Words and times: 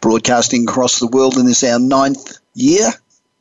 broadcasting 0.00 0.64
across 0.64 0.98
the 0.98 1.06
world 1.06 1.36
in 1.36 1.46
this 1.46 1.64
our 1.64 1.78
ninth 1.78 2.38
year. 2.54 2.90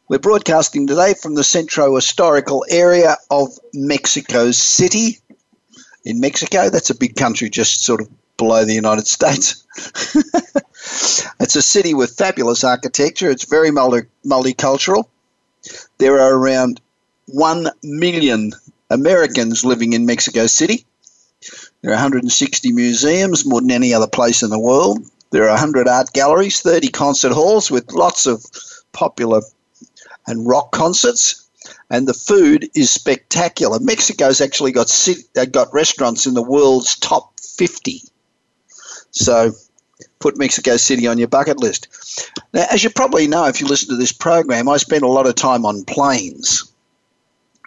We're 0.10 0.20
broadcasting 0.20 0.88
today 0.88 1.14
from 1.14 1.36
the 1.36 1.44
Centro 1.44 1.96
Historical 1.96 2.66
area 2.70 3.18
of 3.30 3.50
Mexico 3.74 4.52
City. 4.52 5.20
In 6.06 6.20
Mexico, 6.20 6.70
that's 6.70 6.90
a 6.90 6.96
big 6.96 7.16
country 7.16 7.50
just 7.50 7.84
sort 7.84 8.02
of 8.02 8.10
below 8.38 8.64
the 8.64 8.74
United 8.74 9.08
States. 9.08 9.66
it's 11.40 11.56
a 11.56 11.62
city 11.62 11.94
with 11.94 12.18
fabulous 12.18 12.64
architecture. 12.64 13.30
It's 13.30 13.46
very 13.46 13.72
multi- 13.72 14.08
multicultural. 14.26 15.06
There 15.98 16.20
are 16.20 16.34
around 16.34 16.80
1 17.28 17.68
million 17.84 18.54
Americans 18.90 19.66
living 19.66 19.94
in 19.94 20.06
Mexico 20.06 20.48
City. 20.48 20.86
There 21.82 21.92
are 21.92 21.96
160 21.96 22.72
museums, 22.72 23.46
more 23.46 23.62
than 23.62 23.72
any 23.72 23.94
other 23.94 24.08
place 24.08 24.44
in 24.44 24.50
the 24.50 24.60
world. 24.60 25.00
There 25.32 25.44
are 25.44 25.50
100 25.50 25.88
art 25.88 26.14
galleries, 26.14 26.62
30 26.62 26.90
concert 26.90 27.34
halls 27.34 27.70
with 27.70 27.92
lots 27.92 28.26
of 28.26 28.46
popular 28.94 29.42
and 30.28 30.48
rock 30.48 30.72
concerts. 30.72 31.44
And 31.90 32.08
the 32.08 32.14
food 32.14 32.70
is 32.76 32.92
spectacular. 32.92 33.80
Mexico's 33.80 34.42
actually 34.42 34.72
got 34.72 34.92
uh, 35.38 35.46
got 35.46 35.74
restaurants 35.74 36.26
in 36.26 36.34
the 36.34 36.42
world's 36.42 36.96
top 36.96 37.34
50. 37.42 38.02
So 39.12 39.52
put 40.20 40.38
Mexico 40.38 40.78
City 40.78 41.08
on 41.08 41.18
your 41.18 41.28
bucket 41.28 41.60
list. 41.60 41.88
Now, 42.54 42.66
as 42.72 42.84
you 42.84 42.90
probably 42.90 43.28
know, 43.28 43.46
if 43.46 43.60
you 43.60 43.68
listen 43.68 43.90
to 43.90 43.96
this 43.96 44.12
program, 44.12 44.70
I 44.70 44.78
spend 44.78 45.04
a 45.04 45.08
lot 45.08 45.28
of 45.28 45.36
time 45.36 45.66
on 45.66 45.84
planes. 45.86 46.72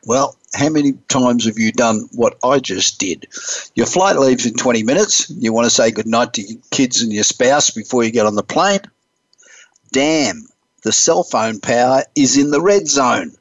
Well, 0.06 0.36
how 0.54 0.68
many 0.68 0.94
times 1.08 1.44
have 1.44 1.58
you 1.58 1.72
done 1.72 2.08
what 2.12 2.38
I 2.42 2.58
just 2.58 2.98
did? 2.98 3.26
Your 3.74 3.86
flight 3.86 4.16
leaves 4.16 4.46
in 4.46 4.54
20 4.54 4.82
minutes. 4.82 5.30
You 5.30 5.52
want 5.52 5.66
to 5.66 5.70
say 5.70 5.90
goodnight 5.90 6.34
to 6.34 6.42
your 6.42 6.58
kids 6.70 7.02
and 7.02 7.12
your 7.12 7.24
spouse 7.24 7.70
before 7.70 8.02
you 8.02 8.10
get 8.10 8.26
on 8.26 8.34
the 8.34 8.42
plane. 8.42 8.80
Damn, 9.92 10.46
the 10.82 10.92
cell 10.92 11.22
phone 11.22 11.60
power 11.60 12.04
is 12.14 12.36
in 12.36 12.50
the 12.50 12.60
red 12.60 12.88
zone. 12.88 13.32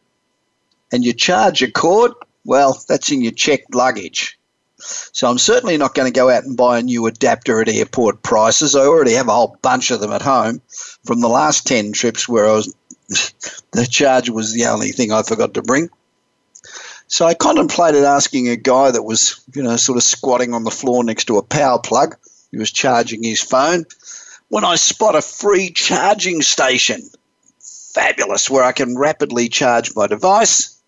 And 0.92 1.06
your 1.06 1.14
charger 1.14 1.70
cord, 1.70 2.12
well, 2.46 2.84
that's 2.88 3.12
in 3.12 3.22
your 3.22 3.32
checked 3.32 3.74
luggage. 3.74 4.38
So 4.80 5.30
I'm 5.30 5.38
certainly 5.38 5.78
not 5.78 5.94
going 5.94 6.12
to 6.12 6.18
go 6.18 6.30
out 6.30 6.46
and 6.46 6.56
buy 6.56 6.80
a 6.80 6.84
new 6.84 7.06
adapter 7.06 7.62
at 7.62 7.70
airport 7.70 8.24
prices. 8.24 8.76
I 8.76 8.82
already 8.82 9.14
have 9.14 9.28
a 9.28 9.34
whole 9.34 9.58
bunch 9.62 9.92
of 9.92 10.00
them 10.00 10.12
at 10.12 10.22
home 10.22 10.62
from 11.04 11.20
the 11.20 11.28
last 11.28 11.68
10 11.68 11.92
trips 11.92 12.28
where 12.28 12.48
I 12.48 12.54
was 12.54 12.74
the 13.72 13.88
charger 13.90 14.34
was 14.34 14.54
the 14.54 14.66
only 14.66 14.92
thing 14.92 15.12
I 15.12 15.24
forgot 15.24 15.56
to 15.56 15.62
bring. 15.62 15.90
So 17.10 17.26
I 17.26 17.34
contemplated 17.34 18.04
asking 18.04 18.50
a 18.50 18.56
guy 18.56 18.92
that 18.92 19.02
was, 19.02 19.42
you 19.56 19.64
know, 19.64 19.76
sort 19.78 19.98
of 19.98 20.04
squatting 20.04 20.54
on 20.54 20.64
the 20.64 20.70
floor 20.70 21.04
next 21.04 21.26
to 21.26 21.40
a 21.40 21.44
power 21.44 21.80
plug. 21.80 22.16
He 22.52 22.58
was 22.58 22.72
charging 22.72 23.24
his 23.24 23.42
phone. 23.42 23.86
When 24.50 24.64
I 24.64 24.76
spot 24.76 25.16
a 25.16 25.22
free 25.22 25.72
charging 25.72 26.44
station, 26.44 27.02
fabulous, 27.60 28.48
where 28.48 28.64
I 28.64 28.74
can 28.74 28.96
rapidly 28.96 29.50
charge 29.50 29.96
my 29.96 30.06
device, 30.06 30.80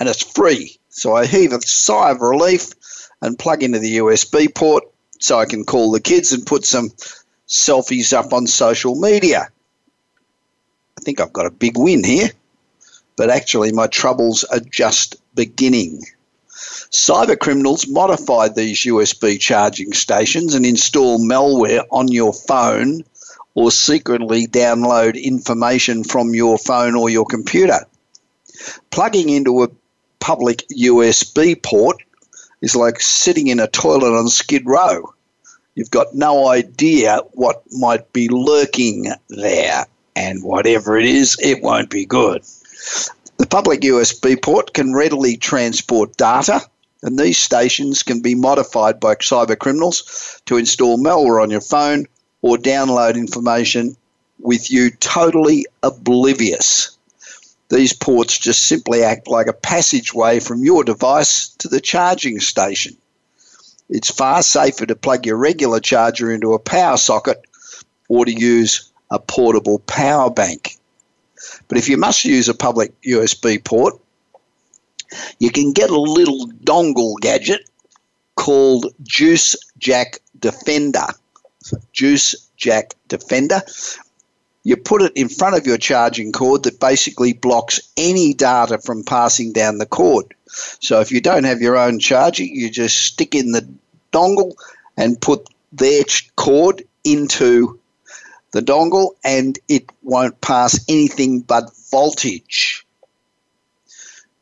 and 0.00 0.08
it's 0.08 0.24
free. 0.32 0.76
So 0.88 1.14
I 1.14 1.26
heave 1.26 1.52
a 1.52 1.62
sigh 1.62 2.10
of 2.10 2.20
relief 2.20 2.72
and 3.22 3.38
plug 3.38 3.62
into 3.62 3.78
the 3.78 3.98
USB 3.98 4.52
port 4.52 4.82
so 5.20 5.38
I 5.38 5.46
can 5.46 5.64
call 5.64 5.92
the 5.92 6.00
kids 6.00 6.32
and 6.32 6.44
put 6.44 6.64
some 6.64 6.90
selfies 7.46 8.12
up 8.12 8.32
on 8.32 8.48
social 8.48 8.96
media. 8.96 9.48
I 10.98 11.00
think 11.02 11.20
I've 11.20 11.32
got 11.32 11.46
a 11.46 11.50
big 11.50 11.78
win 11.78 12.02
here 12.02 12.30
but 13.20 13.28
actually 13.28 13.70
my 13.70 13.86
troubles 13.86 14.44
are 14.44 14.60
just 14.60 15.16
beginning. 15.34 16.00
Cyber 16.90 17.38
criminals 17.38 17.86
modify 17.86 18.48
these 18.48 18.78
USB 18.84 19.38
charging 19.38 19.92
stations 19.92 20.54
and 20.54 20.64
install 20.64 21.18
malware 21.18 21.84
on 21.92 22.08
your 22.08 22.32
phone 22.32 23.04
or 23.52 23.70
secretly 23.70 24.46
download 24.46 25.22
information 25.22 26.02
from 26.02 26.34
your 26.34 26.56
phone 26.56 26.94
or 26.94 27.10
your 27.10 27.26
computer. 27.26 27.80
Plugging 28.90 29.28
into 29.28 29.64
a 29.64 29.68
public 30.18 30.64
USB 30.74 31.62
port 31.62 32.02
is 32.62 32.74
like 32.74 33.02
sitting 33.02 33.48
in 33.48 33.60
a 33.60 33.66
toilet 33.66 34.18
on 34.18 34.30
Skid 34.30 34.62
Row. 34.64 35.12
You've 35.74 35.90
got 35.90 36.14
no 36.14 36.48
idea 36.48 37.18
what 37.32 37.64
might 37.70 38.14
be 38.14 38.28
lurking 38.30 39.12
there, 39.28 39.84
and 40.16 40.42
whatever 40.42 40.96
it 40.96 41.04
is, 41.04 41.36
it 41.38 41.62
won't 41.62 41.90
be 41.90 42.06
good. 42.06 42.42
The 43.38 43.46
public 43.46 43.80
USB 43.80 44.40
port 44.40 44.74
can 44.74 44.92
readily 44.92 45.36
transport 45.36 46.16
data, 46.16 46.60
and 47.02 47.18
these 47.18 47.38
stations 47.38 48.02
can 48.02 48.20
be 48.20 48.34
modified 48.34 49.00
by 49.00 49.14
cyber 49.14 49.58
criminals 49.58 50.40
to 50.46 50.56
install 50.56 50.98
malware 50.98 51.42
on 51.42 51.50
your 51.50 51.60
phone 51.60 52.06
or 52.42 52.56
download 52.56 53.16
information 53.16 53.96
with 54.38 54.70
you 54.70 54.90
totally 54.90 55.66
oblivious. 55.82 56.96
These 57.68 57.92
ports 57.92 58.38
just 58.38 58.64
simply 58.64 59.02
act 59.02 59.28
like 59.28 59.46
a 59.46 59.52
passageway 59.52 60.40
from 60.40 60.64
your 60.64 60.82
device 60.82 61.48
to 61.58 61.68
the 61.68 61.80
charging 61.80 62.40
station. 62.40 62.96
It's 63.88 64.10
far 64.10 64.42
safer 64.42 64.86
to 64.86 64.96
plug 64.96 65.26
your 65.26 65.36
regular 65.36 65.80
charger 65.80 66.32
into 66.32 66.52
a 66.52 66.58
power 66.58 66.96
socket 66.96 67.44
or 68.08 68.24
to 68.24 68.32
use 68.32 68.90
a 69.10 69.18
portable 69.18 69.78
power 69.80 70.30
bank. 70.30 70.79
But 71.70 71.78
if 71.78 71.88
you 71.88 71.96
must 71.96 72.24
use 72.24 72.48
a 72.48 72.54
public 72.54 73.00
USB 73.02 73.64
port, 73.64 73.94
you 75.38 75.50
can 75.50 75.72
get 75.72 75.88
a 75.88 75.98
little 75.98 76.48
dongle 76.64 77.14
gadget 77.20 77.70
called 78.34 78.92
Juice 79.02 79.56
Jack 79.78 80.18
Defender. 80.38 81.06
Juice 81.92 82.34
Jack 82.56 82.96
Defender. 83.06 83.62
You 84.64 84.76
put 84.76 85.02
it 85.02 85.12
in 85.14 85.28
front 85.28 85.56
of 85.56 85.66
your 85.66 85.78
charging 85.78 86.32
cord 86.32 86.64
that 86.64 86.80
basically 86.80 87.32
blocks 87.32 87.80
any 87.96 88.34
data 88.34 88.78
from 88.78 89.04
passing 89.04 89.52
down 89.52 89.78
the 89.78 89.86
cord. 89.86 90.34
So 90.46 91.00
if 91.00 91.12
you 91.12 91.20
don't 91.20 91.44
have 91.44 91.62
your 91.62 91.76
own 91.78 92.00
charger, 92.00 92.44
you 92.44 92.68
just 92.68 92.98
stick 92.98 93.34
in 93.34 93.52
the 93.52 93.66
dongle 94.12 94.54
and 94.96 95.20
put 95.20 95.48
their 95.72 96.02
cord 96.36 96.82
into 97.04 97.79
the 98.52 98.62
dongle 98.62 99.10
and 99.24 99.58
it 99.68 99.90
won't 100.02 100.40
pass 100.40 100.84
anything 100.88 101.40
but 101.40 101.70
voltage. 101.90 102.86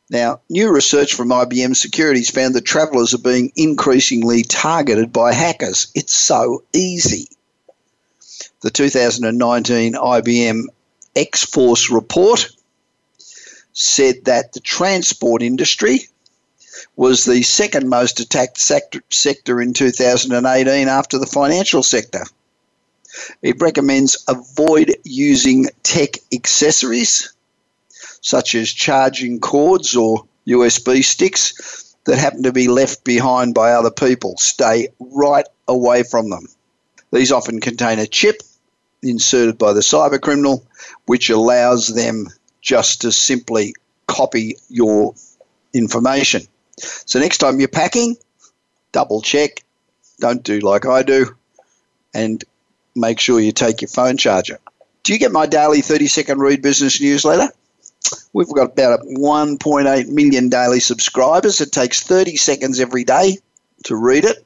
Now, 0.09 0.41
new 0.49 0.71
research 0.73 1.13
from 1.13 1.29
IBM 1.29 1.75
Securities 1.75 2.31
found 2.31 2.55
that 2.55 2.65
travelers 2.65 3.13
are 3.13 3.19
being 3.19 3.51
increasingly 3.55 4.41
targeted 4.41 5.13
by 5.13 5.33
hackers. 5.33 5.91
It's 5.93 6.15
so 6.15 6.63
easy. 6.73 7.27
The 8.61 8.71
2019 8.71 9.93
IBM 9.93 10.63
X 11.15 11.43
Force 11.45 11.91
report 11.91 12.49
said 13.73 14.25
that 14.25 14.53
the 14.53 14.59
transport 14.59 15.43
industry 15.43 16.07
was 16.95 17.25
the 17.25 17.43
second 17.43 17.87
most 17.87 18.19
attacked 18.19 18.59
sector, 18.59 19.01
sector 19.09 19.61
in 19.61 19.73
2018 19.73 20.87
after 20.87 21.19
the 21.19 21.27
financial 21.27 21.83
sector. 21.83 22.23
It 23.41 23.61
recommends 23.61 24.23
avoid 24.27 24.95
using 25.03 25.67
tech 25.83 26.17
accessories 26.33 27.33
such 28.21 28.55
as 28.55 28.69
charging 28.71 29.39
cords 29.39 29.95
or 29.95 30.25
USB 30.47 31.03
sticks 31.03 31.95
that 32.05 32.17
happen 32.17 32.43
to 32.43 32.51
be 32.51 32.67
left 32.67 33.03
behind 33.03 33.53
by 33.53 33.71
other 33.71 33.91
people. 33.91 34.35
Stay 34.37 34.89
right 34.99 35.45
away 35.67 36.03
from 36.03 36.29
them. 36.29 36.47
These 37.11 37.31
often 37.31 37.59
contain 37.59 37.99
a 37.99 38.07
chip 38.07 38.41
inserted 39.01 39.57
by 39.57 39.73
the 39.73 39.79
cyber 39.79 40.19
criminal, 40.19 40.65
which 41.05 41.29
allows 41.29 41.87
them 41.87 42.27
just 42.61 43.01
to 43.01 43.11
simply 43.11 43.73
copy 44.07 44.57
your 44.69 45.13
information. 45.73 46.43
So 46.77 47.19
next 47.19 47.37
time 47.39 47.59
you're 47.59 47.69
packing, 47.69 48.17
double 48.91 49.21
check. 49.21 49.63
Don't 50.19 50.43
do 50.43 50.59
like 50.59 50.85
I 50.85 51.03
do, 51.03 51.35
and 52.13 52.43
make 52.99 53.19
sure 53.19 53.39
you 53.39 53.51
take 53.51 53.81
your 53.81 53.89
phone 53.89 54.17
charger. 54.17 54.59
Do 55.03 55.13
you 55.13 55.19
get 55.19 55.31
my 55.31 55.45
daily 55.45 55.81
30 55.81 56.07
second 56.07 56.39
read 56.39 56.61
business 56.61 57.01
newsletter? 57.01 57.51
We've 58.33 58.47
got 58.47 58.73
about 58.73 59.01
1.8 59.01 60.07
million 60.09 60.49
daily 60.49 60.79
subscribers. 60.79 61.61
It 61.61 61.71
takes 61.71 62.01
30 62.01 62.35
seconds 62.37 62.79
every 62.79 63.03
day 63.03 63.37
to 63.85 63.95
read 63.95 64.25
it, 64.25 64.45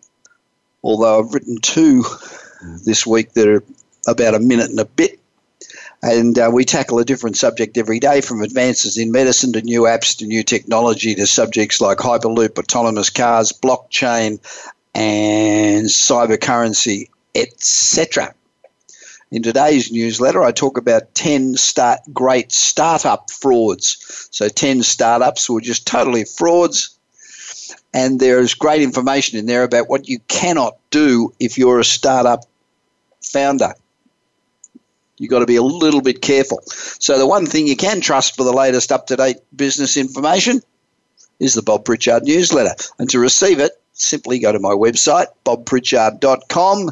although 0.84 1.20
I've 1.20 1.34
written 1.34 1.58
two 1.62 2.04
this 2.86 3.06
week 3.06 3.34
that 3.34 3.48
are 3.48 3.64
about 4.08 4.36
a 4.36 4.40
minute 4.40 4.70
and 4.70 4.80
a 4.80 4.86
bit. 4.86 5.20
And 6.02 6.38
uh, 6.38 6.50
we 6.52 6.66
tackle 6.66 7.00
a 7.00 7.06
different 7.06 7.38
subject 7.38 7.78
every 7.78 8.00
day 8.00 8.20
from 8.20 8.42
advances 8.42 8.98
in 8.98 9.12
medicine 9.12 9.54
to 9.54 9.62
new 9.62 9.84
apps 9.84 10.18
to 10.18 10.26
new 10.26 10.44
technology 10.44 11.16
to 11.16 11.26
subjects 11.26 11.80
like 11.80 12.00
Hyperloop, 12.00 12.60
autonomous 12.60 13.10
cars, 13.10 13.54
blockchain, 13.54 14.40
and 14.94 15.86
cyber 15.86 16.40
currency, 16.40 17.10
etc. 17.34 18.36
In 19.34 19.42
today's 19.42 19.92
newsletter, 19.92 20.44
I 20.44 20.52
talk 20.52 20.78
about 20.78 21.16
10 21.16 21.56
start, 21.56 22.02
great 22.14 22.52
startup 22.52 23.32
frauds. 23.32 24.28
So, 24.30 24.48
10 24.48 24.84
startups 24.84 25.50
were 25.50 25.60
just 25.60 25.88
totally 25.88 26.24
frauds. 26.24 26.96
And 27.96 28.20
there's 28.20 28.54
great 28.54 28.84
information 28.84 29.40
in 29.40 29.48
there 29.48 29.64
about 29.64 29.90
what 29.90 30.08
you 30.08 30.20
cannot 30.28 30.78
do 30.92 31.34
if 31.40 31.58
you're 31.58 31.80
a 31.80 31.84
startup 31.84 32.46
founder. 33.24 33.74
You've 35.18 35.32
got 35.32 35.40
to 35.40 35.48
be 35.48 35.56
a 35.56 35.64
little 35.64 36.02
bit 36.02 36.22
careful. 36.22 36.62
So, 36.68 37.18
the 37.18 37.26
one 37.26 37.48
thing 37.48 37.66
you 37.66 37.76
can 37.76 38.02
trust 38.02 38.36
for 38.36 38.44
the 38.44 38.54
latest 38.54 38.92
up 38.92 39.08
to 39.08 39.16
date 39.16 39.38
business 39.56 39.98
information 39.98 40.62
is 41.40 41.56
the 41.56 41.64
Bob 41.64 41.86
Pritchard 41.86 42.22
newsletter. 42.22 42.76
And 43.00 43.10
to 43.10 43.18
receive 43.18 43.60
it, 43.60 43.72
simply 43.94 44.38
go 44.38 44.52
to 44.52 44.60
my 44.60 44.74
website, 44.74 45.26
bobpritchard.com, 45.44 46.92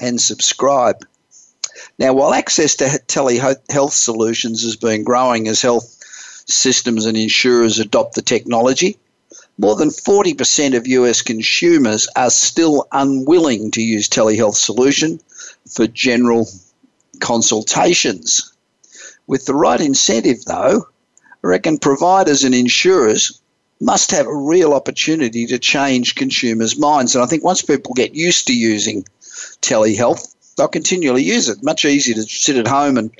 and 0.00 0.20
subscribe. 0.20 1.06
Now, 1.98 2.12
while 2.12 2.34
access 2.34 2.74
to 2.76 2.84
telehealth 3.06 3.92
solutions 3.92 4.62
has 4.62 4.76
been 4.76 5.04
growing 5.04 5.48
as 5.48 5.62
health 5.62 5.96
systems 6.46 7.06
and 7.06 7.16
insurers 7.16 7.78
adopt 7.78 8.14
the 8.14 8.22
technology, 8.22 8.98
more 9.58 9.76
than 9.76 9.90
40% 9.90 10.76
of 10.76 10.86
US 10.86 11.22
consumers 11.22 12.08
are 12.16 12.30
still 12.30 12.86
unwilling 12.92 13.70
to 13.72 13.82
use 13.82 14.08
telehealth 14.08 14.56
solution 14.56 15.20
for 15.68 15.86
general 15.86 16.48
consultations. 17.20 18.52
With 19.26 19.46
the 19.46 19.54
right 19.54 19.80
incentive, 19.80 20.44
though, 20.44 20.86
I 21.44 21.46
reckon 21.46 21.78
providers 21.78 22.44
and 22.44 22.54
insurers 22.54 23.40
must 23.80 24.10
have 24.12 24.26
a 24.26 24.36
real 24.36 24.74
opportunity 24.74 25.46
to 25.46 25.58
change 25.58 26.14
consumers' 26.14 26.78
minds. 26.78 27.14
And 27.14 27.24
I 27.24 27.26
think 27.26 27.44
once 27.44 27.62
people 27.62 27.94
get 27.94 28.14
used 28.14 28.46
to 28.46 28.56
using 28.56 29.04
telehealth, 29.60 30.31
they'll 30.56 30.68
continually 30.68 31.22
use 31.22 31.48
it. 31.48 31.62
Much 31.62 31.84
easier 31.84 32.14
to 32.14 32.22
sit 32.22 32.56
at 32.56 32.66
home 32.66 32.96
and, 32.96 33.10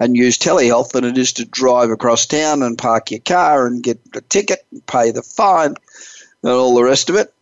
and 0.00 0.16
use 0.16 0.38
telehealth 0.38 0.92
than 0.92 1.04
it 1.04 1.18
is 1.18 1.32
to 1.34 1.44
drive 1.44 1.90
across 1.90 2.26
town 2.26 2.62
and 2.62 2.78
park 2.78 3.10
your 3.10 3.20
car 3.20 3.66
and 3.66 3.82
get 3.82 4.00
a 4.14 4.20
ticket 4.20 4.64
and 4.72 4.86
pay 4.86 5.10
the 5.10 5.22
fine 5.22 5.74
and 6.42 6.52
all 6.52 6.74
the 6.74 6.84
rest 6.84 7.10
of 7.10 7.16
it. 7.16 7.32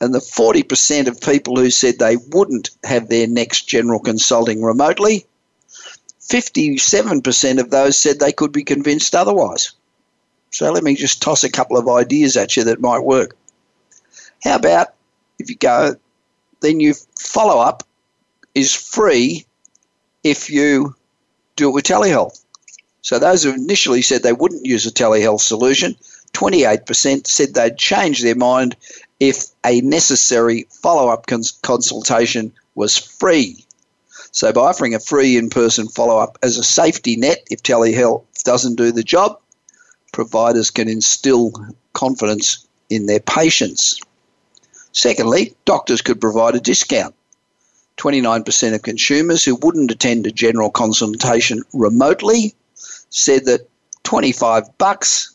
And 0.00 0.14
the 0.14 0.18
40% 0.18 1.08
of 1.08 1.20
people 1.20 1.56
who 1.56 1.70
said 1.70 1.98
they 1.98 2.16
wouldn't 2.16 2.70
have 2.84 3.08
their 3.08 3.26
next 3.26 3.62
general 3.62 3.98
consulting 3.98 4.62
remotely 4.62 5.26
57% 6.28 7.60
of 7.60 7.70
those 7.70 7.96
said 7.96 8.18
they 8.18 8.32
could 8.32 8.52
be 8.52 8.64
convinced 8.64 9.14
otherwise. 9.14 9.72
So 10.50 10.72
let 10.72 10.82
me 10.82 10.94
just 10.94 11.22
toss 11.22 11.44
a 11.44 11.50
couple 11.50 11.76
of 11.76 11.88
ideas 11.88 12.36
at 12.36 12.56
you 12.56 12.64
that 12.64 12.80
might 12.80 13.00
work. 13.00 13.36
How 14.42 14.56
about 14.56 14.88
if 15.38 15.48
you 15.48 15.56
go, 15.56 15.96
then 16.60 16.80
you 16.80 16.94
follow 17.18 17.60
up 17.60 17.84
is 18.56 18.72
free 18.72 19.44
if 20.24 20.48
you 20.50 20.94
do 21.56 21.68
it 21.68 21.72
with 21.72 21.84
telehealth. 21.84 22.42
So 23.02 23.18
those 23.18 23.44
who 23.44 23.52
initially 23.52 24.02
said 24.02 24.22
they 24.22 24.32
wouldn't 24.32 24.64
use 24.64 24.86
a 24.86 24.90
telehealth 24.90 25.42
solution, 25.42 25.94
28% 26.32 27.26
said 27.26 27.54
they'd 27.54 27.76
change 27.76 28.22
their 28.22 28.34
mind 28.34 28.74
if 29.20 29.46
a 29.64 29.82
necessary 29.82 30.66
follow 30.70 31.08
up 31.08 31.26
cons- 31.26 31.58
consultation 31.62 32.52
was 32.74 32.96
free. 32.96 33.64
So 34.32 34.52
by 34.52 34.62
offering 34.62 34.94
a 34.94 35.00
free 35.00 35.36
in-person 35.36 35.88
follow-up 35.88 36.38
as 36.42 36.58
a 36.58 36.64
safety 36.64 37.16
net, 37.16 37.46
if 37.50 37.62
telehealth 37.62 38.24
doesn't 38.44 38.76
do 38.76 38.90
the 38.90 39.02
job, 39.02 39.38
providers 40.12 40.70
can 40.70 40.88
instill 40.88 41.52
confidence 41.92 42.66
in 42.88 43.04
their 43.04 43.20
patients. 43.20 44.00
Secondly, 44.92 45.54
doctors 45.66 46.00
could 46.00 46.20
provide 46.20 46.54
a 46.54 46.60
discount. 46.60 47.14
29% 47.96 48.74
of 48.74 48.82
consumers 48.82 49.44
who 49.44 49.56
wouldn't 49.56 49.90
attend 49.90 50.26
a 50.26 50.30
general 50.30 50.70
consultation 50.70 51.62
remotely 51.72 52.54
said 53.10 53.46
that 53.46 53.68
25 54.04 54.76
bucks 54.78 55.34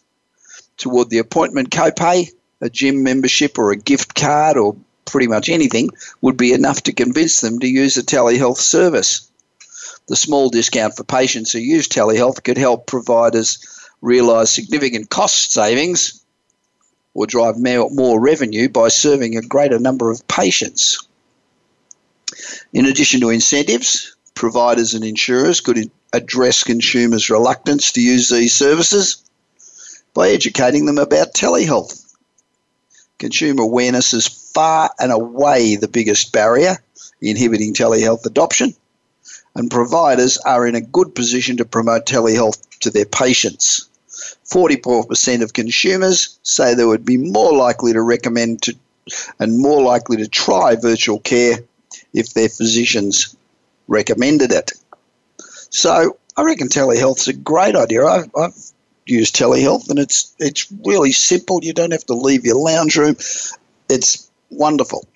toward 0.78 1.10
the 1.10 1.18
appointment 1.18 1.70
copay, 1.70 2.30
a 2.62 2.70
gym 2.70 3.04
membership 3.04 3.58
or 3.58 3.72
a 3.72 3.76
gift 3.76 4.16
card 4.16 4.58
or 4.58 4.76
pretty 5.06 5.28
much 5.28 5.50
anything 5.50 5.90
would 6.22 6.38
be 6.38 6.54
enough 6.54 6.84
to 6.84 6.94
convince 6.94 7.42
them 7.42 7.60
to 7.60 7.68
use 7.68 7.98
a 7.98 8.04
telehealth 8.04 8.58
service. 8.58 9.30
The 10.08 10.16
small 10.16 10.50
discount 10.50 10.96
for 10.96 11.04
patients 11.04 11.52
who 11.52 11.60
use 11.60 11.88
telehealth 11.88 12.44
could 12.44 12.58
help 12.58 12.88
providers 12.88 13.60
realise 14.02 14.52
significant 14.52 15.10
cost 15.10 15.52
savings 15.52 16.24
or 17.14 17.28
drive 17.28 17.56
more 17.58 18.20
revenue 18.20 18.70
by 18.70 18.88
serving 18.88 19.38
a 19.38 19.42
greater 19.42 19.80
number 19.80 20.10
of 20.10 20.28
patients. 20.28 21.08
In 22.74 22.86
addition 22.86 23.22
to 23.22 23.30
incentives, 23.30 24.16
providers 24.36 24.94
and 24.94 25.04
insurers 25.04 25.62
could 25.62 25.92
address 26.14 26.64
consumers' 26.64 27.30
reluctance 27.30 27.92
to 27.94 28.02
use 28.02 28.30
these 28.30 28.54
services 28.54 29.24
by 30.14 30.30
educating 30.30 30.86
them 30.86 30.98
about 30.98 31.34
telehealth. 31.34 32.16
Consumer 33.18 33.64
awareness 33.64 34.14
is 34.14 34.28
far 34.28 34.92
and 35.00 35.12
away 35.12 35.76
the 35.76 35.88
biggest 35.88 36.34
barrier 36.34 36.78
inhibiting 37.22 37.74
telehealth 37.74 38.26
adoption, 38.26 38.74
and 39.56 39.70
providers 39.70 40.38
are 40.40 40.66
in 40.66 40.76
a 40.76 40.82
good 40.82 41.14
position 41.14 41.58
to 41.58 41.66
promote 41.66 42.06
telehealth 42.06 42.68
to 42.80 42.90
their 42.90 43.06
patients. 43.06 43.88
44% 44.52 45.44
of 45.44 45.54
consumers 45.54 46.40
say 46.44 46.74
they 46.74 46.86
would 46.86 47.06
be 47.06 47.18
more 47.18 47.54
likely 47.54 47.94
to 47.94 48.02
recommend 48.02 48.64
to, 48.64 48.76
and 49.40 49.60
more 49.60 49.82
likely 49.82 50.18
to 50.18 50.28
try 50.28 50.76
virtual 50.76 51.20
care 51.20 51.60
if 52.14 52.34
their 52.34 52.50
physicians 52.50 53.36
recommended 53.88 54.52
it. 54.52 54.72
So 55.70 56.18
I 56.38 56.44
reckon 56.44 56.68
telehealth's 56.68 57.28
a 57.28 57.34
great 57.34 57.76
idea. 57.76 58.06
I've, 58.06 58.32
I've 58.36 58.56
used 59.06 59.36
telehealth 59.36 59.90
and 59.90 60.00
it's 60.00 60.34
it's 60.40 60.72
really 60.86 61.12
simple. 61.12 61.64
You 61.64 61.74
don't 61.74 61.92
have 61.92 62.06
to 62.06 62.14
leave 62.14 62.46
your 62.46 62.56
lounge 62.56 62.96
room. 62.98 63.16
It's 63.90 64.30
wonderful. 64.50 65.08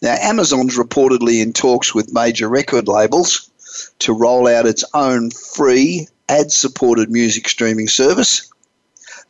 Now, 0.00 0.16
Amazon's 0.20 0.76
reportedly 0.76 1.42
in 1.42 1.52
talks 1.52 1.94
with 1.94 2.12
major 2.12 2.48
record 2.48 2.88
labels 2.88 3.48
to 4.00 4.12
roll 4.12 4.48
out 4.48 4.66
its 4.66 4.84
own 4.94 5.30
free 5.30 6.08
ad 6.28 6.50
supported 6.50 7.10
music 7.10 7.48
streaming 7.48 7.88
service. 7.88 8.50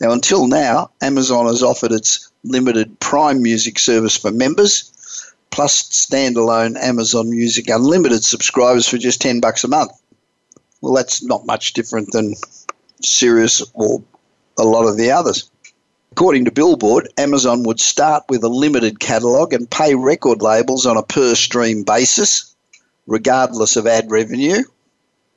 Now, 0.01 0.13
until 0.13 0.47
now, 0.47 0.91
Amazon 1.03 1.47
has 1.47 1.63
offered 1.63 1.93
its 1.93 2.31
limited 2.43 2.99
Prime 3.01 3.43
Music 3.43 3.79
service 3.79 4.17
for 4.17 4.31
members, 4.31 4.91
plus 5.53 5.85
standalone 5.91 6.77
Amazon 6.83 7.31
Music 7.31 7.69
Unlimited 7.69 8.25
subscribers 8.25 8.89
for 8.89 8.99
just 8.99 9.21
10 9.21 9.41
bucks 9.41 9.63
a 9.63 9.69
month. 9.69 9.93
Well, 10.81 10.95
that's 10.95 11.23
not 11.23 11.47
much 11.47 11.75
different 11.75 12.11
than 12.11 12.35
Sirius 13.03 13.63
or 13.75 14.03
a 14.59 14.65
lot 14.65 14.89
of 14.89 14.97
the 14.97 15.13
others. 15.13 15.49
According 16.11 16.47
to 16.47 16.51
Billboard, 16.51 17.09
Amazon 17.17 17.63
would 17.63 17.81
start 17.81 18.25
with 18.29 18.43
a 18.45 18.49
limited 18.49 18.99
catalogue 18.99 19.53
and 19.53 19.71
pay 19.71 19.95
record 19.95 20.43
labels 20.43 20.85
on 20.85 20.97
a 20.97 21.03
per 21.03 21.35
stream 21.35 21.85
basis, 21.85 22.55
regardless 23.07 23.77
of 23.77 23.87
ad 23.87 24.11
revenue. 24.11 24.63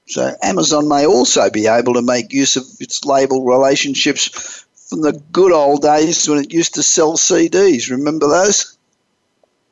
So 0.07 0.36
Amazon 0.41 0.88
may 0.88 1.05
also 1.05 1.50
be 1.50 1.67
able 1.67 1.93
to 1.93 2.01
make 2.01 2.34
use 2.34 2.55
of 2.55 2.63
its 2.79 3.05
label 3.05 3.45
relationships 3.45 4.65
from 4.89 5.01
the 5.01 5.13
good 5.31 5.51
old 5.51 5.81
days 5.81 6.27
when 6.27 6.39
it 6.39 6.53
used 6.53 6.75
to 6.75 6.84
sell 6.84 7.17
CDs. 7.17 7.89
Remember 7.89 8.27
those? 8.27 8.75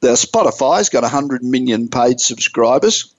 Now, 0.04 0.16
Spotify's 0.16 0.90
got 0.90 1.04
100 1.04 1.46
million 1.46 1.88
paid 1.88 2.20
subscribers. 2.20 3.14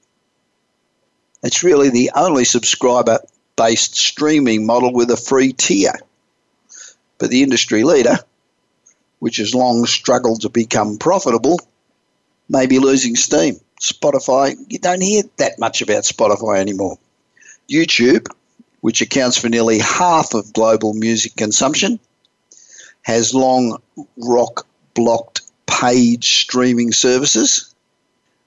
It's 1.42 1.62
really 1.62 1.88
the 1.88 2.10
only 2.14 2.44
subscriber 2.44 3.20
based 3.56 3.96
streaming 3.96 4.66
model 4.66 4.92
with 4.92 5.10
a 5.10 5.16
free 5.16 5.54
tier. 5.54 5.94
But 7.16 7.30
the 7.30 7.42
industry 7.42 7.84
leader, 7.84 8.18
which 9.18 9.38
has 9.38 9.54
long 9.54 9.86
struggled 9.86 10.42
to 10.42 10.50
become 10.50 10.98
profitable, 10.98 11.58
may 12.50 12.66
be 12.66 12.78
losing 12.78 13.16
steam. 13.16 13.60
Spotify, 13.80 14.54
you 14.68 14.78
don't 14.78 15.02
hear 15.02 15.22
that 15.38 15.58
much 15.58 15.80
about 15.80 16.04
Spotify 16.04 16.58
anymore. 16.58 16.98
YouTube, 17.66 18.26
which 18.82 19.00
accounts 19.00 19.38
for 19.38 19.48
nearly 19.48 19.78
half 19.78 20.34
of 20.34 20.52
global 20.52 20.92
music 20.92 21.34
consumption, 21.34 21.98
has 23.00 23.34
long 23.34 23.80
rock 24.18 24.66
blocked 24.92 25.33
paid 25.80 26.22
streaming 26.22 26.92
services. 26.92 27.74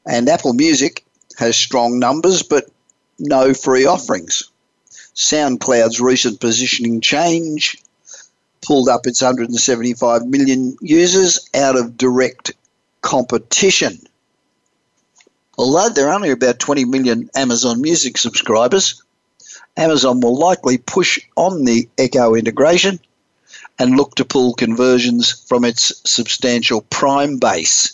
And 0.05 0.29
Apple 0.29 0.53
Music 0.53 1.03
has 1.37 1.57
strong 1.57 1.99
numbers 1.99 2.41
but 2.41 2.65
no 3.19 3.53
free 3.53 3.85
offerings. 3.85 4.43
SoundCloud's 5.15 5.99
recent 5.99 6.39
positioning 6.39 7.01
change 7.01 7.81
pulled 8.65 8.89
up 8.89 9.05
its 9.05 9.21
175 9.21 10.25
million 10.25 10.77
users 10.81 11.49
out 11.53 11.75
of 11.77 11.97
direct 11.97 12.53
competition. 13.01 13.97
Although 15.57 15.89
there 15.89 16.09
are 16.09 16.13
only 16.13 16.29
about 16.29 16.59
20 16.59 16.85
million 16.85 17.29
Amazon 17.35 17.81
Music 17.81 18.17
subscribers, 18.17 19.03
Amazon 19.75 20.21
will 20.21 20.37
likely 20.37 20.77
push 20.77 21.19
on 21.35 21.65
the 21.65 21.89
Echo 21.97 22.35
integration 22.35 22.99
and 23.79 23.95
look 23.95 24.15
to 24.15 24.25
pull 24.25 24.53
conversions 24.53 25.31
from 25.47 25.63
its 25.63 25.91
substantial 26.09 26.81
Prime 26.81 27.37
base. 27.37 27.93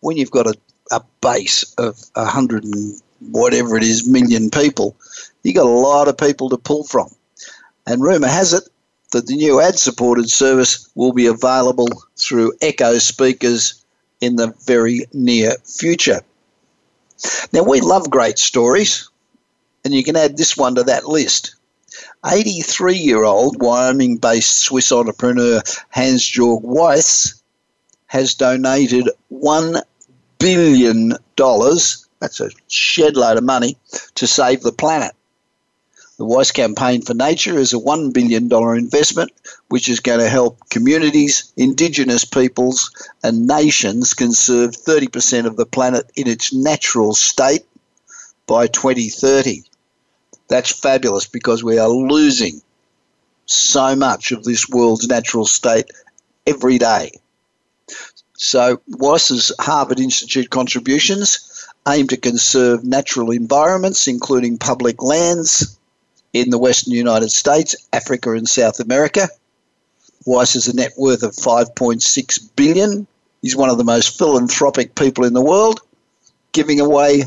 When 0.00 0.16
you've 0.16 0.30
got 0.30 0.46
a, 0.46 0.54
a 0.90 1.02
base 1.20 1.74
of 1.78 1.98
100 2.14 2.64
and 2.64 3.00
whatever 3.30 3.76
it 3.76 3.82
is 3.82 4.06
million 4.06 4.50
people, 4.50 4.96
you've 5.42 5.56
got 5.56 5.66
a 5.66 5.68
lot 5.68 6.08
of 6.08 6.18
people 6.18 6.48
to 6.50 6.58
pull 6.58 6.84
from. 6.84 7.08
And 7.86 8.02
rumour 8.02 8.28
has 8.28 8.52
it 8.52 8.64
that 9.12 9.26
the 9.26 9.36
new 9.36 9.60
ad 9.60 9.78
supported 9.78 10.28
service 10.28 10.88
will 10.94 11.12
be 11.12 11.26
available 11.26 11.88
through 12.16 12.54
Echo 12.60 12.98
speakers 12.98 13.84
in 14.20 14.36
the 14.36 14.54
very 14.66 15.06
near 15.12 15.56
future. 15.64 16.22
Now, 17.52 17.62
we 17.62 17.80
love 17.80 18.10
great 18.10 18.38
stories, 18.38 19.08
and 19.84 19.94
you 19.94 20.02
can 20.02 20.16
add 20.16 20.36
this 20.36 20.56
one 20.56 20.74
to 20.76 20.82
that 20.84 21.06
list. 21.06 21.54
83 22.24 22.96
year 22.96 23.24
old 23.24 23.60
Wyoming 23.60 24.16
based 24.16 24.58
Swiss 24.58 24.92
entrepreneur 24.92 25.60
Hansjörg 25.94 26.62
Wyss 26.62 27.42
has 28.06 28.34
donated 28.34 29.08
$1 29.32 29.82
billion, 30.38 31.14
that's 32.20 32.40
a 32.40 32.50
shed 32.68 33.16
load 33.16 33.38
of 33.38 33.44
money, 33.44 33.76
to 34.14 34.26
save 34.26 34.60
the 34.62 34.72
planet. 34.72 35.12
The 36.18 36.26
Wyss 36.26 36.52
Campaign 36.52 37.02
for 37.02 37.14
Nature 37.14 37.58
is 37.58 37.72
a 37.72 37.78
$1 37.78 38.12
billion 38.12 38.44
investment 38.78 39.32
which 39.68 39.88
is 39.88 39.98
going 39.98 40.20
to 40.20 40.28
help 40.28 40.58
communities, 40.68 41.52
indigenous 41.56 42.24
peoples, 42.24 42.90
and 43.24 43.46
nations 43.48 44.14
conserve 44.14 44.72
30% 44.72 45.46
of 45.46 45.56
the 45.56 45.66
planet 45.66 46.08
in 46.14 46.28
its 46.28 46.52
natural 46.52 47.14
state 47.14 47.64
by 48.46 48.66
2030. 48.68 49.64
That's 50.52 50.78
fabulous 50.78 51.26
because 51.26 51.64
we 51.64 51.78
are 51.78 51.88
losing 51.88 52.60
so 53.46 53.96
much 53.96 54.32
of 54.32 54.44
this 54.44 54.68
world's 54.68 55.08
natural 55.08 55.46
state 55.46 55.86
every 56.46 56.76
day. 56.76 57.12
So, 58.34 58.82
Wyss's 58.86 59.50
Harvard 59.58 59.98
Institute 59.98 60.50
contributions 60.50 61.66
aim 61.88 62.06
to 62.08 62.18
conserve 62.18 62.84
natural 62.84 63.30
environments, 63.30 64.06
including 64.06 64.58
public 64.58 65.02
lands, 65.02 65.78
in 66.34 66.50
the 66.50 66.58
Western 66.58 66.92
United 66.92 67.30
States, 67.30 67.74
Africa, 67.94 68.32
and 68.32 68.46
South 68.46 68.78
America. 68.78 69.30
Weiss 70.26 70.52
has 70.52 70.68
a 70.68 70.76
net 70.76 70.92
worth 70.98 71.22
of 71.22 71.32
5.6 71.32 72.50
billion. 72.56 73.06
He's 73.40 73.56
one 73.56 73.70
of 73.70 73.78
the 73.78 73.84
most 73.84 74.18
philanthropic 74.18 74.96
people 74.96 75.24
in 75.24 75.32
the 75.32 75.40
world, 75.40 75.80
giving 76.52 76.78
away 76.78 77.24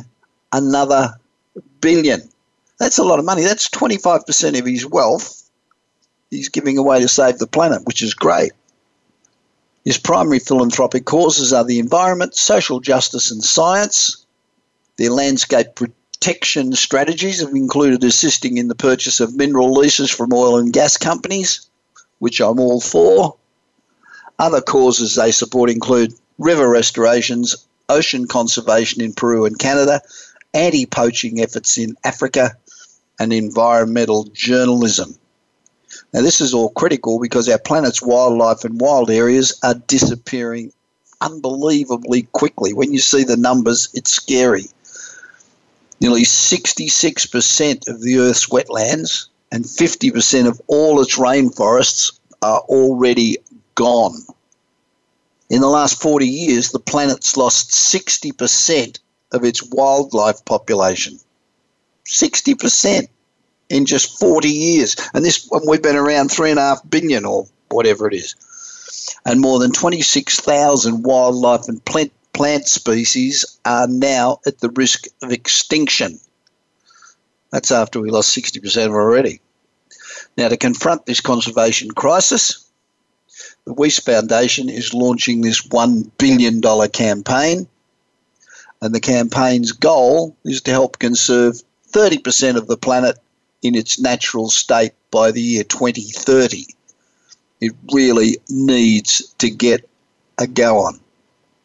another 0.53 1.15
billion. 1.81 2.29
That's 2.77 2.97
a 2.97 3.03
lot 3.03 3.19
of 3.19 3.25
money. 3.25 3.43
That's 3.43 3.69
25% 3.69 4.59
of 4.59 4.65
his 4.65 4.85
wealth 4.85 5.45
he's 6.35 6.49
giving 6.49 6.77
away 6.77 6.99
to 7.01 7.07
save 7.07 7.37
the 7.37 7.47
planet, 7.47 7.85
which 7.85 8.01
is 8.01 8.13
great. 8.13 8.51
His 9.83 9.97
primary 9.97 10.39
philanthropic 10.39 11.05
causes 11.05 11.53
are 11.53 11.63
the 11.63 11.79
environment, 11.79 12.35
social 12.35 12.79
justice, 12.79 13.31
and 13.31 13.43
science. 13.43 14.25
Their 14.97 15.11
landscape 15.11 15.75
protection 15.75 16.73
strategies 16.73 17.41
have 17.41 17.53
included 17.53 18.03
assisting 18.03 18.57
in 18.57 18.67
the 18.67 18.75
purchase 18.75 19.19
of 19.19 19.35
mineral 19.35 19.73
leases 19.73 20.09
from 20.09 20.33
oil 20.33 20.57
and 20.57 20.73
gas 20.73 20.97
companies, 20.97 21.67
which 22.19 22.39
I'm 22.39 22.59
all 22.59 22.81
for. 22.81 23.35
Other 24.39 24.61
causes 24.61 25.15
they 25.15 25.31
support 25.31 25.69
include 25.69 26.13
river 26.39 26.67
restorations, 26.67 27.55
ocean 27.87 28.27
conservation 28.27 29.01
in 29.01 29.13
Peru 29.13 29.45
and 29.45 29.57
Canada, 29.57 30.01
anti 30.53 30.87
poaching 30.87 31.41
efforts 31.41 31.77
in 31.77 31.95
Africa, 32.03 32.57
and 33.19 33.31
environmental 33.31 34.25
journalism. 34.25 35.17
Now, 36.13 36.21
this 36.21 36.41
is 36.41 36.53
all 36.53 36.69
critical 36.69 37.19
because 37.19 37.49
our 37.49 37.59
planet's 37.59 38.01
wildlife 38.01 38.63
and 38.63 38.79
wild 38.79 39.09
areas 39.09 39.57
are 39.63 39.75
disappearing 39.75 40.71
unbelievably 41.21 42.23
quickly. 42.31 42.73
When 42.73 42.93
you 42.93 42.99
see 42.99 43.23
the 43.23 43.37
numbers, 43.37 43.89
it's 43.93 44.11
scary. 44.11 44.65
Nearly 46.01 46.23
66% 46.23 47.87
of 47.87 48.01
the 48.01 48.17
Earth's 48.19 48.47
wetlands 48.47 49.27
and 49.51 49.63
50% 49.63 50.47
of 50.47 50.61
all 50.67 51.01
its 51.01 51.17
rainforests 51.17 52.11
are 52.41 52.59
already 52.59 53.37
gone. 53.75 54.21
In 55.49 55.61
the 55.61 55.67
last 55.67 56.01
40 56.01 56.27
years, 56.27 56.71
the 56.71 56.79
planet's 56.79 57.37
lost 57.37 57.71
60% 57.71 58.99
of 59.31 59.43
its 59.43 59.63
wildlife 59.63 60.43
population. 60.45 61.19
60% 62.05 63.07
in 63.69 63.85
just 63.85 64.19
40 64.19 64.49
years. 64.49 64.95
And 65.13 65.23
this 65.23 65.49
we've 65.67 65.81
been 65.81 65.95
around 65.95 66.29
3.5 66.29 66.89
billion 66.89 67.25
or 67.25 67.47
whatever 67.69 68.07
it 68.07 68.13
is. 68.13 68.35
And 69.25 69.41
more 69.41 69.59
than 69.59 69.71
26,000 69.71 71.03
wildlife 71.03 71.67
and 71.67 71.83
plant 71.83 72.11
plant 72.35 72.67
species 72.67 73.45
are 73.63 73.87
now 73.87 74.39
at 74.45 74.59
the 74.59 74.69
risk 74.71 75.05
of 75.23 75.31
extinction. 75.31 76.19
That's 77.49 77.71
after 77.71 78.01
we 78.01 78.11
lost 78.11 78.37
60% 78.37 78.89
already. 78.89 79.39
Now, 80.37 80.49
to 80.49 80.57
confront 80.57 81.05
this 81.05 81.21
conservation 81.21 81.91
crisis, 81.91 82.69
the 83.65 83.73
Wyss 83.73 83.99
Foundation 83.99 84.67
is 84.67 84.93
launching 84.93 85.39
this 85.41 85.65
$1 85.65 86.11
billion 86.17 86.61
campaign, 86.89 87.67
and 88.81 88.93
the 88.93 88.99
campaign's 88.99 89.71
goal 89.71 90.35
is 90.43 90.61
to 90.63 90.71
help 90.71 90.99
conserve 90.99 91.61
30% 91.95 92.57
of 92.57 92.67
the 92.67 92.75
planet 92.75 93.17
in 93.61 93.73
its 93.73 94.01
natural 94.01 94.49
state 94.49 94.91
by 95.11 95.31
the 95.31 95.41
year 95.41 95.63
2030. 95.63 96.65
It 97.61 97.71
really 97.93 98.37
needs 98.49 99.33
to 99.37 99.49
get 99.49 99.87
a 100.37 100.45
go 100.45 100.79
on. 100.79 100.99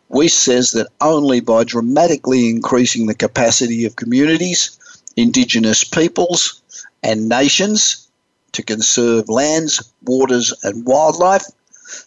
Wyss 0.09 0.33
says 0.33 0.71
that 0.71 0.87
only 1.01 1.41
by 1.41 1.65
dramatically 1.65 2.49
increasing 2.49 3.07
the 3.07 3.15
capacity 3.15 3.85
of 3.87 3.97
communities, 3.97 4.79
indigenous 5.17 5.83
peoples, 5.83 6.63
and 7.03 7.29
nations 7.29 8.07
to 8.53 8.63
conserve 8.63 9.29
lands, 9.29 9.83
waters, 10.05 10.55
and 10.63 10.87
wildlife 10.87 11.47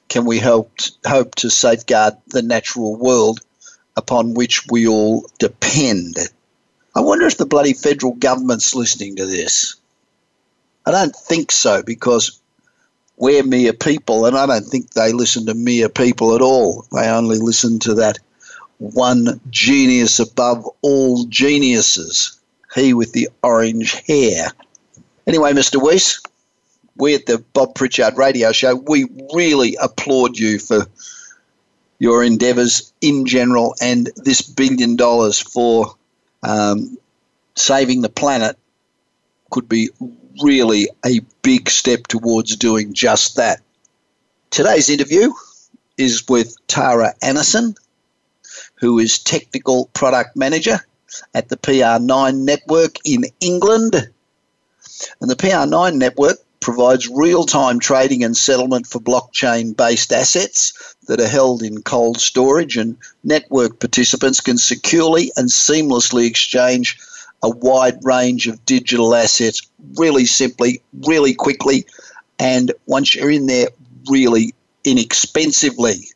can 0.08 0.24
we 0.24 0.40
hope, 0.40 0.72
hope 1.06 1.36
to 1.36 1.50
safeguard 1.50 2.16
the 2.28 2.42
natural 2.42 2.96
world 2.96 3.42
upon 3.98 4.34
which 4.34 4.66
we 4.72 4.88
all 4.88 5.30
depend. 5.40 6.16
I 6.96 7.02
wonder 7.02 7.26
if 7.26 7.38
the 7.38 7.46
bloody 7.46 7.74
federal 7.74 8.14
government's 8.14 8.76
listening 8.76 9.16
to 9.16 9.26
this. 9.26 9.76
I 10.86 10.92
don't 10.92 11.16
think 11.16 11.52
so 11.52 11.82
because 11.82 12.40
we're 13.18 13.44
mere 13.44 13.74
people, 13.74 14.26
and 14.26 14.38
I 14.38 14.46
don't 14.46 14.66
think 14.66 14.92
they 14.92 15.12
listen 15.12 15.46
to 15.48 15.54
mere 15.54 15.90
people 15.90 16.36
at 16.36 16.42
all. 16.42 16.86
They 16.92 17.08
only 17.08 17.40
listen 17.40 17.80
to 17.80 17.96
that 17.96 18.20
one 18.78 19.40
genius 19.50 20.20
above 20.20 20.68
all 20.82 21.26
geniuses, 21.26 22.40
he 22.76 22.94
with 22.94 23.14
the 23.14 23.30
orange 23.42 23.94
hair. 24.08 24.52
Anyway, 25.26 25.54
Mr. 25.54 25.82
Wyss, 25.82 26.22
we 26.98 27.16
at 27.16 27.26
the 27.26 27.40
Bob 27.54 27.76
Pritchard 27.76 28.18
Radio 28.18 28.52
Show, 28.52 28.76
we 28.76 29.06
really 29.34 29.78
applaud 29.82 30.38
you 30.38 30.60
for 30.60 30.86
your 31.98 32.24
endeavours 32.24 32.92
in 33.02 33.26
general 33.26 33.76
and 33.82 34.10
this 34.18 34.42
billion 34.42 34.96
dollars 34.96 35.40
for 35.40 35.96
um, 36.44 36.98
saving 37.56 38.02
the 38.02 38.10
planet 38.10 38.58
could 39.52 39.68
be 39.70 39.90
really 40.42 40.90
a 41.06 41.20
big 41.42 41.70
step 41.70 42.08
towards 42.08 42.56
doing 42.56 42.94
just 42.94 43.36
that. 43.36 43.62
Today's 44.50 44.90
interview 44.90 45.32
is 45.98 46.28
with 46.28 46.56
Tara 46.68 47.14
Annison, 47.24 47.76
who 48.76 49.00
is 49.00 49.20
Technical 49.20 49.86
Product 49.94 50.36
Manager 50.36 50.80
at 51.34 51.50
the 51.50 51.58
PR9 51.58 52.44
Network 52.44 52.96
in 53.06 53.26
England. 53.40 53.96
And 55.22 55.30
the 55.30 55.36
PR9 55.36 55.96
Network 55.96 56.38
provides 56.60 57.10
real 57.10 57.44
time 57.44 57.80
trading 57.80 58.24
and 58.24 58.36
settlement 58.36 58.88
for 58.88 59.00
blockchain 59.00 59.76
based 59.76 60.12
assets 60.12 60.93
that 61.08 61.22
are 61.22 61.28
held 61.28 61.62
in 61.64 61.82
cold 61.82 62.20
storage, 62.20 62.78
and 62.78 62.98
network 63.24 63.80
participants 63.80 64.40
can 64.40 64.58
securely 64.58 65.32
and 65.36 65.50
seamlessly 65.50 66.26
exchange 66.28 66.98
a 67.42 67.50
wide 67.50 68.00
range 68.04 68.48
of 68.48 68.64
digital 68.66 69.14
assets 69.14 69.62
really 69.96 70.26
simply, 70.26 70.82
really 71.06 71.34
quickly, 71.34 71.86
and 72.40 72.72
once 72.86 73.14
you're 73.14 73.30
in 73.30 73.48
there, 73.48 73.68
really 74.10 74.54
inexpensively. 74.86 76.08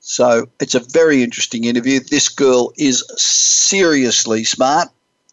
So 0.00 0.48
it's 0.60 0.74
a 0.74 0.80
very 0.80 1.22
interesting 1.22 1.64
interview. 1.64 2.00
This 2.00 2.28
girl 2.28 2.72
is 2.76 3.04
seriously 3.16 4.44
smart, 4.44 4.88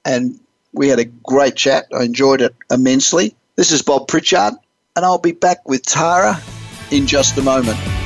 and 0.06 0.40
we 0.74 0.88
had 0.88 1.00
a 1.00 1.06
great 1.06 1.56
chat. 1.56 1.88
I 1.98 2.04
enjoyed 2.04 2.42
it 2.42 2.56
immensely. 2.72 3.36
This 3.56 3.72
is 3.72 3.82
Bob 3.82 4.08
Pritchard, 4.08 4.54
and 4.96 5.06
I'll 5.06 5.18
be 5.18 5.32
back 5.32 5.68
with 5.68 5.84
Tara 5.84 6.40
in 6.92 7.08
just 7.08 7.38
a 7.38 7.42
moment. 7.42 7.97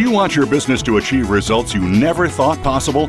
You 0.00 0.10
want 0.10 0.34
your 0.34 0.46
business 0.46 0.80
to 0.84 0.96
achieve 0.96 1.28
results 1.28 1.74
you 1.74 1.82
never 1.82 2.26
thought 2.26 2.62
possible? 2.62 3.08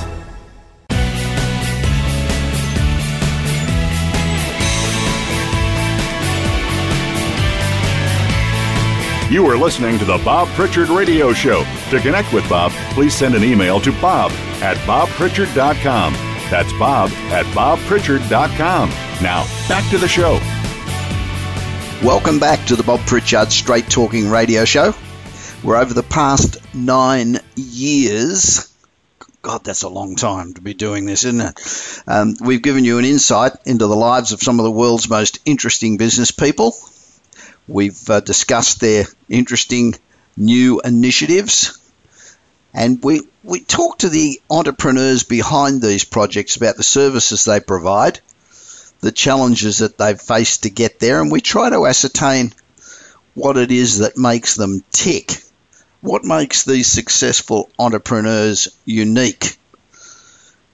You 9.31 9.47
are 9.47 9.55
listening 9.55 9.97
to 9.97 10.03
the 10.03 10.17
Bob 10.25 10.49
Pritchard 10.55 10.89
Radio 10.89 11.31
Show. 11.31 11.63
To 11.91 12.01
connect 12.01 12.33
with 12.33 12.49
Bob, 12.49 12.73
please 12.93 13.15
send 13.15 13.33
an 13.33 13.45
email 13.45 13.79
to 13.79 13.93
bob 14.01 14.29
at 14.61 14.75
bobpritchard.com. 14.79 16.13
That's 16.49 16.73
bob 16.73 17.11
at 17.31 17.45
bobpritchard.com. 17.55 18.89
Now, 19.23 19.45
back 19.69 19.89
to 19.91 19.97
the 19.97 20.09
show. 20.09 20.33
Welcome 22.05 22.39
back 22.39 22.67
to 22.67 22.75
the 22.75 22.83
Bob 22.83 22.99
Pritchard 23.07 23.53
Straight 23.53 23.89
Talking 23.89 24.29
Radio 24.29 24.65
Show. 24.65 24.91
Where 25.61 25.77
over 25.77 25.93
the 25.93 26.03
past 26.03 26.57
nine 26.75 27.39
years, 27.55 28.69
God, 29.41 29.63
that's 29.63 29.83
a 29.83 29.89
long 29.89 30.17
time 30.17 30.55
to 30.55 30.61
be 30.61 30.73
doing 30.73 31.05
this, 31.05 31.23
isn't 31.23 31.39
it? 31.39 32.03
Um, 32.05 32.35
we've 32.41 32.61
given 32.61 32.83
you 32.83 32.97
an 32.97 33.05
insight 33.05 33.53
into 33.63 33.87
the 33.87 33.95
lives 33.95 34.33
of 34.33 34.41
some 34.41 34.59
of 34.59 34.65
the 34.65 34.71
world's 34.71 35.09
most 35.09 35.39
interesting 35.45 35.95
business 35.95 36.31
people 36.31 36.75
We've 37.71 38.09
uh, 38.09 38.19
discussed 38.19 38.81
their 38.81 39.05
interesting 39.29 39.95
new 40.35 40.81
initiatives. 40.81 41.77
And 42.73 43.01
we, 43.01 43.21
we 43.43 43.61
talk 43.61 43.99
to 43.99 44.09
the 44.09 44.41
entrepreneurs 44.49 45.23
behind 45.23 45.81
these 45.81 46.03
projects 46.03 46.57
about 46.57 46.75
the 46.75 46.83
services 46.83 47.45
they 47.45 47.61
provide, 47.61 48.19
the 48.99 49.13
challenges 49.13 49.77
that 49.77 49.97
they've 49.97 50.19
faced 50.19 50.63
to 50.63 50.69
get 50.69 50.99
there, 50.99 51.21
and 51.21 51.31
we 51.31 51.39
try 51.39 51.69
to 51.69 51.85
ascertain 51.85 52.51
what 53.35 53.55
it 53.55 53.71
is 53.71 53.99
that 53.99 54.17
makes 54.17 54.55
them 54.55 54.83
tick. 54.91 55.41
What 56.01 56.25
makes 56.25 56.65
these 56.65 56.87
successful 56.87 57.69
entrepreneurs 57.79 58.67
unique? 58.83 59.57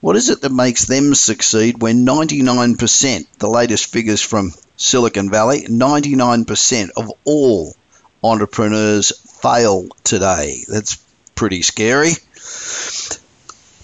What 0.00 0.16
is 0.16 0.30
it 0.30 0.40
that 0.40 0.52
makes 0.52 0.86
them 0.86 1.14
succeed 1.14 1.80
when 1.80 2.04
99%, 2.04 3.26
the 3.38 3.48
latest 3.48 3.86
figures 3.86 4.20
from 4.20 4.52
Silicon 4.78 5.28
Valley, 5.28 5.62
99% 5.62 6.90
of 6.96 7.12
all 7.24 7.74
entrepreneurs 8.22 9.12
fail 9.42 9.88
today. 10.04 10.64
That's 10.68 10.98
pretty 11.34 11.62
scary. 11.62 12.12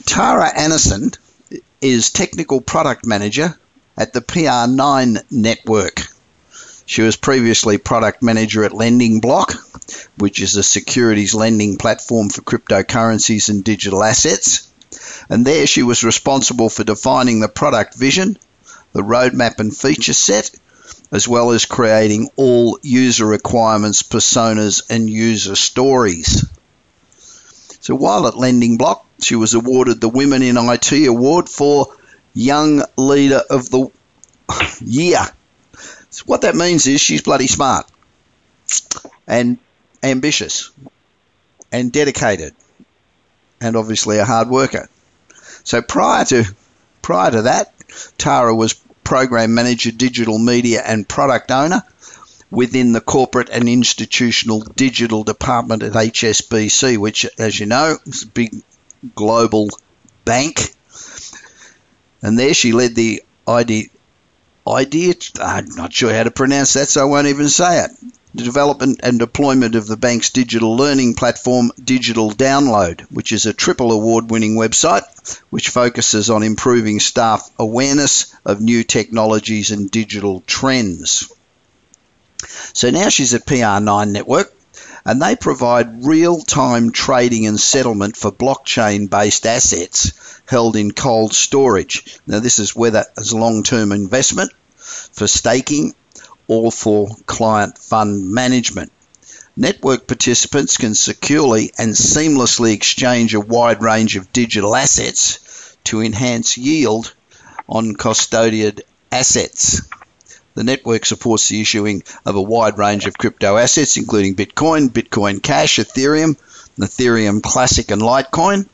Tara 0.07 0.57
Anderson 0.57 1.11
is 1.80 2.11
Technical 2.11 2.61
Product 2.61 3.04
Manager 3.04 3.59
at 3.96 4.12
the 4.12 4.20
PR9 4.20 5.22
Network. 5.30 6.00
She 6.87 7.02
was 7.02 7.16
previously 7.16 7.78
Product 7.78 8.22
Manager 8.22 8.64
at 8.64 8.72
Lending 8.72 9.18
Block, 9.18 9.54
which 10.16 10.40
is 10.40 10.54
a 10.57 10.62
securities 10.62 11.35
lending 11.35 11.76
platform 11.76 12.28
for 12.28 12.42
cryptocurrencies 12.42 13.48
and 13.48 13.64
digital 13.64 14.04
assets. 14.04 14.68
And 15.28 15.44
there 15.44 15.66
she 15.66 15.83
was 15.83 16.04
responsible 16.04 16.68
for 16.68 16.85
defining 16.85 17.40
the 17.40 17.48
product 17.48 17.94
vision, 17.94 18.38
the 18.92 19.02
roadmap 19.02 19.59
and 19.59 19.76
feature 19.76 20.12
set, 20.12 20.50
as 21.14 21.29
well 21.29 21.53
as 21.53 21.64
creating 21.64 22.29
all 22.35 22.77
user 22.83 23.24
requirements, 23.24 24.03
personas, 24.03 24.83
and 24.90 25.09
user 25.09 25.55
stories. 25.55 26.44
So 27.79 27.94
while 27.94 28.27
at 28.27 28.37
Lending 28.37 28.79
Block, 28.79 29.07
she 29.20 29.37
was 29.37 29.55
awarded 29.55 30.00
the 30.00 30.09
Women 30.09 30.42
in 30.42 30.57
IT 30.59 31.07
Award 31.07 31.48
for 31.48 31.94
Young 32.35 32.83
Leader 32.96 33.40
of 33.48 33.70
the 33.70 33.90
Year. 34.81 35.20
So 36.11 36.24
what 36.27 36.40
that 36.40 36.57
means 36.57 36.88
is 36.88 37.00
she's 37.00 37.22
bloody 37.22 37.46
smart 37.46 37.88
and 39.29 39.59
ambitious 40.03 40.72
and 41.70 41.92
dedicated 41.92 42.55
and 43.61 43.77
obviously 43.77 44.18
a 44.18 44.24
hard 44.24 44.48
worker. 44.48 44.88
So 45.62 45.81
prior 45.81 46.24
to 46.24 46.44
prior 47.03 47.31
to 47.31 47.42
that, 47.42 47.72
Tara 48.18 48.53
was 48.53 48.74
program 49.05 49.55
manager, 49.55 49.90
digital 49.90 50.38
media, 50.38 50.83
and 50.85 51.09
product 51.09 51.51
owner 51.51 51.83
within 52.51 52.93
the 52.93 53.01
corporate 53.01 53.51
and 53.51 53.69
institutional 53.69 54.61
digital 54.61 55.25
department 55.25 55.83
at 55.83 55.93
HSBC, 55.93 56.99
which, 56.99 57.27
as 57.38 57.59
you 57.59 57.67
know, 57.67 57.97
is 58.07 58.23
a 58.23 58.29
big 58.29 58.55
global 59.14 59.69
bank. 60.25 60.75
And 62.23 62.38
there 62.38 62.55
she 62.55 62.73
led 62.73 62.95
the 62.95 63.23
idea, 63.47 63.87
idea, 64.67 65.14
I'm 65.40 65.69
not 65.75 65.93
sure 65.93 66.12
how 66.14 66.23
to 66.23 66.31
pronounce 66.31 66.73
that, 66.75 66.87
so 66.87 67.03
I 67.03 67.05
won't 67.05 67.27
even 67.27 67.49
say 67.49 67.85
it. 67.85 67.90
The 68.35 68.42
development 68.42 68.99
and 69.05 69.20
deployment 69.20 69.77
of 69.77 69.87
the 69.87 69.97
bank's 69.97 70.31
digital 70.31 70.77
learning 70.77 71.14
platform, 71.14 71.70
Digital 71.83 72.33
Download, 72.33 73.01
which 73.03 73.31
is 73.31 73.47
a 73.47 73.53
triple 73.53 73.92
award 73.92 74.29
winning 74.29 74.57
website 74.57 75.05
which 75.51 75.68
focuses 75.68 76.31
on 76.31 76.42
improving 76.42 76.99
staff 76.99 77.49
awareness 77.61 78.35
of 78.44 78.61
new 78.61 78.83
technologies 78.83 79.70
and 79.70 79.88
digital 79.88 80.42
trends. 80.49 81.33
So 82.73 82.90
now 82.90 83.09
she's 83.09 83.35
at 83.35 83.47
PR9 83.47 84.11
Network 84.11 84.53
and 85.05 85.23
they 85.23 85.37
provide 85.37 86.05
real 86.05 86.40
time 86.40 86.90
trading 86.90 87.47
and 87.47 87.61
settlement 87.61 88.16
for 88.16 88.33
blockchain 88.33 89.09
based 89.09 89.47
assets 89.47 90.40
held 90.47 90.75
in 90.75 90.90
cold 90.90 91.35
storage. 91.35 92.18
Now, 92.27 92.40
this 92.40 92.59
is 92.59 92.75
whether 92.75 93.05
as 93.16 93.33
long 93.33 93.62
term 93.62 93.92
investment 93.92 94.53
for 94.77 95.29
staking 95.29 95.94
or 96.46 96.70
for 96.70 97.09
client 97.26 97.78
fund 97.78 98.33
management. 98.33 98.92
Network 99.57 100.07
participants 100.07 100.76
can 100.76 100.94
securely 100.94 101.72
and 101.78 101.92
seamlessly 101.94 102.72
exchange 102.72 103.35
a 103.35 103.40
wide 103.40 103.83
range 103.83 104.16
of 104.16 104.33
digital 104.33 104.74
assets 104.74 105.76
to 105.85 106.00
enhance 106.00 106.59
yield 106.59 107.14
on 107.68 107.94
custodied 107.94 108.80
assets. 109.12 109.83
The 110.54 110.64
network 110.64 111.04
supports 111.04 111.48
the 111.48 111.61
issuing 111.61 112.02
of 112.24 112.37
a 112.37 112.42
wide 112.42 112.78
range 112.78 113.07
of 113.07 113.18
crypto 113.18 113.57
assets, 113.57 113.96
including 113.96 114.35
Bitcoin, 114.35 114.88
Bitcoin 114.88 115.42
Cash, 115.42 115.76
Ethereum, 115.78 116.37
Ethereum 116.78 117.42
Classic, 117.42 117.90
and 117.90 118.02
Litecoin, 118.02 118.66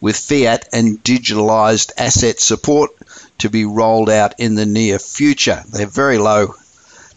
with 0.00 0.16
fiat 0.16 0.68
and 0.72 1.02
digitalized 1.02 1.92
asset 1.96 2.40
support 2.40 2.90
to 3.38 3.50
be 3.50 3.64
rolled 3.64 4.10
out 4.10 4.34
in 4.38 4.54
the 4.54 4.66
near 4.66 4.98
future. 4.98 5.62
They 5.70 5.80
have 5.80 5.92
very 5.92 6.18
low 6.18 6.54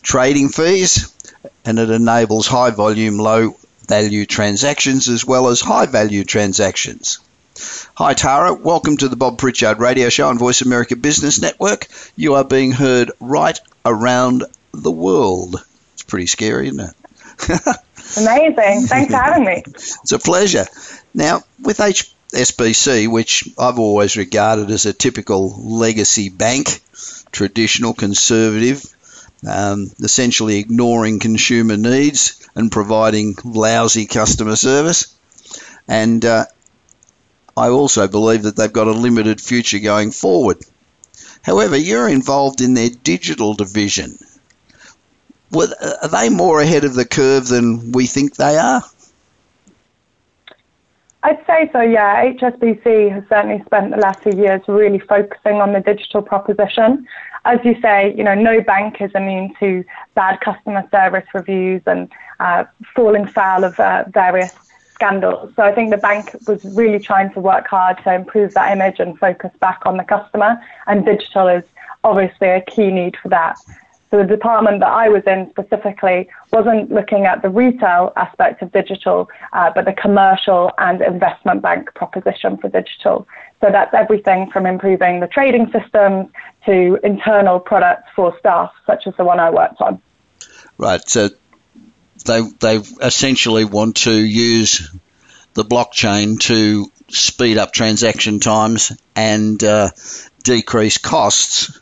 trading 0.02 0.50
fees 0.50 1.14
and 1.66 1.80
it 1.80 1.90
enables 1.90 2.48
high 2.48 2.72
volume, 2.72 3.18
low 3.18 3.56
value 3.88 4.26
transactions 4.26 5.10
as 5.10 5.26
well 5.26 5.48
as 5.48 5.62
high 5.62 5.86
value 5.86 6.24
transactions. 6.24 7.20
Hi 7.96 8.14
Tara, 8.14 8.54
welcome 8.54 8.98
to 8.98 9.10
the 9.10 9.18
Bob 9.18 9.38
Pritchard 9.38 9.80
Radio 9.80 10.10
Show 10.10 10.30
on 10.30 10.38
Voice 10.38 10.62
America 10.62 10.96
Business 10.96 11.42
Network. 11.42 11.88
You 12.16 12.36
are 12.36 12.44
being 12.46 12.72
heard 12.72 13.12
right 13.20 13.60
around 13.86 14.46
the 14.74 14.92
world. 14.92 15.56
It's 15.94 16.04
pretty 16.04 16.28
scary, 16.28 16.68
isn't 16.70 16.80
it? 16.80 16.96
Amazing. 18.18 18.88
Thanks 18.88 19.12
for 19.12 19.18
having 19.18 19.46
me. 19.46 19.64
It's 19.66 20.12
a 20.12 20.20
pleasure. 20.20 20.66
Now, 21.14 21.42
with 21.62 21.78
HSBC, 21.78 23.10
which 23.10 23.50
I've 23.58 23.80
always 23.80 24.16
regarded 24.18 24.72
as 24.72 24.86
a 24.86 24.94
typical 24.94 25.50
legacy 25.62 26.30
bank, 26.30 26.82
traditional, 27.32 27.94
conservative, 27.94 28.84
um, 29.48 29.92
essentially 30.00 30.60
ignoring 30.60 31.20
consumer 31.20 31.78
needs 31.78 32.48
and 32.56 32.72
providing 32.72 33.36
lousy 33.44 34.06
customer 34.06 34.56
service. 34.56 35.16
And 35.88 36.24
uh, 36.26 36.46
I 37.56 37.70
also 37.70 38.08
believe 38.08 38.44
that 38.44 38.56
they've 38.56 38.72
got 38.72 38.88
a 38.88 38.92
limited 38.92 39.42
future 39.42 39.80
going 39.80 40.12
forward. 40.12 40.58
However, 41.42 41.78
you're 41.78 42.10
involved 42.10 42.62
in 42.62 42.74
their 42.74 42.90
digital 42.90 43.54
division. 43.54 44.18
Are 45.56 46.08
they 46.08 46.30
more 46.30 46.62
ahead 46.62 46.84
of 46.84 46.94
the 46.94 47.06
curve 47.06 47.48
than 47.48 47.92
we 47.92 48.06
think 48.06 48.36
they 48.36 48.58
are? 48.58 48.84
I'd 51.22 51.46
say 51.46 51.70
so, 51.74 51.82
yeah. 51.82 52.24
HSBC 52.34 53.12
has 53.12 53.24
certainly 53.28 53.62
spent 53.66 53.92
the 53.92 53.98
last 53.98 54.22
few 54.24 54.32
years 54.34 54.62
really 54.68 55.00
focusing 55.00 55.56
on 55.56 55.74
the 55.74 55.82
digital 55.82 56.22
proposition. 56.22 57.06
As 57.44 57.60
you 57.64 57.80
say, 57.82 58.14
you 58.16 58.24
know, 58.24 58.36
no 58.36 58.62
bank 58.62 59.02
is 59.02 59.12
immune 59.14 59.54
to 59.60 59.84
bad 60.16 60.40
customer 60.40 60.88
service 60.92 61.28
reviews 61.34 61.82
and 61.86 62.10
uh, 62.40 62.64
falling 62.96 63.28
foul 63.28 63.66
of 63.66 63.78
uh, 63.80 64.06
various 64.08 64.54
scandals. 64.94 65.52
So 65.56 65.64
I 65.64 65.74
think 65.74 65.92
the 65.92 65.98
bank 65.98 66.36
was 66.48 66.64
really 66.76 67.00
trying 67.00 67.34
to 67.34 67.40
work 67.42 67.68
hard 67.68 67.98
to 68.04 68.14
improve 68.14 68.54
that 68.54 68.72
image 68.72 69.00
and 69.00 69.18
focus 69.20 69.52
back 69.60 69.82
on 69.86 69.98
the 69.98 70.04
customer, 70.04 70.62
and 70.88 71.06
digital 71.06 71.48
is 71.48 71.64
obviously 72.04 72.48
a 72.48 72.62
key 72.62 72.92
need 72.92 73.18
for 73.22 73.30
that. 73.30 73.58
So 74.12 74.18
the 74.18 74.24
department 74.24 74.80
that 74.80 74.90
I 74.90 75.08
was 75.08 75.22
in 75.28 75.50
specifically 75.52 76.30
wasn't 76.52 76.92
looking 76.92 77.26
at 77.26 77.44
the 77.44 77.50
retail 77.50 78.12
aspect 78.16 78.62
of 78.64 78.72
digital, 78.72 79.30
uh, 79.54 79.72
but 79.74 79.86
the 79.86 79.94
commercial 79.94 80.72
and 80.80 81.02
investment 81.02 81.62
bank 81.62 81.94
proposition 81.94 82.58
for 82.58 82.70
digital. 82.70 83.28
So 83.62 83.70
that's 83.72 83.94
everything 83.94 84.50
from 84.52 84.66
improving 84.66 85.20
the 85.20 85.28
trading 85.28 85.72
systems 85.72 86.30
to 86.66 86.98
internal 87.04 87.60
products 87.60 88.10
for 88.16 88.36
staff, 88.40 88.72
such 88.88 89.06
as 89.06 89.16
the 89.16 89.24
one 89.24 89.40
I 89.40 89.52
worked 89.52 89.80
on. 89.80 90.02
Right. 90.78 91.08
So 91.08 91.30
they 92.26 92.42
they 92.60 92.78
essentially 92.78 93.66
want 93.66 93.98
to 93.98 94.14
use 94.14 94.90
the 95.54 95.64
blockchain 95.64 96.40
to 96.42 96.92
speed 97.10 97.58
up 97.58 97.74
transaction 97.74 98.40
times 98.40 98.92
and 99.16 99.64
uh, 99.64 99.90
decrease 100.44 100.98
costs 100.98 101.80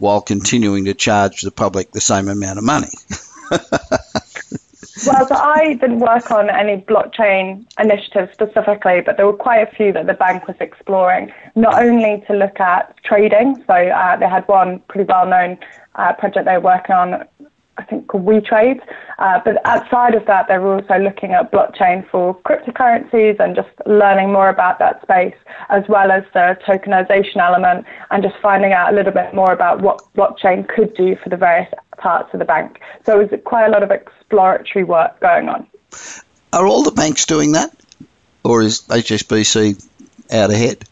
while 0.00 0.20
continuing 0.20 0.86
to 0.86 0.94
charge 0.94 1.42
the 1.42 1.50
public 1.50 1.92
the 1.92 2.00
same 2.00 2.28
amount 2.28 2.58
of 2.58 2.64
money. 2.64 2.88
well, 3.50 5.28
so 5.28 5.34
I 5.34 5.76
didn't 5.80 6.00
work 6.00 6.30
on 6.30 6.48
any 6.50 6.80
blockchain 6.80 7.66
initiatives 7.78 8.32
specifically, 8.32 9.02
but 9.04 9.16
there 9.18 9.26
were 9.26 9.34
quite 9.36 9.68
a 9.68 9.70
few 9.76 9.92
that 9.92 10.06
the 10.06 10.14
bank 10.14 10.48
was 10.48 10.56
exploring, 10.58 11.30
not 11.54 11.82
only 11.82 12.24
to 12.26 12.34
look 12.34 12.58
at 12.58 12.94
trading, 13.04 13.62
so 13.66 13.74
uh, 13.74 14.16
they 14.16 14.28
had 14.28 14.48
one 14.48 14.80
pretty 14.88 15.06
well 15.06 15.26
known 15.26 15.58
uh, 15.96 16.14
project 16.14 16.46
they 16.46 16.54
were 16.54 16.60
working 16.60 16.94
on 16.94 17.24
I 17.80 17.84
think 17.84 18.08
called 18.08 18.26
WeTrade. 18.26 18.80
Uh, 19.18 19.40
but 19.44 19.64
outside 19.64 20.14
of 20.14 20.26
that, 20.26 20.48
they're 20.48 20.66
also 20.66 20.98
looking 20.98 21.32
at 21.32 21.50
blockchain 21.50 22.08
for 22.10 22.36
cryptocurrencies 22.42 23.40
and 23.40 23.56
just 23.56 23.70
learning 23.86 24.32
more 24.32 24.48
about 24.48 24.78
that 24.78 25.00
space, 25.02 25.34
as 25.70 25.82
well 25.88 26.10
as 26.10 26.24
the 26.34 26.58
tokenization 26.66 27.36
element 27.36 27.86
and 28.10 28.22
just 28.22 28.36
finding 28.42 28.72
out 28.72 28.92
a 28.92 28.96
little 28.96 29.12
bit 29.12 29.34
more 29.34 29.52
about 29.52 29.80
what 29.80 30.02
blockchain 30.14 30.68
could 30.68 30.94
do 30.94 31.16
for 31.16 31.30
the 31.30 31.36
various 31.36 31.72
parts 31.96 32.32
of 32.32 32.38
the 32.38 32.44
bank. 32.44 32.80
So 33.04 33.18
it 33.20 33.30
was 33.30 33.40
quite 33.44 33.66
a 33.66 33.70
lot 33.70 33.82
of 33.82 33.90
exploratory 33.90 34.84
work 34.84 35.18
going 35.20 35.48
on. 35.48 35.66
Are 36.52 36.66
all 36.66 36.82
the 36.82 36.92
banks 36.92 37.24
doing 37.26 37.52
that? 37.52 37.74
Or 38.44 38.62
is 38.62 38.82
HSBC 38.82 39.86
out 40.32 40.50
ahead? 40.50 40.84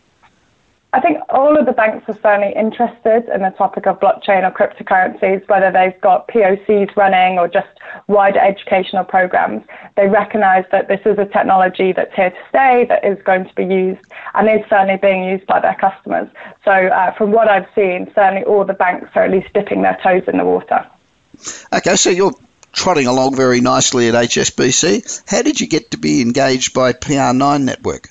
I 0.94 1.00
think 1.00 1.18
all 1.28 1.58
of 1.58 1.66
the 1.66 1.72
banks 1.72 2.08
are 2.08 2.14
certainly 2.14 2.54
interested 2.56 3.30
in 3.32 3.42
the 3.42 3.50
topic 3.58 3.86
of 3.86 4.00
blockchain 4.00 4.42
or 4.42 4.50
cryptocurrencies, 4.50 5.46
whether 5.46 5.70
they've 5.70 6.00
got 6.00 6.28
POCs 6.28 6.96
running 6.96 7.38
or 7.38 7.46
just 7.46 7.68
wider 8.06 8.38
educational 8.38 9.04
programs. 9.04 9.64
They 9.96 10.08
recognize 10.08 10.64
that 10.72 10.88
this 10.88 11.00
is 11.04 11.18
a 11.18 11.26
technology 11.26 11.92
that's 11.92 12.14
here 12.14 12.30
to 12.30 12.36
stay, 12.48 12.86
that 12.88 13.04
is 13.04 13.22
going 13.24 13.46
to 13.46 13.54
be 13.54 13.64
used, 13.66 14.00
and 14.34 14.48
is 14.48 14.66
certainly 14.70 14.96
being 14.96 15.24
used 15.24 15.44
by 15.44 15.60
their 15.60 15.74
customers. 15.74 16.30
So, 16.64 16.70
uh, 16.70 17.12
from 17.12 17.32
what 17.32 17.48
I've 17.48 17.68
seen, 17.74 18.10
certainly 18.14 18.44
all 18.44 18.64
the 18.64 18.72
banks 18.72 19.10
are 19.14 19.24
at 19.24 19.30
least 19.30 19.52
dipping 19.52 19.82
their 19.82 19.98
toes 20.02 20.22
in 20.26 20.38
the 20.38 20.44
water. 20.46 20.86
Okay, 21.70 21.96
so 21.96 22.08
you're 22.08 22.34
trotting 22.72 23.06
along 23.06 23.36
very 23.36 23.60
nicely 23.60 24.08
at 24.08 24.14
HSBC. 24.14 25.22
How 25.28 25.42
did 25.42 25.60
you 25.60 25.66
get 25.66 25.90
to 25.90 25.98
be 25.98 26.22
engaged 26.22 26.72
by 26.72 26.94
PR9 26.94 27.64
Network? 27.64 28.08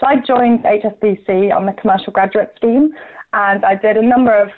So 0.00 0.06
I 0.06 0.16
joined 0.16 0.64
HSBC 0.64 1.54
on 1.54 1.66
the 1.66 1.74
commercial 1.74 2.10
graduate 2.10 2.52
scheme 2.56 2.90
and 3.34 3.64
I 3.66 3.74
did 3.74 3.98
a 3.98 4.02
number 4.02 4.34
of 4.34 4.48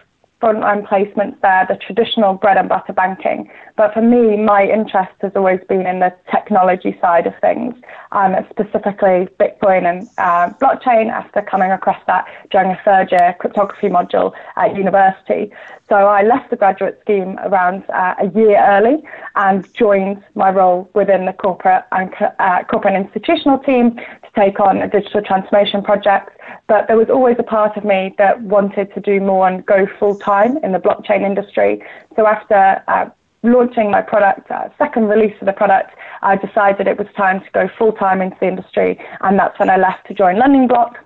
frontline 0.43 0.87
placements 0.89 1.41
there, 1.41 1.65
the 1.69 1.77
traditional 1.77 2.35
bread 2.35 2.57
and 2.57 2.69
butter 2.69 2.93
banking. 2.93 3.49
But 3.77 3.95
for 3.95 4.03
me, 4.03 4.37
my 4.37 4.65
interest 4.65 5.13
has 5.21 5.33
always 5.37 5.61
been 5.69 5.87
in 5.87 6.01
the 6.01 6.13
technology 6.31 6.99
side 7.01 7.27
of 7.27 7.35
things, 7.41 7.75
um, 8.11 8.35
specifically 8.51 9.29
Bitcoin 9.39 9.85
and 9.85 10.09
uh, 10.19 10.53
blockchain 10.61 11.11
after 11.11 11.43
coming 11.43 11.71
across 11.71 12.01
that 12.07 12.27
during 12.51 12.73
a 12.73 12.81
third 12.85 13.13
year 13.13 13.37
cryptography 13.39 13.89
module 13.89 14.33
at 14.57 14.77
university. 14.77 15.53
So 15.89 15.97
I 15.97 16.23
left 16.23 16.51
the 16.51 16.57
graduate 16.57 16.99
scheme 17.03 17.39
around 17.41 17.85
uh, 17.91 18.15
a 18.19 18.27
year 18.35 18.59
early 18.59 19.03
and 19.37 19.73
joined 19.75 20.25
my 20.35 20.51
role 20.51 20.91
within 20.95 21.27
the 21.27 21.33
corporate 21.33 21.85
and 21.93 22.13
uh, 22.39 22.65
corporate 22.65 22.95
and 22.95 23.07
institutional 23.07 23.59
team 23.59 23.97
to 23.97 24.31
take 24.35 24.59
on 24.59 24.79
a 24.79 24.89
digital 24.89 25.23
transformation 25.23 25.83
project. 25.83 26.31
But 26.69 26.89
there 26.89 26.97
was 26.97 27.11
always 27.11 27.37
a 27.39 27.43
part 27.43 27.77
of 27.77 27.85
me 27.85 28.15
that 28.19 28.41
wanted 28.43 28.95
to 28.95 29.01
do 29.01 29.21
more 29.21 29.49
and 29.49 29.65
go 29.67 29.87
full 29.99 30.19
time 30.19 30.57
in 30.59 30.73
the 30.73 30.79
blockchain 30.79 31.23
industry. 31.23 31.83
So 32.17 32.27
after 32.27 32.83
uh, 32.89 33.11
launching 33.43 33.91
my 33.91 34.03
product, 34.03 34.51
uh, 34.51 34.69
second 34.79 35.09
release 35.09 35.35
of 35.41 35.47
the 35.47 35.53
product, 35.53 35.91
I 36.23 36.37
decided 36.37 36.87
it 36.87 36.99
was 36.99 37.09
time 37.17 37.41
to 37.41 37.51
go 37.53 37.69
full 37.77 37.93
time 37.93 38.23
into 38.23 38.37
the 38.41 38.47
industry, 38.47 38.99
and 39.21 39.39
that's 39.39 39.59
when 39.59 39.71
I 39.71 39.77
left 39.77 40.07
to 40.09 40.15
join 40.15 40.39
Lending 40.39 40.69
Block. 40.69 40.99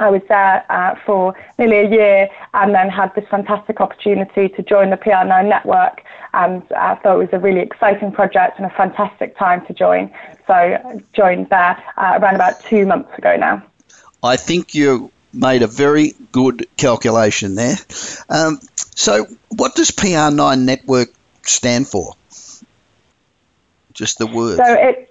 I 0.00 0.08
was 0.08 0.22
there 0.28 0.64
uh, 0.72 0.94
for 1.04 1.34
nearly 1.58 1.76
a 1.76 1.90
year 1.90 2.28
and 2.54 2.74
then 2.74 2.88
had 2.88 3.14
this 3.14 3.26
fantastic 3.30 3.82
opportunity 3.82 4.48
to 4.48 4.62
join 4.62 4.88
the 4.88 4.96
PR9 4.96 5.46
network 5.46 6.02
and 6.32 6.62
I 6.74 6.94
thought 6.96 7.16
it 7.16 7.18
was 7.18 7.28
a 7.32 7.38
really 7.38 7.60
exciting 7.60 8.10
project 8.10 8.56
and 8.56 8.64
a 8.64 8.70
fantastic 8.70 9.36
time 9.36 9.64
to 9.66 9.74
join. 9.74 10.10
So 10.46 10.54
I 10.54 11.02
joined 11.12 11.50
there 11.50 11.76
uh, 11.98 12.18
around 12.18 12.34
about 12.34 12.64
two 12.64 12.86
months 12.86 13.10
ago 13.18 13.36
now. 13.36 13.62
I 14.22 14.36
think 14.36 14.74
you 14.74 15.10
made 15.32 15.62
a 15.62 15.66
very 15.66 16.14
good 16.32 16.66
calculation 16.76 17.54
there. 17.54 17.76
Um, 18.28 18.60
so 18.94 19.26
what 19.48 19.74
does 19.74 19.90
PR9 19.90 20.60
network 20.64 21.08
stand 21.42 21.88
for? 21.88 22.14
Just 23.94 24.18
the 24.18 24.26
word. 24.26 24.56
So 24.56 24.64
it 24.74 25.10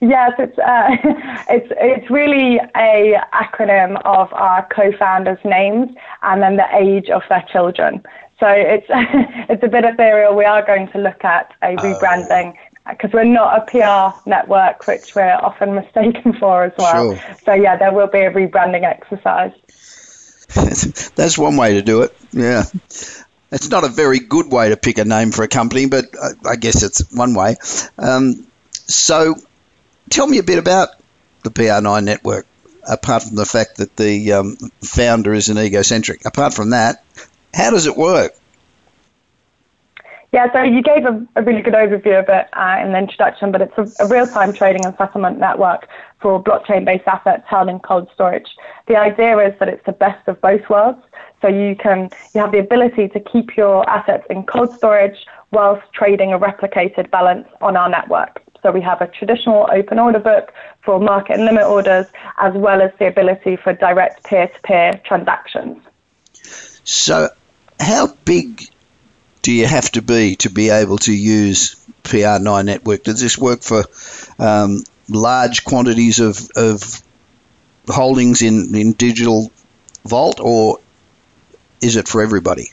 Yes, 0.00 0.32
it's 0.38 0.58
uh, 0.58 0.88
it's 1.48 1.72
it's 1.78 2.10
really 2.10 2.60
a 2.76 3.18
acronym 3.32 4.00
of 4.04 4.32
our 4.34 4.66
co-founders' 4.68 5.38
names 5.44 5.90
and 6.22 6.42
then 6.42 6.56
the 6.56 6.66
age 6.74 7.08
of 7.08 7.22
their 7.30 7.44
children. 7.50 8.02
So 8.38 8.46
it's 8.46 8.86
it's 8.90 9.62
a 9.62 9.68
bit 9.68 9.84
ethereal. 9.84 10.36
We 10.36 10.44
are 10.44 10.64
going 10.64 10.88
to 10.88 10.98
look 10.98 11.24
at 11.24 11.54
a 11.62 11.68
oh. 11.68 11.76
rebranding 11.76 12.56
because 12.90 13.12
we're 13.12 13.24
not 13.24 13.62
a 13.62 13.70
PR 13.70 14.28
network, 14.28 14.86
which 14.86 15.14
we're 15.14 15.34
often 15.34 15.74
mistaken 15.76 16.34
for 16.34 16.64
as 16.64 16.72
well. 16.78 17.14
Sure. 17.14 17.36
So 17.44 17.54
yeah, 17.54 17.76
there 17.76 17.92
will 17.92 18.06
be 18.06 18.20
a 18.20 18.30
rebranding 18.30 18.84
exercise. 18.84 19.52
That's 21.16 21.36
one 21.36 21.56
way 21.56 21.74
to 21.74 21.82
do 21.82 22.02
it. 22.02 22.16
Yeah. 22.32 22.64
It's 23.52 23.70
not 23.70 23.84
a 23.84 23.88
very 23.88 24.18
good 24.18 24.50
way 24.50 24.70
to 24.70 24.76
pick 24.76 24.98
a 24.98 25.04
name 25.04 25.32
for 25.32 25.42
a 25.42 25.48
company, 25.48 25.86
but 25.86 26.06
I 26.44 26.56
guess 26.56 26.82
it's 26.82 27.12
one 27.12 27.34
way. 27.34 27.56
Um, 27.98 28.46
so, 28.72 29.36
tell 30.10 30.26
me 30.26 30.38
a 30.38 30.42
bit 30.42 30.58
about 30.58 30.88
the 31.42 31.50
PR9 31.50 32.04
network, 32.04 32.46
apart 32.88 33.22
from 33.24 33.36
the 33.36 33.44
fact 33.44 33.76
that 33.76 33.96
the 33.96 34.32
um, 34.32 34.56
founder 34.82 35.32
is 35.32 35.48
an 35.48 35.58
egocentric. 35.58 36.24
Apart 36.24 36.54
from 36.54 36.70
that, 36.70 37.04
how 37.54 37.70
does 37.70 37.86
it 37.86 37.96
work? 37.96 38.34
Yeah, 40.32 40.52
so 40.52 40.62
you 40.62 40.82
gave 40.82 41.04
a, 41.04 41.26
a 41.36 41.42
really 41.42 41.62
good 41.62 41.74
overview 41.74 42.18
of 42.18 42.28
it 42.28 42.48
uh, 42.52 42.84
in 42.84 42.92
the 42.92 42.98
introduction, 42.98 43.52
but 43.52 43.62
it's 43.62 43.78
a, 43.78 43.90
a 44.00 44.08
real 44.08 44.26
time 44.26 44.52
trading 44.52 44.84
and 44.84 44.94
settlement 44.98 45.38
network 45.38 45.88
for 46.20 46.42
blockchain 46.42 46.84
based 46.84 47.06
assets 47.06 47.44
held 47.46 47.68
in 47.68 47.78
cold 47.80 48.08
storage. 48.12 48.48
The 48.88 48.96
idea 48.96 49.38
is 49.38 49.58
that 49.60 49.68
it's 49.68 49.84
the 49.86 49.92
best 49.92 50.26
of 50.28 50.40
both 50.40 50.68
worlds. 50.68 51.00
So 51.42 51.48
you 51.48 51.76
can 51.76 52.10
you 52.34 52.40
have 52.40 52.52
the 52.52 52.58
ability 52.58 53.08
to 53.08 53.20
keep 53.20 53.56
your 53.56 53.88
assets 53.88 54.24
in 54.30 54.44
cold 54.44 54.76
storage 54.76 55.26
whilst 55.52 55.82
trading 55.92 56.32
a 56.32 56.38
replicated 56.38 57.10
balance 57.10 57.46
on 57.60 57.76
our 57.76 57.88
network. 57.88 58.42
So 58.62 58.72
we 58.72 58.80
have 58.80 59.00
a 59.00 59.06
traditional 59.06 59.68
open 59.70 59.98
order 59.98 60.18
book 60.18 60.52
for 60.82 60.98
market 60.98 61.34
and 61.34 61.44
limit 61.44 61.64
orders, 61.64 62.06
as 62.38 62.52
well 62.54 62.82
as 62.82 62.90
the 62.98 63.06
ability 63.06 63.56
for 63.56 63.72
direct 63.74 64.24
peer 64.24 64.48
to 64.48 64.60
peer 64.62 65.00
transactions. 65.04 65.78
So, 66.84 67.28
how 67.78 68.08
big 68.24 68.68
do 69.46 69.52
you 69.52 69.64
have 69.64 69.88
to 69.92 70.02
be 70.02 70.34
to 70.34 70.50
be 70.50 70.70
able 70.70 70.98
to 70.98 71.14
use 71.14 71.76
PR9 72.02 72.64
network? 72.64 73.04
Does 73.04 73.20
this 73.20 73.38
work 73.38 73.62
for 73.62 73.84
um, 74.40 74.82
large 75.08 75.62
quantities 75.62 76.18
of, 76.18 76.50
of 76.56 77.00
holdings 77.86 78.42
in, 78.42 78.74
in 78.74 78.90
digital 78.94 79.52
vault, 80.04 80.40
or 80.40 80.80
is 81.80 81.94
it 81.94 82.08
for 82.08 82.22
everybody? 82.22 82.72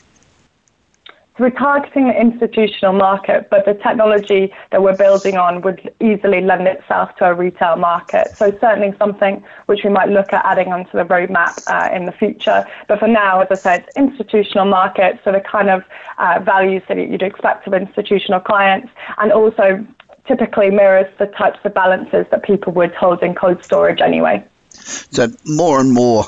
We're 1.36 1.50
targeting 1.50 2.06
the 2.06 2.20
institutional 2.20 2.92
market, 2.92 3.50
but 3.50 3.64
the 3.64 3.74
technology 3.74 4.52
that 4.70 4.82
we're 4.82 4.96
building 4.96 5.36
on 5.36 5.62
would 5.62 5.92
easily 6.00 6.40
lend 6.40 6.68
itself 6.68 7.16
to 7.16 7.24
a 7.24 7.34
retail 7.34 7.74
market. 7.74 8.36
So 8.36 8.56
certainly 8.60 8.96
something 8.98 9.44
which 9.66 9.80
we 9.82 9.90
might 9.90 10.10
look 10.10 10.32
at 10.32 10.44
adding 10.44 10.72
onto 10.72 10.92
the 10.92 11.04
roadmap 11.04 11.60
uh, 11.66 11.92
in 11.92 12.04
the 12.04 12.12
future. 12.12 12.64
But 12.86 13.00
for 13.00 13.08
now, 13.08 13.40
as 13.40 13.48
I 13.50 13.56
said, 13.56 13.88
institutional 13.96 14.66
market, 14.66 15.18
so 15.24 15.32
the 15.32 15.40
kind 15.40 15.70
of 15.70 15.82
uh, 16.18 16.38
values 16.44 16.84
that 16.86 16.98
you'd 16.98 17.22
expect 17.22 17.66
of 17.66 17.74
institutional 17.74 18.38
clients, 18.38 18.92
and 19.18 19.32
also 19.32 19.84
typically 20.28 20.70
mirrors 20.70 21.12
the 21.18 21.26
types 21.26 21.58
of 21.64 21.74
balances 21.74 22.26
that 22.30 22.44
people 22.44 22.72
would 22.74 22.94
hold 22.94 23.24
in 23.24 23.34
cold 23.34 23.62
storage 23.64 24.00
anyway. 24.00 24.44
So 24.70 25.28
more 25.44 25.80
and 25.80 25.92
more 25.92 26.26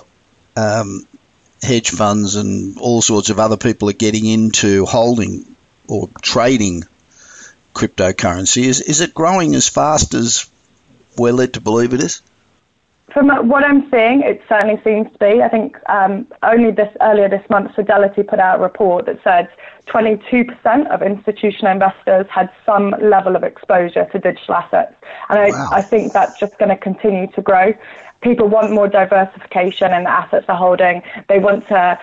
um, 0.56 1.06
hedge 1.62 1.90
funds 1.90 2.36
and 2.36 2.78
all 2.78 3.02
sorts 3.02 3.30
of 3.30 3.38
other 3.38 3.56
people 3.56 3.88
are 3.88 3.94
getting 3.94 4.26
into 4.26 4.84
holding 4.86 5.56
or 5.88 6.08
trading 6.22 6.84
cryptocurrency. 7.74 8.64
Is, 8.64 8.80
is 8.80 9.00
it 9.00 9.14
growing 9.14 9.54
as 9.54 9.68
fast 9.68 10.14
as 10.14 10.46
we're 11.16 11.32
led 11.32 11.54
to 11.54 11.60
believe 11.60 11.94
it 11.94 12.00
is? 12.00 12.20
From 13.16 13.48
what 13.48 13.64
I'm 13.64 13.90
seeing, 13.90 14.20
it 14.20 14.42
certainly 14.46 14.78
seems 14.84 15.10
to 15.10 15.18
be. 15.18 15.40
I 15.42 15.48
think 15.48 15.78
um, 15.88 16.26
only 16.42 16.70
this 16.70 16.94
earlier 17.00 17.30
this 17.30 17.48
month, 17.48 17.74
Fidelity 17.74 18.22
put 18.22 18.38
out 18.38 18.60
a 18.60 18.62
report 18.62 19.06
that 19.06 19.18
said 19.24 19.48
22% 19.86 20.86
of 20.88 21.00
institutional 21.00 21.72
investors 21.72 22.26
had 22.28 22.50
some 22.66 22.94
level 23.00 23.34
of 23.34 23.42
exposure 23.42 24.06
to 24.12 24.18
digital 24.18 24.56
assets, 24.56 24.94
and 25.30 25.50
wow. 25.50 25.68
I, 25.72 25.78
I 25.78 25.80
think 25.80 26.12
that's 26.12 26.38
just 26.38 26.58
going 26.58 26.68
to 26.68 26.76
continue 26.76 27.26
to 27.28 27.40
grow 27.40 27.72
people 28.22 28.48
want 28.48 28.72
more 28.72 28.88
diversification 28.88 29.92
in 29.92 30.04
the 30.04 30.10
assets 30.10 30.46
they're 30.46 30.56
holding. 30.56 31.02
They 31.28 31.38
want 31.38 31.68
to 31.68 31.98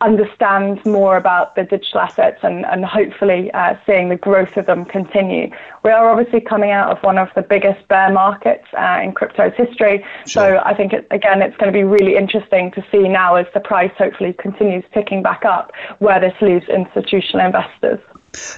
understand 0.00 0.84
more 0.84 1.16
about 1.16 1.54
the 1.54 1.64
digital 1.64 2.00
assets 2.00 2.40
and, 2.42 2.66
and 2.66 2.84
hopefully 2.84 3.50
uh, 3.52 3.76
seeing 3.86 4.08
the 4.08 4.16
growth 4.16 4.56
of 4.56 4.66
them 4.66 4.84
continue. 4.84 5.50
We 5.82 5.90
are 5.90 6.10
obviously 6.10 6.40
coming 6.40 6.70
out 6.70 6.90
of 6.90 7.02
one 7.02 7.16
of 7.18 7.28
the 7.34 7.42
biggest 7.42 7.86
bear 7.88 8.10
markets 8.10 8.66
uh, 8.76 9.00
in 9.02 9.12
crypto's 9.12 9.54
history. 9.56 10.04
Sure. 10.26 10.56
So 10.56 10.62
I 10.64 10.74
think, 10.74 10.92
it, 10.92 11.06
again, 11.10 11.42
it's 11.42 11.56
going 11.56 11.72
to 11.72 11.76
be 11.76 11.84
really 11.84 12.16
interesting 12.16 12.70
to 12.72 12.84
see 12.90 13.08
now 13.08 13.36
as 13.36 13.46
the 13.54 13.60
price 13.60 13.92
hopefully 13.96 14.32
continues 14.34 14.84
ticking 14.92 15.22
back 15.22 15.44
up 15.44 15.72
where 15.98 16.20
this 16.20 16.34
leaves 16.40 16.68
institutional 16.68 17.46
investors. 17.46 18.00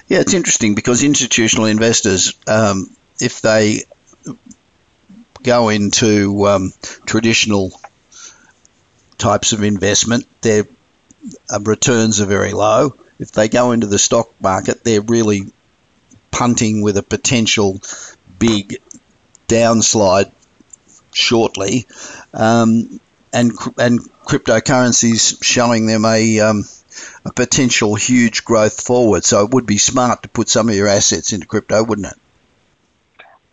Yeah, 0.07 0.19
it's 0.19 0.33
interesting 0.33 0.75
because 0.75 1.03
institutional 1.03 1.67
investors, 1.67 2.33
um, 2.47 2.89
if 3.19 3.41
they 3.41 3.83
go 5.43 5.69
into 5.69 6.47
um, 6.47 6.73
traditional 7.05 7.71
types 9.17 9.53
of 9.53 9.63
investment, 9.63 10.27
their 10.41 10.65
uh, 11.49 11.59
returns 11.61 12.21
are 12.21 12.25
very 12.25 12.51
low. 12.51 12.95
If 13.19 13.31
they 13.31 13.49
go 13.49 13.71
into 13.71 13.87
the 13.87 13.99
stock 13.99 14.29
market, 14.39 14.83
they're 14.83 15.01
really 15.01 15.51
punting 16.31 16.81
with 16.81 16.97
a 16.97 17.03
potential 17.03 17.81
big 18.37 18.77
downslide 19.47 20.31
shortly, 21.13 21.85
um, 22.33 22.99
and 23.33 23.51
and 23.77 23.99
cryptocurrencies 24.25 25.43
showing 25.43 25.87
them 25.87 26.05
a 26.05 26.39
um, 26.41 26.63
a 27.25 27.33
potential 27.33 27.95
huge 27.95 28.45
growth 28.45 28.81
forward. 28.85 29.23
So 29.23 29.43
it 29.43 29.51
would 29.51 29.65
be 29.65 29.77
smart 29.77 30.23
to 30.23 30.29
put 30.29 30.49
some 30.49 30.69
of 30.69 30.75
your 30.75 30.87
assets 30.87 31.33
into 31.33 31.47
crypto, 31.47 31.83
wouldn't 31.83 32.07
it? 32.07 32.17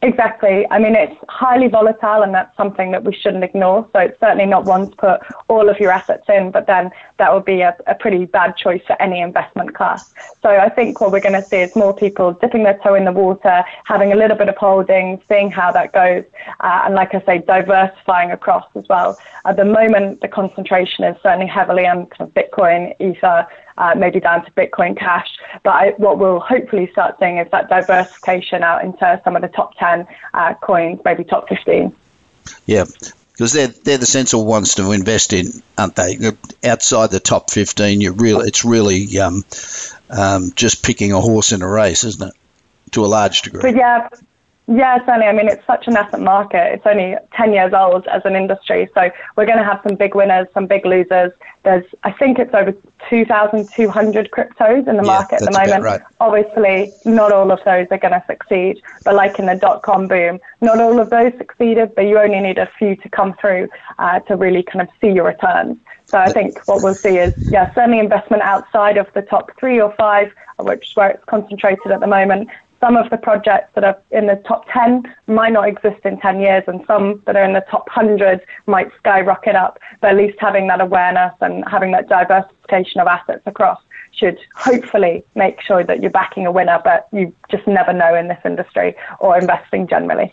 Exactly. 0.02 0.66
I 0.70 0.78
mean, 0.78 0.94
it's 0.94 1.16
highly 1.30 1.68
volatile, 1.68 2.22
and 2.22 2.34
that's 2.34 2.54
something 2.58 2.90
that 2.90 3.04
we 3.04 3.14
shouldn't 3.14 3.42
ignore. 3.42 3.88
So 3.94 4.00
it's 4.00 4.20
certainly 4.20 4.44
not 4.44 4.66
one 4.66 4.90
to 4.90 4.96
put 4.96 5.20
all 5.48 5.70
of 5.70 5.78
your 5.80 5.90
assets 5.90 6.28
in, 6.28 6.50
but 6.50 6.66
then 6.66 6.90
that 7.18 7.32
would 7.32 7.44
be 7.44 7.60
a, 7.60 7.76
a 7.86 7.94
pretty 7.94 8.24
bad 8.24 8.56
choice 8.56 8.82
for 8.86 9.00
any 9.00 9.20
investment 9.20 9.74
class. 9.74 10.12
So 10.42 10.48
I 10.48 10.68
think 10.68 11.00
what 11.00 11.12
we're 11.12 11.20
going 11.20 11.40
to 11.40 11.42
see 11.42 11.58
is 11.58 11.74
more 11.76 11.94
people 11.94 12.32
dipping 12.32 12.64
their 12.64 12.78
toe 12.78 12.94
in 12.94 13.04
the 13.04 13.12
water, 13.12 13.64
having 13.84 14.12
a 14.12 14.16
little 14.16 14.36
bit 14.36 14.48
of 14.48 14.56
holding, 14.56 15.20
seeing 15.28 15.50
how 15.50 15.70
that 15.72 15.92
goes, 15.92 16.24
uh, 16.60 16.82
and 16.84 16.94
like 16.94 17.14
I 17.14 17.20
say, 17.24 17.38
diversifying 17.38 18.32
across 18.32 18.66
as 18.74 18.88
well. 18.88 19.16
At 19.44 19.56
the 19.56 19.64
moment, 19.64 20.22
the 20.22 20.28
concentration 20.28 21.04
is 21.04 21.16
certainly 21.22 21.46
heavily 21.46 21.86
on 21.86 22.06
kind 22.06 22.28
of 22.28 22.34
Bitcoin, 22.34 22.94
Ether, 23.00 23.46
uh, 23.78 23.94
maybe 23.96 24.18
down 24.18 24.44
to 24.44 24.50
Bitcoin 24.52 24.96
Cash. 24.98 25.28
But 25.62 25.70
I, 25.70 25.90
what 25.98 26.18
we'll 26.18 26.40
hopefully 26.40 26.90
start 26.92 27.16
seeing 27.20 27.38
is 27.38 27.48
that 27.52 27.68
diversification 27.68 28.62
out 28.62 28.84
into 28.84 29.20
some 29.22 29.36
of 29.36 29.42
the 29.42 29.48
top 29.48 29.76
10 29.78 30.06
uh, 30.34 30.54
coins, 30.54 31.00
maybe 31.04 31.22
top 31.22 31.48
15. 31.48 31.94
Yeah, 32.66 32.84
because 33.34 33.52
they're 33.52 33.68
they're 33.68 33.98
the 33.98 34.06
sensible 34.06 34.46
ones 34.46 34.76
to 34.76 34.92
invest 34.92 35.32
in, 35.32 35.46
aren't 35.76 35.96
they? 35.96 36.18
Outside 36.64 37.10
the 37.10 37.20
top 37.20 37.50
15, 37.50 38.00
you 38.00 38.12
really 38.12 38.46
it's 38.46 38.64
really 38.64 39.18
um, 39.18 39.44
um, 40.08 40.52
just 40.54 40.84
picking 40.84 41.12
a 41.12 41.20
horse 41.20 41.50
in 41.52 41.60
a 41.62 41.68
race, 41.68 42.04
isn't 42.04 42.28
it? 42.28 42.34
To 42.92 43.04
a 43.04 43.06
large 43.06 43.42
degree. 43.42 43.62
But 43.62 43.76
yeah, 43.76 44.08
yeah, 44.66 44.98
certainly. 45.04 45.26
I 45.26 45.32
mean, 45.32 45.48
it's 45.48 45.66
such 45.66 45.86
an 45.88 45.96
asset 45.96 46.20
market. 46.20 46.72
It's 46.72 46.86
only 46.86 47.16
10 47.34 47.52
years 47.52 47.74
old 47.74 48.06
as 48.06 48.22
an 48.24 48.34
industry. 48.34 48.88
So 48.94 49.10
we're 49.36 49.44
going 49.44 49.58
to 49.58 49.64
have 49.64 49.80
some 49.86 49.96
big 49.96 50.14
winners, 50.14 50.46
some 50.54 50.66
big 50.66 50.86
losers. 50.86 51.32
There's, 51.64 51.84
I 52.02 52.12
think 52.12 52.38
it's 52.38 52.54
over 52.54 52.74
2,200 53.10 54.30
cryptos 54.30 54.78
in 54.78 54.84
the 54.84 54.92
yeah, 54.94 55.02
market 55.02 55.42
at 55.42 55.52
the 55.52 55.58
moment. 55.58 55.84
Right. 55.84 56.00
Obviously, 56.20 56.94
not 57.04 57.30
all 57.30 57.50
of 57.50 57.60
those 57.66 57.86
are 57.90 57.98
going 57.98 58.14
to 58.14 58.24
succeed. 58.26 58.80
But 59.04 59.14
like 59.16 59.38
in 59.38 59.46
the 59.46 59.54
dot 59.54 59.82
com 59.82 60.08
boom, 60.08 60.40
not 60.62 60.80
all 60.80 60.98
of 60.98 61.10
those 61.10 61.32
succeeded, 61.36 61.94
but 61.94 62.02
you 62.02 62.18
only 62.18 62.40
need 62.40 62.56
a 62.56 62.70
few 62.78 62.96
to 62.96 63.08
come 63.10 63.34
through 63.34 63.68
uh, 63.98 64.20
to 64.20 64.36
really 64.36 64.62
kind 64.62 64.80
of 64.80 64.88
see 64.98 65.10
your 65.10 65.26
returns. 65.26 65.76
So 66.10 66.18
I 66.18 66.32
think 66.32 66.58
what 66.66 66.80
we'll 66.80 66.98
see 67.02 67.16
is, 67.16 67.34
yeah, 67.50 67.74
certainly 67.74 67.98
investment 67.98 68.42
outside 68.42 68.96
of 68.96 69.08
the 69.14 69.22
top 69.22 69.50
three 69.58 69.80
or 69.80 69.92
five, 69.96 70.32
which 70.60 70.90
is 70.90 70.96
where 70.96 71.10
it's 71.10 71.24
concentrated 71.24 71.90
at 71.90 72.00
the 72.00 72.06
moment, 72.06 72.48
some 72.80 72.96
of 72.96 73.10
the 73.10 73.16
projects 73.16 73.70
that 73.74 73.84
are 73.84 73.98
in 74.10 74.26
the 74.26 74.36
top 74.46 74.66
10 74.72 75.02
might 75.26 75.52
not 75.52 75.68
exist 75.68 76.04
in 76.04 76.20
10 76.20 76.40
years, 76.40 76.64
and 76.66 76.84
some 76.86 77.22
that 77.26 77.36
are 77.36 77.44
in 77.44 77.52
the 77.52 77.64
top 77.70 77.86
100 77.94 78.40
might 78.66 78.90
skyrocket 78.98 79.54
up. 79.54 79.78
But 80.00 80.10
at 80.10 80.16
least 80.16 80.38
having 80.38 80.66
that 80.68 80.80
awareness 80.80 81.32
and 81.40 81.64
having 81.70 81.92
that 81.92 82.08
diversification 82.08 83.00
of 83.00 83.06
assets 83.06 83.42
across 83.46 83.80
should 84.12 84.38
hopefully 84.54 85.24
make 85.34 85.60
sure 85.60 85.82
that 85.82 86.00
you're 86.00 86.10
backing 86.10 86.46
a 86.46 86.52
winner, 86.52 86.80
but 86.84 87.08
you 87.12 87.34
just 87.50 87.66
never 87.66 87.92
know 87.92 88.14
in 88.14 88.28
this 88.28 88.38
industry 88.44 88.94
or 89.18 89.36
investing 89.36 89.86
generally. 89.88 90.32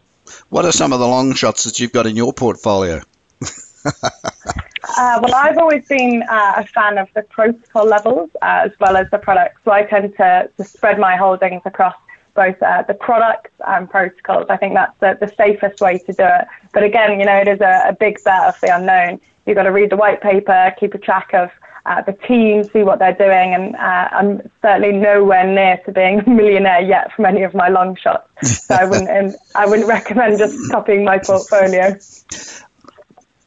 What 0.50 0.66
are 0.66 0.72
some 0.72 0.94
of 0.94 1.00
the 1.00 1.08
long 1.08 1.34
shots 1.34 1.64
that 1.64 1.80
you've 1.80 1.92
got 1.92 2.06
in 2.06 2.16
your 2.16 2.34
portfolio? 2.34 3.02
Uh, 4.98 5.20
well, 5.22 5.36
I've 5.36 5.58
always 5.58 5.88
been 5.88 6.24
uh, 6.24 6.54
a 6.58 6.66
fan 6.66 6.98
of 6.98 7.08
the 7.14 7.22
protocol 7.22 7.86
levels 7.86 8.30
uh, 8.42 8.64
as 8.66 8.72
well 8.80 8.98
as 8.98 9.10
the 9.12 9.20
products. 9.20 9.62
So 9.64 9.72
I 9.72 9.84
tend 9.84 10.16
to, 10.18 10.50
to 10.58 10.64
spread 10.64 11.00
my 11.00 11.16
holdings 11.16 11.62
across 11.66 11.96
both 12.34 12.62
uh, 12.62 12.84
the 12.84 12.94
products 12.94 13.52
and 13.68 13.90
protocols. 13.90 14.48
I 14.50 14.58
think 14.58 14.74
that's 14.74 14.98
the, 15.00 15.18
the 15.20 15.34
safest 15.36 15.82
way 15.82 15.98
to 15.98 16.14
do 16.14 16.24
it. 16.24 16.48
But 16.74 16.84
again, 16.84 17.20
you 17.20 17.26
know, 17.26 17.38
it 17.38 17.48
is 17.48 17.62
a, 17.62 17.90
a 17.90 17.94
big 17.94 18.24
bet 18.24 18.48
of 18.48 18.60
the 18.62 18.76
unknown. 18.76 19.20
You've 19.46 19.56
got 19.56 19.64
to 19.64 19.72
read 19.72 19.90
the 19.90 19.98
white 19.98 20.22
paper, 20.22 20.74
keep 20.80 20.94
a 20.94 20.98
track 20.98 21.34
of 21.34 21.50
uh, 21.86 22.02
the 22.02 22.14
team, 22.14 22.64
see 22.64 22.84
what 22.84 23.00
they're 23.00 23.14
doing, 23.14 23.56
and 23.56 23.76
uh, 23.76 24.08
I'm 24.12 24.50
certainly 24.62 24.92
nowhere 24.92 25.48
near 25.48 25.78
to 25.86 25.92
being 25.92 26.20
a 26.20 26.30
millionaire 26.30 26.82
yet 26.82 27.12
from 27.14 27.26
any 27.26 27.44
of 27.44 27.54
my 27.54 27.70
long 27.70 27.96
shots. 27.96 28.68
So 28.68 28.76
I 28.76 28.86
wouldn't, 28.86 29.36
I 29.56 29.66
wouldn't 29.66 29.88
recommend 29.88 30.38
just 30.38 30.72
copying 30.72 31.04
my 31.04 31.18
portfolio. 31.18 31.98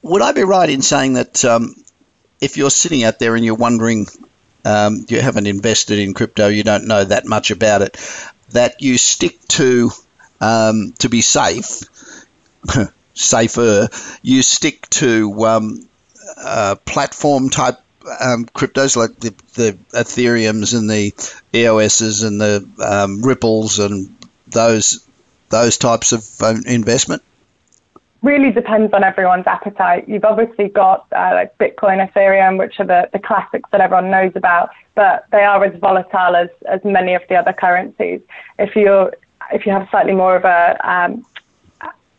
Would 0.03 0.21
I 0.21 0.33
be 0.33 0.43
right 0.43 0.69
in 0.69 0.83
saying 0.83 1.15
that 1.15 1.45
um, 1.45 1.77
if 2.41 2.57
you're 2.57 2.71
sitting 2.71 3.05
out 3.05 3.19
there 3.21 3.37
and 3.37 3.45
you're 3.45 3.55
wondering, 3.55 4.07
um, 4.65 5.07
you 5.09 5.21
haven't 5.21 5.47
invested 5.47 5.99
in 6.01 6.13
crypto, 6.13 6.49
you 6.49 6.65
don't 6.65 6.87
know 6.87 7.05
that 7.05 7.27
much 7.27 7.53
about 7.53 7.83
it, 7.83 7.97
that 8.55 8.81
you 8.83 8.99
stick 8.99 9.39
to 9.49 9.91
um, 10.41 10.95
to 10.99 11.09
be 11.09 11.21
safe, 11.21 11.83
safer. 13.15 13.89
You 14.23 14.43
stick 14.43 14.89
to 14.91 15.45
um, 15.45 15.89
uh, 16.37 16.77
platform 16.85 17.51
type 17.51 17.79
um, 18.21 18.47
cryptos 18.47 18.97
like 18.97 19.19
the, 19.19 19.35
the 19.55 19.79
Ethereum's 19.93 20.75
and 20.75 20.89
the 20.91 21.13
EOS's 21.53 22.23
and 22.23 22.41
the 22.41 22.67
um, 22.85 23.23
Ripples 23.23 23.79
and 23.79 24.15
those 24.47 25.07
those 25.51 25.79
types 25.79 26.13
of 26.13 26.29
um, 26.43 26.63
investment? 26.67 27.23
Really 28.25 28.51
depends 28.51 28.93
on 28.93 29.05
everyone's 29.05 29.47
appetite. 29.47 30.09
You've 30.09 30.25
obviously 30.25 30.69
got 30.69 31.07
uh, 31.13 31.31
like 31.35 31.57
Bitcoin, 31.59 32.11
Ethereum, 32.11 32.59
which 32.59 32.81
are 32.81 32.87
the, 32.87 33.09
the 33.13 33.19
classics 33.19 33.69
that 33.71 33.81
everyone 33.81 34.11
knows 34.11 34.33
about 34.35 34.71
but 34.95 35.27
they 35.33 35.43
are 35.43 35.65
as 35.65 35.79
volatile 35.81 36.37
as, 36.37 36.49
as 36.67 36.81
many 36.85 37.15
of 37.15 37.23
the 37.29 37.35
other 37.35 37.53
currencies. 37.53 38.21
If 38.59 38.77
you 38.77 39.11
if 39.53 39.67
you 39.67 39.73
have 39.73 39.89
slightly 39.91 40.15
more 40.15 40.37
of 40.37 40.45
a, 40.45 40.79
um, 40.89 41.27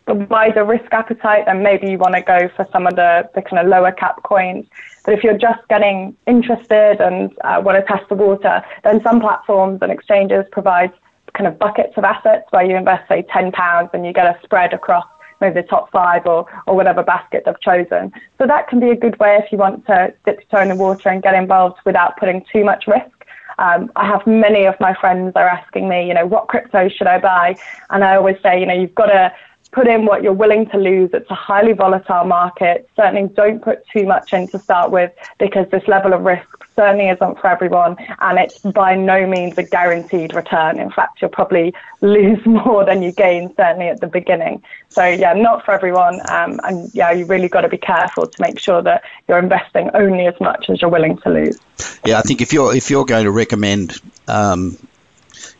wider 0.07 0.63
risk 0.63 0.93
appetite, 0.93 1.45
then 1.47 1.63
maybe 1.63 1.89
you 1.89 1.97
want 1.97 2.13
to 2.13 2.21
go 2.21 2.47
for 2.55 2.67
some 2.71 2.85
of 2.85 2.95
the, 2.95 3.27
the 3.33 3.41
kind 3.41 3.59
of 3.59 3.67
lower 3.67 3.91
cap 3.91 4.21
coins. 4.21 4.67
But 5.03 5.15
if 5.15 5.23
you're 5.23 5.37
just 5.37 5.67
getting 5.67 6.15
interested 6.27 7.01
and 7.01 7.35
uh, 7.43 7.59
want 7.65 7.83
to 7.83 7.91
test 7.91 8.07
the 8.09 8.15
water, 8.15 8.63
then 8.83 9.01
some 9.01 9.19
platforms 9.19 9.79
and 9.81 9.91
exchanges 9.91 10.45
provide 10.51 10.93
kind 11.33 11.47
of 11.47 11.57
buckets 11.57 11.97
of 11.97 12.03
assets 12.03 12.45
where 12.51 12.63
you 12.63 12.75
invest, 12.75 13.07
say, 13.07 13.23
£10 13.23 13.89
and 13.95 14.05
you 14.05 14.13
get 14.13 14.27
a 14.27 14.39
spread 14.43 14.73
across 14.73 15.07
maybe 15.45 15.61
the 15.61 15.67
top 15.67 15.91
five 15.91 16.25
or, 16.25 16.45
or 16.67 16.75
whatever 16.75 17.03
basket 17.03 17.43
they've 17.45 17.59
chosen. 17.61 18.11
So 18.37 18.47
that 18.47 18.67
can 18.67 18.79
be 18.79 18.89
a 18.89 18.95
good 18.95 19.17
way 19.19 19.37
if 19.43 19.51
you 19.51 19.57
want 19.57 19.85
to 19.87 20.13
dip 20.25 20.39
your 20.39 20.47
toe 20.51 20.61
in 20.61 20.69
the 20.69 20.75
water 20.75 21.09
and 21.09 21.21
get 21.21 21.35
involved 21.35 21.79
without 21.85 22.17
putting 22.17 22.45
too 22.51 22.63
much 22.63 22.87
risk. 22.87 23.11
Um, 23.57 23.91
I 23.95 24.05
have 24.05 24.25
many 24.27 24.65
of 24.65 24.75
my 24.79 24.93
friends 24.93 25.33
are 25.35 25.47
asking 25.47 25.87
me, 25.87 26.07
you 26.07 26.13
know, 26.13 26.25
what 26.25 26.47
crypto 26.47 26.89
should 26.89 27.07
I 27.07 27.19
buy? 27.19 27.55
And 27.89 28.03
I 28.03 28.15
always 28.15 28.37
say, 28.43 28.59
you 28.59 28.65
know, 28.65 28.73
you've 28.73 28.95
got 28.95 29.07
to 29.07 29.33
put 29.71 29.87
in 29.87 30.05
what 30.05 30.23
you're 30.23 30.33
willing 30.33 30.67
to 30.69 30.77
lose. 30.77 31.11
It's 31.13 31.29
a 31.29 31.35
highly 31.35 31.73
volatile 31.73 32.25
market. 32.25 32.89
Certainly 32.95 33.33
don't 33.33 33.61
put 33.61 33.85
too 33.87 34.05
much 34.05 34.33
in 34.33 34.47
to 34.49 34.59
start 34.59 34.91
with 34.91 35.11
because 35.37 35.69
this 35.69 35.87
level 35.87 36.13
of 36.13 36.21
risk 36.21 36.64
certainly 36.75 37.09
isn't 37.09 37.39
for 37.39 37.47
everyone 37.47 37.95
and 38.19 38.39
it's 38.39 38.59
by 38.59 38.95
no 38.95 39.25
means 39.25 39.57
a 39.57 39.63
guaranteed 39.63 40.33
return. 40.33 40.79
In 40.79 40.91
fact, 40.91 41.21
you'll 41.21 41.31
probably 41.31 41.73
lose 42.01 42.45
more 42.45 42.85
than 42.85 43.01
you 43.01 43.11
gain 43.11 43.53
certainly 43.55 43.87
at 43.87 44.01
the 44.01 44.07
beginning. 44.07 44.63
So 44.89 45.05
yeah, 45.05 45.33
not 45.33 45.65
for 45.65 45.73
everyone. 45.73 46.19
Um, 46.29 46.59
and 46.63 46.93
yeah, 46.93 47.11
you 47.11 47.25
really 47.25 47.49
got 47.49 47.61
to 47.61 47.69
be 47.69 47.77
careful 47.77 48.27
to 48.27 48.41
make 48.41 48.59
sure 48.59 48.81
that 48.81 49.03
you're 49.27 49.39
investing 49.39 49.89
only 49.93 50.27
as 50.27 50.39
much 50.39 50.69
as 50.69 50.81
you're 50.81 50.91
willing 50.91 51.17
to 51.19 51.29
lose. 51.29 51.59
Yeah, 52.05 52.19
I 52.19 52.21
think 52.21 52.41
if 52.41 52.53
you're 52.53 52.75
if 52.75 52.89
you're 52.89 53.05
going 53.05 53.25
to 53.25 53.31
recommend 53.31 53.99
um, 54.27 54.77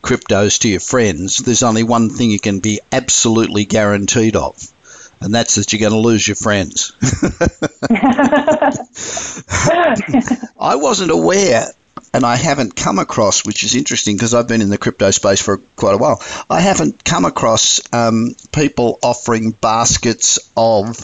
cryptos 0.02 0.60
to 0.60 0.68
your 0.68 0.80
friends, 0.80 1.38
there's 1.38 1.62
only 1.62 1.82
one 1.82 2.10
thing 2.10 2.30
you 2.30 2.40
can 2.40 2.60
be 2.60 2.80
absolutely 2.92 3.64
guaranteed 3.64 4.36
of, 4.36 4.72
and 5.20 5.34
that's 5.34 5.56
that 5.56 5.72
you're 5.72 5.80
going 5.80 5.92
to 5.92 5.98
lose 5.98 6.26
your 6.26 6.36
friends. 6.36 6.92
I 10.58 10.76
wasn't 10.76 11.10
aware, 11.10 11.66
and 12.12 12.24
I 12.24 12.36
haven't 12.36 12.76
come 12.76 12.98
across, 12.98 13.44
which 13.44 13.64
is 13.64 13.74
interesting 13.74 14.16
because 14.16 14.34
I've 14.34 14.48
been 14.48 14.62
in 14.62 14.70
the 14.70 14.78
crypto 14.78 15.10
space 15.10 15.40
for 15.40 15.58
quite 15.76 15.94
a 15.94 15.98
while. 15.98 16.22
I 16.48 16.60
haven't 16.60 17.04
come 17.04 17.24
across 17.24 17.80
um, 17.92 18.36
people 18.52 18.98
offering 19.02 19.52
baskets 19.52 20.50
of 20.56 20.98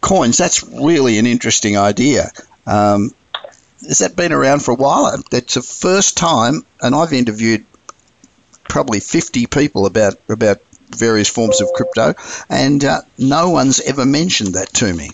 coins. 0.00 0.38
That's 0.38 0.64
really 0.64 1.18
an 1.18 1.26
interesting 1.26 1.76
idea. 1.76 2.30
Um, 2.66 3.14
has 3.86 3.98
that 3.98 4.16
been 4.16 4.32
around 4.32 4.64
for 4.64 4.72
a 4.72 4.76
while? 4.76 5.22
It's 5.32 5.54
the 5.54 5.62
first 5.62 6.16
time, 6.16 6.64
and 6.80 6.94
I've 6.94 7.12
interviewed 7.12 7.64
probably 8.68 9.00
50 9.00 9.46
people 9.46 9.86
about 9.86 10.18
about 10.28 10.60
various 10.96 11.28
forms 11.28 11.60
of 11.60 11.72
crypto, 11.72 12.14
and 12.48 12.84
uh, 12.84 13.02
no 13.18 13.50
one's 13.50 13.80
ever 13.80 14.04
mentioned 14.04 14.54
that 14.54 14.68
to 14.74 14.92
me. 14.92 15.10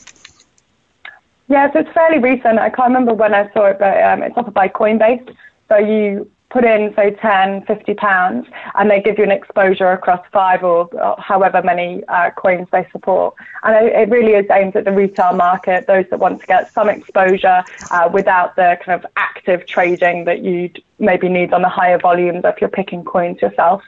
Yeah, 1.48 1.72
so 1.72 1.80
it's 1.80 1.92
fairly 1.92 2.18
recent. 2.18 2.58
I 2.58 2.70
can't 2.70 2.88
remember 2.88 3.12
when 3.12 3.34
I 3.34 3.52
saw 3.52 3.66
it, 3.66 3.78
but 3.78 4.02
um, 4.02 4.22
it's 4.22 4.36
offered 4.36 4.54
by 4.54 4.68
Coinbase. 4.68 5.34
So 5.68 5.76
you 5.76 6.30
put 6.54 6.64
in, 6.64 6.94
say, 6.94 7.10
10, 7.10 7.66
50 7.66 7.94
pounds, 7.94 8.46
and 8.76 8.88
they 8.88 9.02
give 9.02 9.18
you 9.18 9.24
an 9.24 9.32
exposure 9.32 9.90
across 9.90 10.24
five 10.32 10.62
or, 10.62 10.88
however 11.18 11.60
many 11.62 12.04
uh, 12.04 12.30
coins 12.30 12.68
they 12.70 12.86
support. 12.92 13.34
And 13.64 13.88
it, 13.88 14.08
really 14.08 14.32
is 14.32 14.46
aimed 14.50 14.76
at 14.76 14.84
the 14.84 14.92
retail 14.92 15.32
market, 15.32 15.88
those 15.88 16.06
that 16.10 16.20
want 16.20 16.40
to 16.40 16.46
get 16.46 16.72
some 16.72 16.88
exposure 16.88 17.64
uh, 17.90 18.08
without 18.12 18.54
the 18.54 18.78
kind 18.84 19.02
of 19.02 19.10
active 19.16 19.66
trading 19.66 20.26
that 20.26 20.44
you'd 20.44 20.82
maybe 21.00 21.28
need 21.28 21.52
on 21.52 21.62
the 21.62 21.68
higher 21.68 21.98
volumes 21.98 22.42
if 22.44 22.60
you're 22.60 22.70
picking 22.70 23.04
coins 23.04 23.42
yourself. 23.42 23.82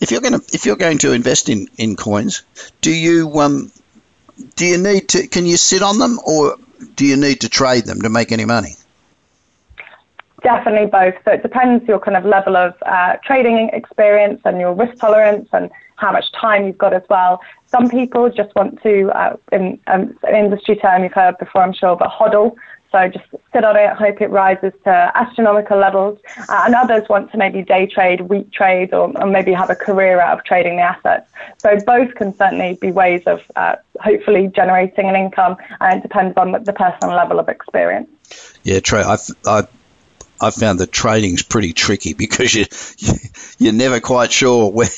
If 0.00 0.10
you're 0.10 0.20
going 0.20 0.40
to 0.40 0.44
if 0.52 0.66
you're 0.66 0.76
going 0.76 0.98
to 0.98 1.12
invest 1.12 1.48
in, 1.48 1.68
in 1.76 1.96
coins, 1.96 2.42
do 2.80 2.90
you 2.90 3.30
um, 3.40 3.70
do 4.54 4.66
you 4.66 4.78
need 4.78 5.08
to 5.10 5.26
can 5.26 5.46
you 5.46 5.56
sit 5.56 5.82
on 5.82 5.98
them 5.98 6.18
or 6.24 6.56
do 6.94 7.06
you 7.06 7.16
need 7.16 7.40
to 7.40 7.48
trade 7.48 7.86
them 7.86 8.02
to 8.02 8.08
make 8.08 8.32
any 8.32 8.44
money? 8.44 8.74
Definitely 10.42 10.86
both. 10.86 11.14
So 11.24 11.32
it 11.32 11.42
depends 11.42 11.86
your 11.88 11.98
kind 11.98 12.16
of 12.16 12.24
level 12.24 12.56
of 12.56 12.74
uh, 12.84 13.16
trading 13.24 13.70
experience 13.72 14.40
and 14.44 14.60
your 14.60 14.74
risk 14.74 14.98
tolerance 14.98 15.48
and 15.52 15.70
how 15.96 16.12
much 16.12 16.30
time 16.32 16.66
you've 16.66 16.78
got 16.78 16.92
as 16.92 17.02
well. 17.08 17.40
Some 17.68 17.88
people 17.88 18.30
just 18.30 18.54
want 18.54 18.80
to, 18.82 19.10
uh, 19.10 19.36
in 19.50 19.78
um, 19.86 20.16
an 20.22 20.34
industry 20.34 20.76
term 20.76 21.02
you've 21.02 21.14
heard 21.14 21.38
before, 21.38 21.62
I'm 21.62 21.72
sure, 21.72 21.96
but 21.96 22.10
hodl. 22.10 22.54
So 22.96 23.08
just 23.08 23.26
sit 23.52 23.62
on 23.62 23.76
it, 23.76 23.92
hope 23.92 24.22
it 24.22 24.30
rises 24.30 24.72
to 24.84 25.12
astronomical 25.14 25.78
levels. 25.78 26.18
Uh, 26.48 26.62
and 26.64 26.74
others 26.74 27.06
want 27.10 27.30
to 27.32 27.36
maybe 27.36 27.60
day 27.60 27.84
trade, 27.84 28.22
week 28.22 28.50
trade, 28.50 28.94
or, 28.94 29.12
or, 29.20 29.26
maybe 29.26 29.52
have 29.52 29.68
a 29.68 29.74
career 29.74 30.18
out 30.18 30.38
of 30.38 30.44
trading 30.46 30.76
the 30.76 30.82
assets. 30.82 31.30
So 31.58 31.78
both 31.84 32.14
can 32.14 32.34
certainly 32.34 32.78
be 32.80 32.92
ways 32.92 33.22
of 33.26 33.42
uh, 33.54 33.76
hopefully 34.00 34.48
generating 34.48 35.10
an 35.10 35.14
income, 35.14 35.58
and 35.78 35.98
it 35.98 36.02
depends 36.02 36.38
on 36.38 36.52
the 36.52 36.72
personal 36.72 37.14
level 37.14 37.38
of 37.38 37.50
experience. 37.50 38.08
Yeah, 38.62 38.80
true. 38.80 39.00
I, 39.00 39.18
I 39.44 39.64
I 40.40 40.50
found 40.50 40.80
that 40.80 40.92
trading's 40.92 41.42
pretty 41.42 41.72
tricky 41.72 42.12
because 42.24 42.54
you, 42.54 42.64
you 43.58 43.70
are 43.70 43.74
never 43.74 44.00
quite 44.00 44.32
sure 44.32 44.70
where 44.70 44.88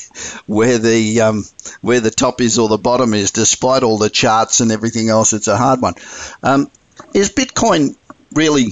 where 0.47 0.77
the 0.77 1.19
um, 1.19 1.43
where 1.81 1.99
the 1.99 2.11
top 2.11 2.39
is 2.39 2.59
or 2.59 2.69
the 2.69 2.77
bottom 2.77 3.13
is, 3.13 3.31
despite 3.31 3.83
all 3.83 3.97
the 3.97 4.09
charts 4.09 4.61
and 4.61 4.71
everything 4.71 5.09
else. 5.09 5.33
It's 5.33 5.49
a 5.49 5.57
hard 5.57 5.81
one. 5.81 5.95
Um, 6.43 6.71
is 7.13 7.31
Bitcoin 7.31 7.95
really 8.33 8.71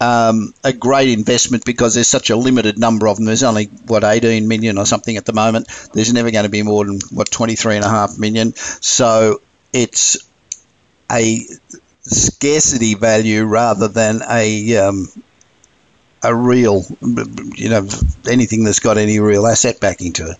um, 0.00 0.54
a 0.62 0.72
great 0.72 1.08
investment 1.08 1.64
because 1.64 1.94
there's 1.94 2.08
such 2.08 2.30
a 2.30 2.36
limited 2.36 2.78
number 2.78 3.08
of 3.08 3.16
them. 3.16 3.26
There's 3.26 3.42
only 3.42 3.66
what 3.86 4.04
18 4.04 4.48
million 4.48 4.78
or 4.78 4.86
something 4.86 5.16
at 5.16 5.24
the 5.24 5.32
moment. 5.32 5.68
There's 5.92 6.12
never 6.12 6.30
going 6.30 6.44
to 6.44 6.50
be 6.50 6.62
more 6.62 6.84
than 6.84 7.00
what 7.12 7.30
23 7.30 7.76
and 7.76 7.84
a 7.84 7.88
half 7.88 8.18
million. 8.18 8.54
So 8.54 9.40
it's 9.72 10.18
a 11.10 11.40
scarcity 12.02 12.94
value 12.94 13.44
rather 13.44 13.88
than 13.88 14.20
a 14.28 14.76
um, 14.76 15.08
a 16.22 16.34
real, 16.34 16.84
you 17.54 17.68
know, 17.68 17.86
anything 18.28 18.64
that's 18.64 18.80
got 18.80 18.96
any 18.98 19.20
real 19.20 19.46
asset 19.46 19.78
backing 19.80 20.14
to 20.14 20.30
it. 20.30 20.36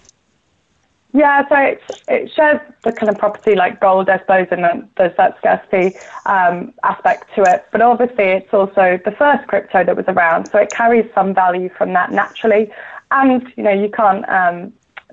Yeah, 1.15 1.49
so 1.49 1.55
it, 1.55 1.81
it 2.09 2.33
shares 2.35 2.61
the 2.83 2.91
kind 2.91 3.09
of 3.09 3.17
property 3.17 3.55
like 3.55 3.81
gold, 3.81 4.09
I 4.09 4.19
suppose, 4.19 4.49
and 4.51 4.89
there's 4.97 5.17
that 5.17 5.39
scarcity 5.39 5.97
um, 6.27 6.75
aspect 6.83 7.33
to 7.37 7.45
it. 7.45 7.65
But 7.71 7.83
obviously, 7.83 8.25
it's 8.25 8.53
also 8.53 8.99
the 9.05 9.13
first 9.13 9.47
crypto 9.47 9.85
that 9.85 9.97
was 9.97 10.07
around, 10.09 10.51
so 10.51 10.59
it 10.59 10.73
carries 10.73 11.09
some 11.15 11.33
value 11.33 11.71
from 11.79 11.93
that 11.93 12.11
naturally. 12.11 12.69
And 13.13 13.47
you 13.57 13.63
know, 13.63 13.71
you 13.71 13.91
can't 13.91 14.29
um, 14.29 14.73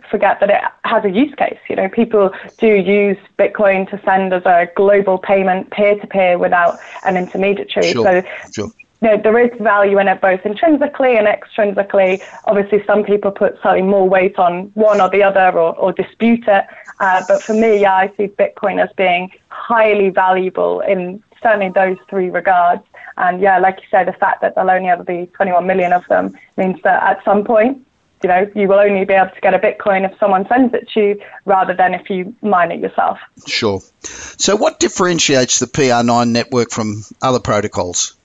forget 0.10 0.40
that 0.40 0.50
it 0.50 0.62
has 0.86 1.06
a 1.06 1.10
use 1.12 1.36
case. 1.36 1.60
You 1.70 1.76
know, 1.76 1.88
people 1.88 2.32
do 2.58 2.74
use 2.74 3.18
Bitcoin 3.38 3.88
to 3.92 4.02
send 4.04 4.34
as 4.34 4.44
a 4.46 4.70
global 4.76 5.20
payment 5.20 5.70
peer 5.70 6.00
to 6.00 6.08
peer 6.08 6.40
without 6.40 6.80
an 7.06 7.16
intermediary. 7.16 7.92
Sure, 7.92 8.24
so 8.24 8.24
sure 8.56 8.72
know, 9.08 9.18
there 9.22 9.40
is 9.40 9.52
value 9.60 10.00
in 10.00 10.08
it 10.08 10.22
both 10.22 10.46
intrinsically 10.46 11.18
and 11.18 11.28
extrinsically. 11.28 12.22
Obviously, 12.46 12.84
some 12.86 13.04
people 13.04 13.32
put 13.32 13.60
slightly 13.62 13.82
more 13.82 14.08
weight 14.08 14.38
on 14.38 14.72
one 14.76 15.02
or 15.02 15.10
the 15.10 15.24
other 15.24 15.58
or, 15.58 15.76
or 15.76 15.92
dispute 15.92 16.44
it. 16.48 16.66
Uh, 17.00 17.24
but 17.28 17.42
for 17.42 17.54
me, 17.54 17.82
yeah, 17.82 17.96
I 17.96 18.14
see 18.16 18.28
Bitcoin 18.28 18.82
as 18.82 18.90
being 18.96 19.32
highly 19.50 20.10
valuable 20.10 20.82
in 20.82 21.24
certainly 21.42 21.70
those 21.70 21.98
three 22.10 22.30
regards. 22.30 22.84
And 23.18 23.42
yeah, 23.42 23.58
like 23.58 23.78
you 23.78 23.88
said, 23.90 24.08
the 24.08 24.14
fact 24.14 24.42
that 24.42 24.56
there'll 24.56 24.70
only 24.70 24.90
ever 24.90 25.04
be 25.04 25.26
21 25.34 25.66
million 25.66 25.94
of 25.94 26.06
them 26.08 26.38
means 26.58 26.80
that 26.84 27.02
at 27.04 27.24
some 27.26 27.44
point, 27.44 27.86
you 28.24 28.30
know, 28.30 28.50
you 28.56 28.68
will 28.68 28.80
only 28.80 29.04
be 29.04 29.16
able 29.16 29.32
to 29.32 29.42
get 29.42 29.56
a 29.56 29.60
Bitcoin 29.60 30.10
if 30.10 30.18
someone 30.20 30.48
sends 30.48 30.74
it 30.76 30.88
to 30.94 31.00
you 31.00 31.22
rather 31.46 31.74
than 31.74 31.96
if 31.96 32.08
you 32.10 32.36
mine 32.44 32.72
it 32.72 32.80
yourself. 32.80 33.18
Sure. 33.48 33.82
So, 34.04 34.56
what 34.56 34.80
differentiates 34.80 35.60
the 35.60 35.66
PR9 35.66 36.30
network 36.30 36.70
from 36.70 37.04
other 37.20 37.40
protocols? 37.40 38.16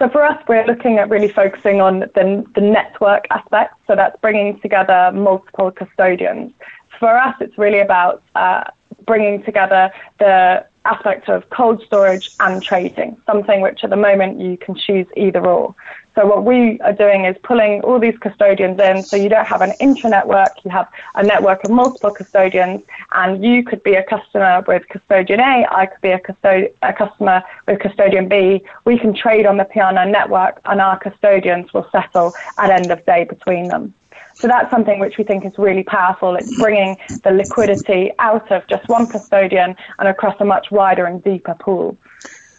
So 0.00 0.08
for 0.08 0.24
us, 0.24 0.42
we're 0.48 0.64
looking 0.64 0.96
at 0.96 1.10
really 1.10 1.30
focusing 1.30 1.82
on 1.82 2.00
the, 2.00 2.46
the 2.54 2.60
network 2.62 3.26
aspect. 3.30 3.74
So 3.86 3.94
that's 3.94 4.18
bringing 4.22 4.58
together 4.60 5.12
multiple 5.12 5.70
custodians. 5.70 6.52
For 6.98 7.18
us, 7.18 7.34
it's 7.38 7.58
really 7.58 7.80
about 7.80 8.22
uh, 8.34 8.64
bringing 9.06 9.42
together 9.42 9.92
the 10.18 10.64
aspect 10.86 11.28
of 11.28 11.50
cold 11.50 11.82
storage 11.84 12.30
and 12.40 12.62
trading, 12.62 13.20
something 13.26 13.60
which 13.60 13.84
at 13.84 13.90
the 13.90 13.96
moment 13.96 14.40
you 14.40 14.56
can 14.56 14.74
choose 14.74 15.06
either 15.18 15.46
or. 15.46 15.74
So 16.14 16.26
what 16.26 16.44
we 16.44 16.80
are 16.80 16.92
doing 16.92 17.24
is 17.24 17.36
pulling 17.44 17.82
all 17.82 18.00
these 18.00 18.18
custodians 18.18 18.80
in 18.80 19.02
so 19.04 19.16
you 19.16 19.28
don't 19.28 19.46
have 19.46 19.62
an 19.62 19.72
intra-network, 19.78 20.64
you 20.64 20.70
have 20.70 20.88
a 21.14 21.22
network 21.22 21.62
of 21.64 21.70
multiple 21.70 22.10
custodians 22.10 22.82
and 23.12 23.44
you 23.44 23.62
could 23.62 23.82
be 23.82 23.94
a 23.94 24.02
customer 24.02 24.64
with 24.66 24.88
custodian 24.88 25.40
A, 25.40 25.66
I 25.70 25.86
could 25.86 26.00
be 26.00 26.10
a, 26.10 26.18
custod- 26.18 26.72
a 26.82 26.92
customer 26.92 27.42
with 27.68 27.78
custodian 27.78 28.28
B. 28.28 28.64
We 28.84 28.98
can 28.98 29.14
trade 29.14 29.46
on 29.46 29.56
the 29.56 29.64
PR9 29.64 30.10
network 30.10 30.60
and 30.64 30.80
our 30.80 30.98
custodians 30.98 31.72
will 31.72 31.88
settle 31.92 32.34
at 32.58 32.70
end 32.70 32.90
of 32.90 33.04
day 33.06 33.24
between 33.24 33.68
them. 33.68 33.94
So 34.34 34.48
that's 34.48 34.70
something 34.70 34.98
which 34.98 35.18
we 35.18 35.24
think 35.24 35.44
is 35.44 35.52
really 35.58 35.84
powerful. 35.84 36.34
It's 36.34 36.58
bringing 36.58 36.96
the 37.24 37.30
liquidity 37.30 38.10
out 38.18 38.50
of 38.50 38.66
just 38.68 38.88
one 38.88 39.06
custodian 39.06 39.76
and 39.98 40.08
across 40.08 40.34
a 40.40 40.44
much 40.44 40.70
wider 40.70 41.04
and 41.06 41.22
deeper 41.22 41.54
pool. 41.60 41.96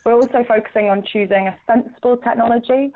We're 0.06 0.14
also 0.14 0.44
focusing 0.44 0.90
on 0.90 1.06
choosing 1.06 1.48
a 1.48 1.60
sensible 1.68 2.18
technology. 2.18 2.92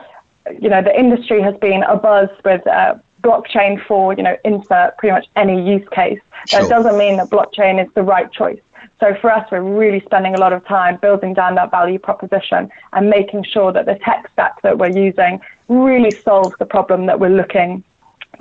You 0.60 0.70
know, 0.70 0.82
the 0.82 0.98
industry 0.98 1.42
has 1.42 1.56
been 1.58 1.82
abuzz 1.82 2.32
with 2.44 2.66
uh, 2.68 2.96
blockchain 3.22 3.84
for, 3.86 4.14
you 4.14 4.24
know, 4.24 4.38
insert 4.46 4.98
pretty 4.98 5.14
much 5.14 5.28
any 5.36 5.68
use 5.68 5.88
case. 5.90 6.20
Sure. 6.48 6.62
That 6.62 6.70
doesn't 6.70 6.98
mean 6.98 7.18
that 7.18 7.30
blockchain 7.30 7.84
is 7.84 7.92
the 7.94 8.04
right 8.04 8.32
choice. 8.32 8.60
So 9.00 9.16
for 9.20 9.32
us, 9.32 9.50
we're 9.52 9.62
really 9.62 10.00
spending 10.02 10.36
a 10.36 10.40
lot 10.40 10.54
of 10.54 10.66
time 10.66 10.98
building 10.98 11.34
down 11.34 11.56
that 11.56 11.72
value 11.72 12.00
proposition 12.00 12.70
and 12.94 13.10
making 13.10 13.44
sure 13.44 13.72
that 13.74 13.86
the 13.86 13.96
tech 13.96 14.30
stack 14.32 14.62
that 14.62 14.78
we're 14.78 14.92
using 14.92 15.42
really 15.68 16.12
solves 16.12 16.56
the 16.60 16.66
problem 16.66 17.08
that 17.08 17.20
we're 17.20 17.30
looking 17.30 17.84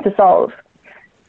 to 0.02 0.14
solve. 0.16 0.52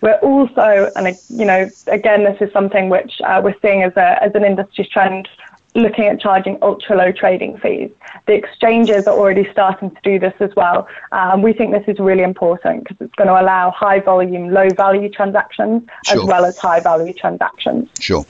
We're 0.01 0.19
also, 0.19 0.91
and 0.95 1.17
you 1.29 1.45
know, 1.45 1.69
again, 1.87 2.23
this 2.25 2.37
is 2.41 2.51
something 2.51 2.89
which 2.89 3.13
uh, 3.25 3.41
we're 3.43 3.55
seeing 3.61 3.81
as, 3.83 3.93
a, 3.95 4.21
as 4.21 4.35
an 4.35 4.43
industry 4.43 4.87
trend, 4.91 5.27
looking 5.75 6.05
at 6.05 6.19
charging 6.19 6.57
ultra 6.61 6.95
low 6.95 7.11
trading 7.11 7.57
fees. 7.57 7.91
The 8.25 8.33
exchanges 8.33 9.05
are 9.07 9.15
already 9.15 9.47
starting 9.51 9.91
to 9.91 10.01
do 10.03 10.17
this 10.17 10.33
as 10.39 10.55
well. 10.55 10.87
And 11.11 11.43
we 11.43 11.53
think 11.53 11.73
this 11.73 11.83
is 11.87 11.99
really 11.99 12.23
important 12.23 12.83
because 12.83 12.97
it's 13.01 13.15
going 13.15 13.27
to 13.27 13.39
allow 13.39 13.71
high 13.71 13.99
volume, 13.99 14.49
low 14.49 14.69
value 14.69 15.09
transactions 15.09 15.83
sure. 16.05 16.21
as 16.21 16.25
well 16.25 16.45
as 16.45 16.57
high 16.57 16.79
value 16.79 17.13
transactions. 17.13 17.89
Sure. 17.99 18.25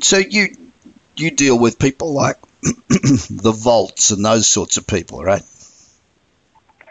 So 0.00 0.18
you 0.18 0.54
you 1.16 1.30
deal 1.30 1.58
with 1.58 1.78
people 1.78 2.12
like 2.12 2.36
the 2.62 3.52
vaults 3.56 4.10
and 4.10 4.24
those 4.24 4.46
sorts 4.46 4.76
of 4.76 4.86
people, 4.86 5.24
right? 5.24 5.42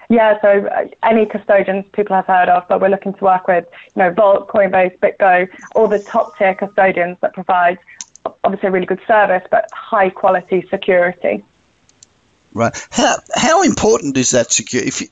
Yeah, 0.10 0.40
so 0.42 0.68
uh, 0.68 0.88
any 1.04 1.26
custodians 1.26 1.86
people 1.92 2.16
have 2.16 2.28
heard 2.28 2.48
of, 2.48 2.66
but 2.70 2.80
we're 2.80 2.88
looking 2.88 3.14
to 3.14 3.24
work 3.24 3.48
with, 3.48 3.66
you 3.94 4.04
know, 4.04 4.12
Vault, 4.12 4.48
Coinbase, 4.48 4.98
BitGo, 5.00 5.50
all 5.76 5.90
the 5.90 6.00
top 6.00 6.38
tier 6.38 6.56
custodians 6.56 7.18
that 7.22 7.34
provide 7.34 7.78
obviously 8.44 8.70
a 8.70 8.72
really 8.72 8.86
good 8.86 9.02
service, 9.08 9.44
but 9.50 9.70
high 9.74 10.10
quality 10.10 10.66
security. 10.70 11.44
Right. 12.54 12.76
How 12.90 13.18
how 13.36 13.64
important 13.64 14.18
is 14.18 14.32
that 14.32 14.52
security? 14.52 14.88
If 14.88 15.02
you, 15.02 15.08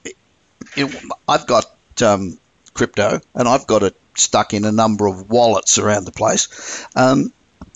you 0.75 0.87
know, 0.87 0.99
I've 1.27 1.45
got 1.47 1.65
um, 2.01 2.39
crypto 2.73 3.19
and 3.33 3.47
I've 3.47 3.67
got 3.67 3.83
it 3.83 3.95
stuck 4.15 4.53
in 4.53 4.65
a 4.65 4.71
number 4.71 5.07
of 5.07 5.29
wallets 5.29 5.77
around 5.77 6.05
the 6.05 6.11
place. 6.11 6.85
Um, 6.95 7.31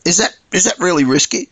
is 0.06 0.18
that 0.18 0.38
is 0.52 0.66
that 0.66 0.80
really 0.80 1.04
risky? 1.04 1.50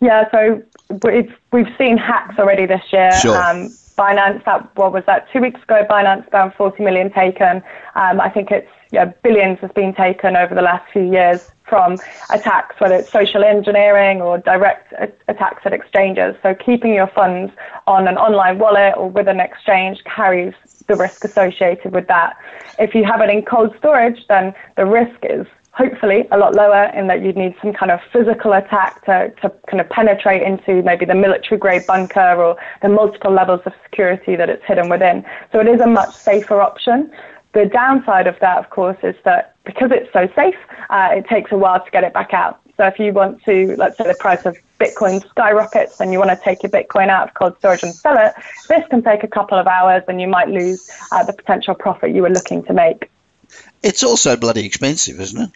Yeah, 0.00 0.30
so 0.30 0.62
we've 1.02 1.34
we've 1.52 1.74
seen 1.76 1.98
hacks 1.98 2.38
already 2.38 2.66
this 2.66 2.82
year. 2.92 3.12
Sure. 3.20 3.36
Um, 3.36 3.68
Binance, 3.96 4.44
that 4.44 4.76
what 4.76 4.92
was 4.92 5.04
that? 5.06 5.30
Two 5.32 5.40
weeks 5.40 5.60
ago, 5.62 5.84
Binance 5.90 6.30
found 6.30 6.54
40 6.54 6.84
million 6.84 7.10
taken. 7.12 7.62
Um, 7.96 8.20
I 8.20 8.30
think 8.30 8.52
it's 8.52 8.70
yeah, 8.90 9.06
billions 9.22 9.58
has 9.60 9.70
been 9.72 9.94
taken 9.94 10.36
over 10.36 10.54
the 10.54 10.62
last 10.62 10.90
few 10.92 11.10
years 11.10 11.50
from 11.68 11.98
attacks, 12.30 12.80
whether 12.80 12.94
it's 12.94 13.10
social 13.10 13.44
engineering 13.44 14.22
or 14.22 14.38
direct 14.38 14.92
attacks 15.28 15.62
at 15.66 15.72
exchanges. 15.72 16.34
So 16.42 16.54
keeping 16.54 16.94
your 16.94 17.08
funds 17.08 17.52
on 17.86 18.08
an 18.08 18.16
online 18.16 18.58
wallet 18.58 18.94
or 18.96 19.10
with 19.10 19.28
an 19.28 19.40
exchange 19.40 20.02
carries 20.04 20.54
the 20.86 20.96
risk 20.96 21.24
associated 21.24 21.92
with 21.92 22.08
that. 22.08 22.36
If 22.78 22.94
you 22.94 23.04
have 23.04 23.20
it 23.20 23.28
in 23.28 23.42
cold 23.42 23.74
storage, 23.78 24.26
then 24.28 24.54
the 24.76 24.86
risk 24.86 25.18
is 25.22 25.46
hopefully 25.72 26.26
a 26.32 26.38
lot 26.38 26.56
lower 26.56 26.90
in 26.96 27.06
that 27.06 27.22
you'd 27.22 27.36
need 27.36 27.54
some 27.62 27.72
kind 27.72 27.92
of 27.92 28.00
physical 28.12 28.52
attack 28.52 29.04
to, 29.04 29.32
to 29.40 29.48
kind 29.68 29.80
of 29.80 29.88
penetrate 29.90 30.42
into 30.42 30.82
maybe 30.82 31.04
the 31.04 31.14
military 31.14 31.56
grade 31.56 31.86
bunker 31.86 32.34
or 32.34 32.56
the 32.82 32.88
multiple 32.88 33.30
levels 33.30 33.60
of 33.64 33.72
security 33.84 34.34
that 34.34 34.50
it's 34.50 34.64
hidden 34.66 34.88
within. 34.88 35.24
So 35.52 35.60
it 35.60 35.68
is 35.68 35.80
a 35.80 35.86
much 35.86 36.12
safer 36.16 36.60
option. 36.60 37.12
The 37.58 37.66
downside 37.66 38.28
of 38.28 38.38
that, 38.38 38.58
of 38.58 38.70
course, 38.70 38.98
is 39.02 39.16
that 39.24 39.56
because 39.64 39.90
it's 39.90 40.12
so 40.12 40.28
safe, 40.36 40.54
uh, 40.90 41.08
it 41.10 41.26
takes 41.26 41.50
a 41.50 41.58
while 41.58 41.84
to 41.84 41.90
get 41.90 42.04
it 42.04 42.12
back 42.12 42.32
out. 42.32 42.60
So 42.76 42.84
if 42.86 43.00
you 43.00 43.12
want 43.12 43.42
to, 43.46 43.74
let's 43.76 43.98
say 43.98 44.04
the 44.04 44.14
price 44.14 44.46
of 44.46 44.56
Bitcoin 44.78 45.28
skyrockets 45.28 46.00
and 46.00 46.12
you 46.12 46.20
want 46.20 46.30
to 46.30 46.36
take 46.36 46.62
your 46.62 46.70
Bitcoin 46.70 47.08
out 47.08 47.26
of 47.26 47.34
cold 47.34 47.58
storage 47.58 47.82
and 47.82 47.92
sell 47.92 48.16
it, 48.16 48.32
this 48.68 48.86
can 48.90 49.02
take 49.02 49.24
a 49.24 49.26
couple 49.26 49.58
of 49.58 49.66
hours 49.66 50.04
and 50.06 50.20
you 50.20 50.28
might 50.28 50.48
lose 50.48 50.88
uh, 51.10 51.24
the 51.24 51.32
potential 51.32 51.74
profit 51.74 52.14
you 52.14 52.22
were 52.22 52.30
looking 52.30 52.62
to 52.62 52.72
make. 52.72 53.10
It's 53.82 54.04
also 54.04 54.36
bloody 54.36 54.64
expensive, 54.64 55.18
isn't 55.18 55.42
it? 55.42 55.50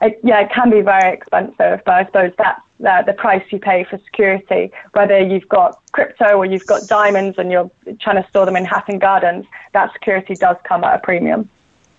It, 0.00 0.20
yeah, 0.22 0.40
it 0.40 0.50
can 0.52 0.70
be 0.70 0.80
very 0.80 1.12
expensive, 1.12 1.82
but 1.84 1.88
I 1.88 2.04
suppose 2.06 2.32
that's 2.36 2.60
uh, 2.84 3.02
the 3.02 3.14
price 3.14 3.42
you 3.50 3.58
pay 3.58 3.84
for 3.84 3.98
security. 3.98 4.70
Whether 4.92 5.20
you've 5.20 5.48
got 5.48 5.80
crypto 5.92 6.36
or 6.36 6.44
you've 6.44 6.66
got 6.66 6.86
diamonds 6.86 7.38
and 7.38 7.50
you're 7.50 7.70
trying 8.00 8.22
to 8.22 8.28
store 8.28 8.44
them 8.44 8.56
in 8.56 8.64
Hatton 8.64 8.98
Gardens, 8.98 9.46
that 9.72 9.92
security 9.92 10.34
does 10.34 10.56
come 10.64 10.84
at 10.84 10.96
a 10.96 10.98
premium. 10.98 11.48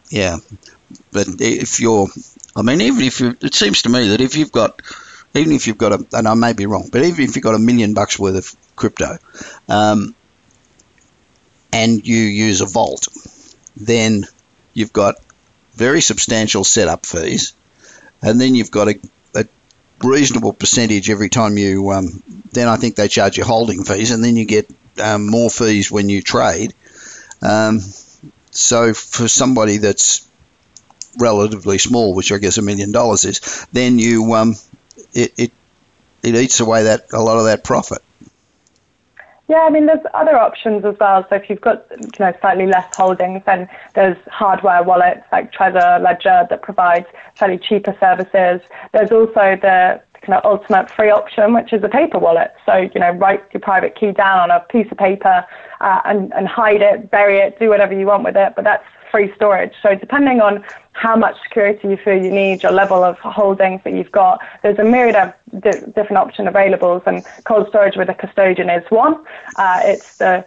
Yeah, 0.10 0.38
but 1.12 1.28
if 1.39 1.80
you're, 1.80 2.08
I 2.56 2.62
mean, 2.62 2.82
even 2.82 3.02
if 3.02 3.20
you, 3.20 3.36
it 3.41 3.54
seems 3.54 3.82
to 3.84 3.89
me 3.89 4.10
that 4.10 4.22
if 4.22 4.38
you've 4.38 4.52
got, 4.52 4.82
even 5.34 5.52
if 5.54 5.68
you've 5.68 5.78
got 5.78 5.93
a, 5.93 6.06
and 6.14 6.28
I 6.28 6.36
may 6.36 6.54
be 6.54 6.66
wrong, 6.66 6.89
but 6.91 7.04
even 7.04 7.24
if 7.26 7.36
you've 7.36 7.43
got 7.43 7.56
a 7.56 7.60
million 7.60 7.93
bucks 7.93 8.18
worth 8.18 8.38
of 8.38 8.76
crypto, 8.76 9.18
um, 9.68 10.16
and 11.74 12.08
you 12.08 12.18
use 12.18 12.62
a 12.62 12.66
vault, 12.66 13.08
then 13.76 14.26
you've 14.74 14.93
got 14.93 15.16
very 15.74 16.02
substantial 16.02 16.64
setup 16.64 17.06
fees 17.06 17.54
and 18.22 18.39
then 18.39 18.55
you've 18.55 18.72
got 18.72 18.88
a, 18.88 18.99
a 19.36 19.45
reasonable 20.03 20.53
percentage 20.53 21.09
every 21.09 21.30
time 21.30 21.57
you. 21.57 21.91
Um, 21.91 22.24
then 22.51 22.68
I 22.68 22.78
think 22.78 22.95
they 22.95 23.07
charge 23.07 23.38
you 23.38 23.43
holding 23.43 23.84
fees, 23.84 24.11
and 24.11 24.24
then 24.24 24.36
you 24.36 24.45
get 24.45 24.70
um, 25.01 25.28
more 25.30 25.49
fees 25.49 25.91
when 25.91 26.09
you 26.09 26.22
trade. 26.22 26.74
Um, 27.41 27.80
so 28.51 28.93
for 28.93 29.28
somebody 29.28 29.78
that's 29.78 30.28
relatively 31.18 31.78
small, 31.78 32.13
which 32.13 32.32
I 32.32 32.38
guess 32.38 32.57
a 32.57 32.61
million 32.61 32.91
dollars 32.91 33.26
is, 33.26 33.65
then 33.72 33.99
you 33.99 34.34
um, 34.34 34.55
it, 35.13 35.34
it 35.38 35.51
it 36.24 36.36
eats 36.36 36.59
away 36.59 36.84
that 36.84 37.07
a 37.13 37.22
lot 37.22 37.38
of 37.38 37.45
that 37.45 37.63
profit. 37.63 38.01
Yeah, 39.50 39.60
I 39.60 39.70
mean, 39.70 39.86
there's 39.86 40.06
other 40.14 40.38
options 40.38 40.84
as 40.84 40.95
well. 41.00 41.26
So 41.30 41.36
if 41.36 41.50
you've 41.50 41.62
got, 41.62 41.86
you 41.91 42.10
know, 42.20 42.34
slightly 42.41 42.68
less 42.68 42.93
holdings, 42.95 43.43
then 43.45 43.70
there's 43.95 44.18
hardware 44.28 44.84
wallets 44.84 45.24
like 45.32 45.54
Trezor, 45.54 46.02
Ledger 46.02 46.45
that 46.50 46.62
provides 46.62 47.06
slightly 47.36 47.58
cheaper 47.58 47.95
services. 47.98 48.60
There's 48.91 49.12
also 49.12 49.58
the 49.62 50.02
kind 50.22 50.38
of 50.38 50.43
ultimate 50.43 50.91
free 50.91 51.10
option, 51.10 51.54
which 51.54 51.72
is 51.72 51.82
a 51.82 51.88
paper 51.88 52.20
wallet. 52.20 52.54
So, 52.66 52.76
you 52.76 53.00
know, 53.00 53.12
write 53.12 53.41
your 53.54 53.62
private 53.62 53.95
key 53.95 54.12
down 54.12 54.39
on 54.39 54.52
a 54.52 54.60
piece 54.70 54.91
of 54.91 54.98
paper 54.98 55.45
uh, 55.80 56.02
and, 56.04 56.34
and 56.34 56.45
hide 56.45 56.82
it, 56.82 57.10
bury 57.10 57.38
it, 57.38 57.58
do 57.58 57.70
whatever 57.70 57.98
you 57.98 58.08
want 58.08 58.26
with 58.26 58.36
it. 58.36 58.52
But 58.54 58.66
that's 58.66 58.84
free 59.18 59.34
storage. 59.36 59.74
So 59.82 59.95
depending 59.95 60.41
on 60.41 60.63
how 60.91 61.15
much 61.15 61.36
security 61.41 61.88
you 61.88 61.97
feel 61.97 62.22
you 62.28 62.30
need, 62.30 62.61
your 62.61 62.72
level 62.72 63.03
of 63.03 63.18
holdings 63.18 63.82
that 63.84 63.93
you've 63.93 64.11
got, 64.11 64.39
there's 64.61 64.78
a 64.78 64.84
myriad 64.84 65.15
of 65.15 65.34
di- 65.59 65.86
different 65.95 66.18
option 66.18 66.47
available. 66.47 67.01
and 67.07 67.26
cold 67.45 67.68
storage 67.70 67.95
with 67.95 68.09
a 68.09 68.13
custodian 68.13 68.70
is 68.70 68.84
one. 68.91 69.15
Uh, 69.55 69.82
it's 69.84 70.18
the 70.18 70.45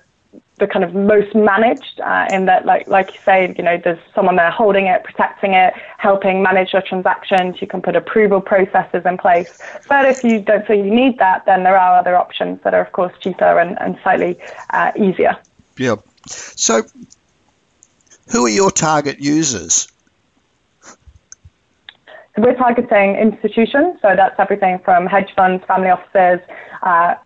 the 0.60 0.66
kind 0.66 0.84
of 0.84 0.94
most 0.94 1.34
managed 1.34 2.00
uh, 2.00 2.28
in 2.30 2.44
that, 2.44 2.66
like 2.66 2.86
like 2.86 3.08
you 3.14 3.20
say, 3.24 3.52
you 3.56 3.64
know, 3.64 3.76
there's 3.82 3.98
someone 4.14 4.36
there 4.36 4.50
holding 4.50 4.86
it, 4.86 5.02
protecting 5.02 5.54
it, 5.54 5.72
helping 5.96 6.42
manage 6.42 6.74
your 6.74 6.82
transactions. 6.82 7.60
You 7.62 7.66
can 7.66 7.80
put 7.80 7.96
approval 7.96 8.40
processes 8.42 9.02
in 9.06 9.16
place. 9.16 9.50
But 9.88 10.04
if 10.04 10.22
you 10.22 10.38
don't 10.38 10.64
feel 10.66 10.76
you 10.76 10.94
need 11.02 11.18
that, 11.18 11.46
then 11.46 11.64
there 11.64 11.78
are 11.78 11.98
other 11.98 12.14
options 12.14 12.60
that 12.62 12.74
are, 12.74 12.84
of 12.86 12.92
course, 12.92 13.14
cheaper 13.20 13.58
and, 13.58 13.80
and 13.80 13.98
slightly 14.02 14.38
uh, 14.78 14.92
easier. 14.96 15.34
Yeah. 15.78 15.96
So 16.26 16.82
who 18.30 18.46
are 18.46 18.50
your 18.50 18.70
target 18.70 19.20
users? 19.20 19.88
So 22.36 22.42
we're 22.42 22.54
targeting 22.54 23.16
institutions, 23.16 23.98
so 24.00 24.14
that's 24.14 24.38
everything 24.38 24.78
from 24.84 25.06
hedge 25.06 25.32
funds, 25.34 25.64
family 25.66 25.90
offices, 25.90 26.40
uh, 26.82 27.16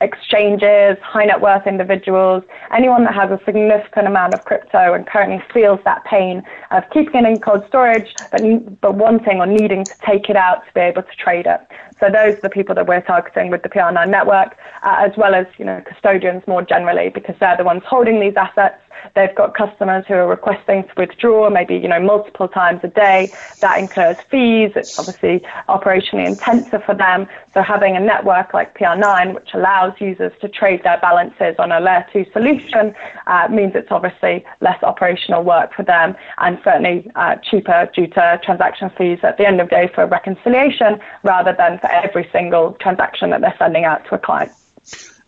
exchanges, 0.00 0.96
high 1.02 1.26
net 1.26 1.40
worth 1.40 1.66
individuals, 1.66 2.42
anyone 2.72 3.04
that 3.04 3.14
has 3.14 3.30
a 3.30 3.40
significant 3.44 4.06
amount 4.06 4.34
of 4.34 4.44
crypto 4.44 4.94
and 4.94 5.06
currently 5.06 5.42
feels 5.52 5.78
that 5.84 6.04
pain 6.04 6.42
of 6.70 6.82
keeping 6.90 7.24
it 7.24 7.28
in 7.28 7.38
cold 7.38 7.64
storage, 7.68 8.14
but, 8.32 8.80
but 8.80 8.94
wanting 8.94 9.38
or 9.38 9.46
needing 9.46 9.84
to 9.84 9.94
take 10.04 10.30
it 10.30 10.36
out 10.36 10.66
to 10.66 10.72
be 10.74 10.80
able 10.80 11.02
to 11.02 11.14
trade 11.16 11.46
it. 11.46 11.60
So 12.00 12.08
those 12.08 12.38
are 12.38 12.40
the 12.40 12.50
people 12.50 12.74
that 12.74 12.86
we're 12.86 13.02
targeting 13.02 13.50
with 13.50 13.62
the 13.62 13.68
PR9 13.68 14.08
network, 14.08 14.56
uh, 14.82 14.96
as 14.98 15.12
well 15.18 15.34
as 15.34 15.46
you 15.58 15.66
know 15.66 15.82
custodians 15.86 16.42
more 16.46 16.62
generally, 16.62 17.10
because 17.10 17.36
they're 17.38 17.58
the 17.58 17.64
ones 17.64 17.82
holding 17.86 18.20
these 18.20 18.36
assets. 18.36 18.80
They've 19.14 19.34
got 19.34 19.54
customers 19.54 20.04
who 20.06 20.14
are 20.14 20.26
requesting 20.26 20.84
to 20.84 20.92
withdraw, 20.96 21.50
maybe 21.50 21.76
you 21.76 21.88
know 21.88 22.00
multiple 22.00 22.48
times 22.48 22.80
a 22.82 22.88
day. 22.88 23.32
That 23.60 23.78
incurs 23.78 24.16
fees. 24.30 24.72
It's 24.76 24.98
obviously 24.98 25.46
operationally 25.68 26.26
intensive 26.26 26.84
for 26.84 26.94
them. 26.94 27.28
So 27.52 27.62
having 27.62 27.96
a 27.96 28.00
network 28.00 28.54
like 28.54 28.76
PR9, 28.78 29.34
which 29.34 29.50
allows 29.54 30.00
users 30.00 30.32
to 30.40 30.48
trade 30.48 30.82
their 30.84 30.98
balances 31.00 31.56
on 31.58 31.72
a 31.72 31.80
layer 31.80 32.06
two 32.12 32.24
solution, 32.32 32.94
uh, 33.26 33.48
means 33.50 33.74
it's 33.74 33.90
obviously 33.90 34.44
less 34.60 34.82
operational 34.82 35.42
work 35.42 35.74
for 35.74 35.82
them 35.82 36.16
and 36.38 36.58
certainly 36.64 37.10
uh, 37.14 37.36
cheaper 37.36 37.90
due 37.94 38.06
to 38.08 38.40
transaction 38.44 38.90
fees 38.96 39.18
at 39.22 39.36
the 39.38 39.46
end 39.46 39.60
of 39.60 39.68
the 39.68 39.76
day 39.76 39.90
for 39.94 40.06
reconciliation 40.06 41.00
rather 41.22 41.54
than 41.56 41.78
for 41.78 41.90
every 41.90 42.28
single 42.32 42.72
transaction 42.74 43.30
that 43.30 43.40
they're 43.40 43.54
sending 43.58 43.84
out 43.84 44.04
to 44.06 44.14
a 44.14 44.18
client. 44.18 44.52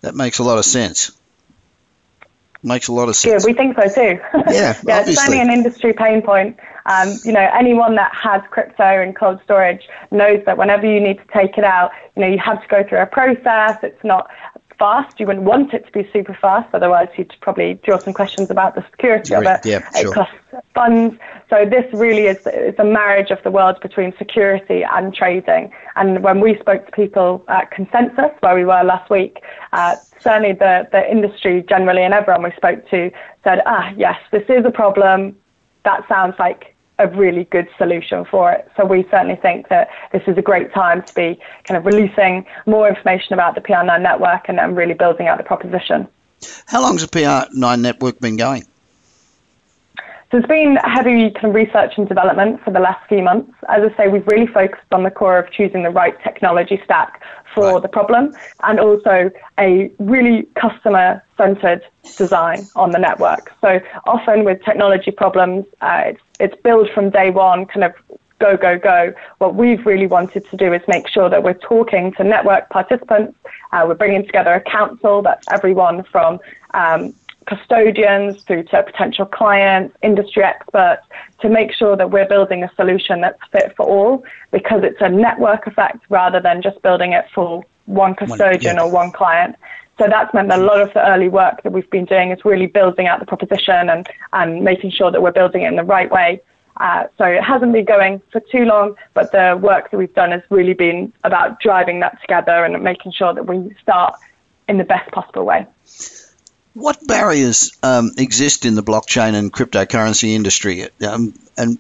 That 0.01 0.15
makes 0.15 0.39
a 0.39 0.43
lot 0.43 0.59
of 0.59 0.65
sense. 0.65 1.13
Makes 2.65 2.89
a 2.89 2.93
lot 2.93 3.09
of 3.09 3.17
sense. 3.17 3.45
Yeah, 3.45 3.51
we 3.51 3.57
think 3.57 3.77
so 3.77 3.89
too. 3.89 4.21
Yeah, 4.53 4.79
yeah, 4.87 5.01
it's 5.01 5.17
certainly 5.17 5.41
an 5.41 5.51
industry 5.51 5.93
pain 5.93 6.23
point. 6.23 6.59
Um, 6.87 7.17
you 7.25 7.33
know, 7.33 7.49
anyone 7.55 7.95
that 7.97 8.13
has 8.15 8.43
crypto 8.51 8.85
and 8.85 9.17
cold 9.17 9.41
storage 9.45 9.89
knows 10.11 10.45
that 10.47 10.59
whenever 10.59 10.87
you 10.87 11.01
need 11.01 11.19
to 11.19 11.25
take 11.33 11.59
it 11.59 11.65
out, 11.65 11.91
you 12.17 12.23
know, 12.23 12.29
you 12.29 12.39
have 12.39 12.61
to 12.61 12.69
go 12.69 12.85
through 12.87 13.01
a 13.01 13.07
process. 13.07 13.79
It's 13.83 14.05
not 14.05 14.31
fast. 14.83 15.21
You 15.21 15.27
wouldn't 15.29 15.45
want 15.45 15.73
it 15.73 15.87
to 15.87 15.93
be 15.93 16.11
super 16.13 16.37
fast, 16.41 16.69
otherwise 16.75 17.07
you'd 17.17 17.33
probably 17.41 17.75
draw 17.85 17.99
some 17.99 18.13
questions 18.13 18.51
about 18.51 18.75
the 18.75 18.85
security 18.91 19.33
of 19.33 19.45
it. 19.45 19.61
Yeah, 19.65 19.89
sure. 19.93 20.11
It 20.11 20.15
costs 20.15 20.35
funds. 20.75 21.17
So 21.51 21.65
this 21.65 21.87
really 21.93 22.27
is 22.27 22.39
it's 22.47 22.81
a 22.81 22.85
marriage 22.85 23.31
of 23.31 23.41
the 23.45 23.53
world 23.53 23.77
between 23.81 24.13
security 24.19 24.83
and 24.83 25.15
trading. 25.15 25.73
And 25.95 26.25
when 26.25 26.41
we 26.41 26.59
spoke 26.59 26.87
to 26.87 26.93
people 26.93 27.45
at 27.47 27.71
Consensus, 27.71 28.33
where 28.41 28.57
we 28.57 28.65
were 28.65 28.83
last 28.83 29.09
week, 29.09 29.37
uh, 29.73 29.95
certainly 30.19 30.53
the, 30.53 30.89
the 30.91 31.09
industry 31.09 31.65
generally 31.69 32.03
and 32.03 32.13
everyone 32.13 32.43
we 32.43 32.53
spoke 32.57 32.81
to 32.91 33.13
said, 33.45 33.63
ah, 33.67 33.93
yes, 33.97 34.19
this 34.33 34.45
is 34.49 34.65
a 34.65 34.73
problem. 34.73 35.37
That 35.85 36.09
sounds 36.09 36.35
like 36.41 36.72
a 37.03 37.09
really 37.09 37.45
good 37.45 37.69
solution 37.79 38.25
for 38.25 38.53
it. 38.53 38.71
So 38.77 38.85
we 38.85 39.03
certainly 39.11 39.37
think 39.37 39.69
that 39.69 39.89
this 40.13 40.23
is 40.27 40.39
a 40.39 40.43
great 40.43 40.73
time 40.73 41.03
to 41.03 41.15
be 41.15 41.41
kind 41.65 41.77
of 41.77 41.85
releasing 41.85 42.47
more 42.67 42.89
information 42.89 43.35
about 43.35 43.55
the 43.55 43.61
PR9 43.61 44.03
network 44.03 44.49
and 44.49 44.59
then 44.59 44.75
really 44.75 44.95
building 44.95 45.27
out 45.27 45.39
the 45.39 45.45
proposition. 45.45 46.09
How 46.67 46.83
long 46.83 46.99
has 46.99 47.07
the 47.07 47.19
PR9 47.19 47.81
network 47.81 48.21
been 48.21 48.37
going? 48.37 48.65
So 50.31 50.39
it's 50.39 50.47
been 50.47 50.77
heavy 50.77 51.31
kind 51.31 51.45
of 51.45 51.55
research 51.55 51.93
and 51.99 52.09
development 52.09 52.65
for 52.65 52.71
the 52.71 52.81
last 52.81 53.07
few 53.07 53.23
months. 53.23 53.53
As 53.69 53.83
I 53.83 53.95
say, 53.99 54.09
we've 54.09 54.27
really 54.27 54.47
focused 54.47 54.91
on 54.91 55.03
the 55.03 55.11
core 55.11 55.39
of 55.39 55.51
choosing 55.53 55.83
the 55.83 55.91
right 55.91 56.15
technology 56.23 56.81
stack 56.85 57.21
for 57.55 57.75
right. 57.75 57.83
the 57.83 57.89
problem 57.89 58.35
and 58.63 58.81
also 58.81 59.31
a 59.59 59.91
really 59.99 60.47
customer 60.55 61.23
centered 61.37 61.83
design 62.17 62.67
on 62.77 62.91
the 62.91 62.99
network. 62.99 63.53
So 63.61 63.81
often 64.07 64.45
with 64.45 64.63
technology 64.65 65.11
problems, 65.11 65.67
uh, 65.81 66.03
it's, 66.07 66.21
it's 66.41 66.63
built 66.63 66.91
from 66.95 67.11
day 67.11 67.31
one, 67.31 67.67
kind 67.67 67.85
of 67.85 67.93
go, 68.39 68.57
go, 68.57 68.79
go. 68.79 69.15
What 69.39 69.55
we've 69.55 69.85
really 69.87 70.07
wanted 70.07 70.49
to 70.51 70.57
do 70.57 70.73
is 70.73 70.83
make 70.89 71.09
sure 71.09 71.31
that 71.31 71.43
we're 71.43 71.55
talking 71.55 72.13
to 72.15 72.25
network 72.25 72.69
participants. 72.71 73.39
Uh, 73.73 73.85
we're 73.87 73.95
bringing 73.95 74.27
together 74.27 74.53
a 74.55 74.61
council 74.61 75.23
that's 75.23 75.47
everyone 75.51 76.03
from 76.05 76.41
um, 76.75 77.15
custodians 77.47 78.43
through 78.43 78.65
to 78.65 78.83
potential 78.83 79.27
clients, 79.27 79.97
industry 80.03 80.43
experts, 80.43 81.07
to 81.41 81.49
make 81.49 81.73
sure 81.73 81.97
that 81.97 82.11
we're 82.11 82.29
building 82.29 82.63
a 82.63 82.71
solution 82.77 83.21
that's 83.21 83.41
fit 83.51 83.75
for 83.77 83.87
all 83.87 84.25
because 84.51 84.83
it's 84.85 85.01
a 85.01 85.09
network 85.09 85.67
effect 85.67 86.05
rather 86.09 86.41
than 86.41 86.63
just 86.63 86.81
building 86.83 87.13
it 87.13 87.25
for 87.35 87.65
one 87.87 88.15
custodian 88.15 88.79
or 88.79 88.91
one 88.91 89.11
client. 89.13 89.57
So 89.99 90.07
that's 90.09 90.33
meant 90.33 90.49
that 90.49 90.59
a 90.59 90.63
lot 90.63 90.81
of 90.81 90.93
the 90.95 91.07
early 91.07 91.29
work 91.29 91.63
that 91.63 91.73
we've 91.73 91.89
been 91.91 92.07
doing 92.07 92.31
is 92.31 92.45
really 92.45 92.67
building 92.67 93.07
out 93.07 93.21
the 93.21 93.27
proposition 93.27 93.91
and, 93.91 94.07
and 94.33 94.63
making 94.63 94.91
sure 94.91 95.11
that 95.11 95.23
we're 95.23 95.33
building 95.33 95.63
it 95.63 95.69
in 95.69 95.77
the 95.77 95.85
right 95.85 96.11
way. 96.11 96.41
Uh, 96.79 97.05
so 97.19 97.25
it 97.25 97.43
hasn't 97.43 97.73
been 97.73 97.85
going 97.85 98.23
for 98.33 98.41
too 98.51 98.65
long, 98.65 98.97
but 99.15 99.31
the 99.33 99.59
work 99.63 99.91
that 99.91 99.99
we've 99.99 100.15
done 100.15 100.31
has 100.31 100.43
really 100.51 100.73
been 100.73 101.13
about 101.25 101.61
driving 101.61 102.01
that 102.01 102.19
together 102.23 102.65
and 102.65 102.83
making 102.83 103.13
sure 103.13 103.35
that 103.35 103.47
we 103.47 103.75
start 103.83 104.15
in 104.69 104.79
the 104.79 104.85
best 104.85 105.11
possible 105.13 105.45
way. 105.45 105.67
What 106.75 107.07
barriers 107.07 107.73
um, 107.83 108.13
exist 108.17 108.65
in 108.65 108.75
the 108.75 108.83
blockchain 108.83 109.35
and 109.35 109.53
cryptocurrency 109.53 110.31
industry, 110.31 110.89
um, 111.07 111.35
and 111.57 111.79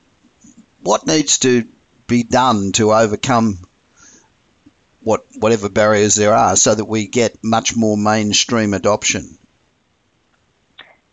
what 0.83 1.07
needs 1.07 1.39
to 1.39 1.67
be 2.07 2.23
done 2.23 2.73
to 2.73 2.93
overcome 2.93 3.59
what 5.03 5.25
whatever 5.39 5.69
barriers 5.69 6.15
there 6.15 6.35
are, 6.35 6.57
so 6.57 6.75
that 6.75 6.85
we 6.85 7.07
get 7.07 7.43
much 7.43 7.75
more 7.75 7.97
mainstream 7.97 8.75
adoption? 8.75 9.39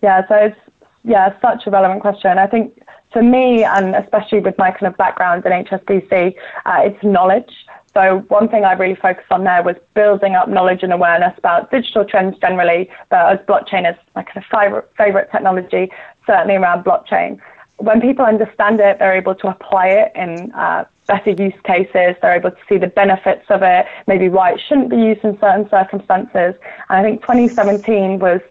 Yeah, 0.02 0.28
so 0.28 0.36
it's 0.36 0.60
yeah, 1.04 1.40
such 1.42 1.66
a 1.66 1.72
relevant 1.72 2.02
question. 2.02 2.38
I 2.38 2.48
think 2.48 2.82
for 3.12 3.24
me, 3.24 3.64
and 3.64 3.96
especially 3.96 4.40
with 4.40 4.58
my 4.58 4.72
kind 4.72 4.88
of 4.88 4.98
background 4.98 5.46
in 5.46 5.52
HSBC, 5.52 6.36
uh, 6.66 6.82
it's 6.84 7.04
knowledge. 7.04 7.52
So 7.94 8.20
one 8.28 8.48
thing 8.50 8.66
I 8.66 8.74
really 8.74 8.96
focused 8.96 9.32
on 9.32 9.44
there 9.44 9.64
was 9.64 9.76
building 9.96 10.36
up 10.36 10.48
knowledge 10.48 10.84
and 10.84 10.94
awareness 10.94 11.38
about 11.38 11.72
digital 11.72 12.06
trends 12.06 12.38
generally, 12.38 12.90
but 13.10 13.40
as 13.40 13.46
blockchain 13.46 13.90
is 13.90 13.98
my 14.16 14.24
kind 14.24 14.38
of 14.38 14.84
favorite, 14.98 15.32
technology, 15.32 15.92
certainly 16.26 16.56
around 16.56 16.84
blockchain. 16.84 17.40
When 17.78 18.02
people 18.02 18.26
understand 18.26 18.80
it, 18.80 19.00
they're 19.00 19.16
able 19.16 19.36
to 19.36 19.48
apply 19.48 19.88
it 19.88 20.12
in 20.16 20.52
uh, 20.52 20.86
better 21.08 21.32
use 21.32 21.54
cases. 21.64 22.16
They're 22.22 22.36
able 22.36 22.52
to 22.52 22.58
see 22.68 22.78
the 22.78 22.88
benefits 22.88 23.46
of 23.50 23.62
it, 23.64 23.86
maybe 24.06 24.30
why 24.30 24.54
it 24.54 24.62
shouldn't 24.68 24.90
be 24.90 24.98
used 24.98 25.24
in 25.24 25.40
certain 25.40 25.68
circumstances. 25.70 26.56
And 26.90 27.00
I 27.00 27.02
think 27.04 27.22
2017 27.22 28.20
was 28.20 28.42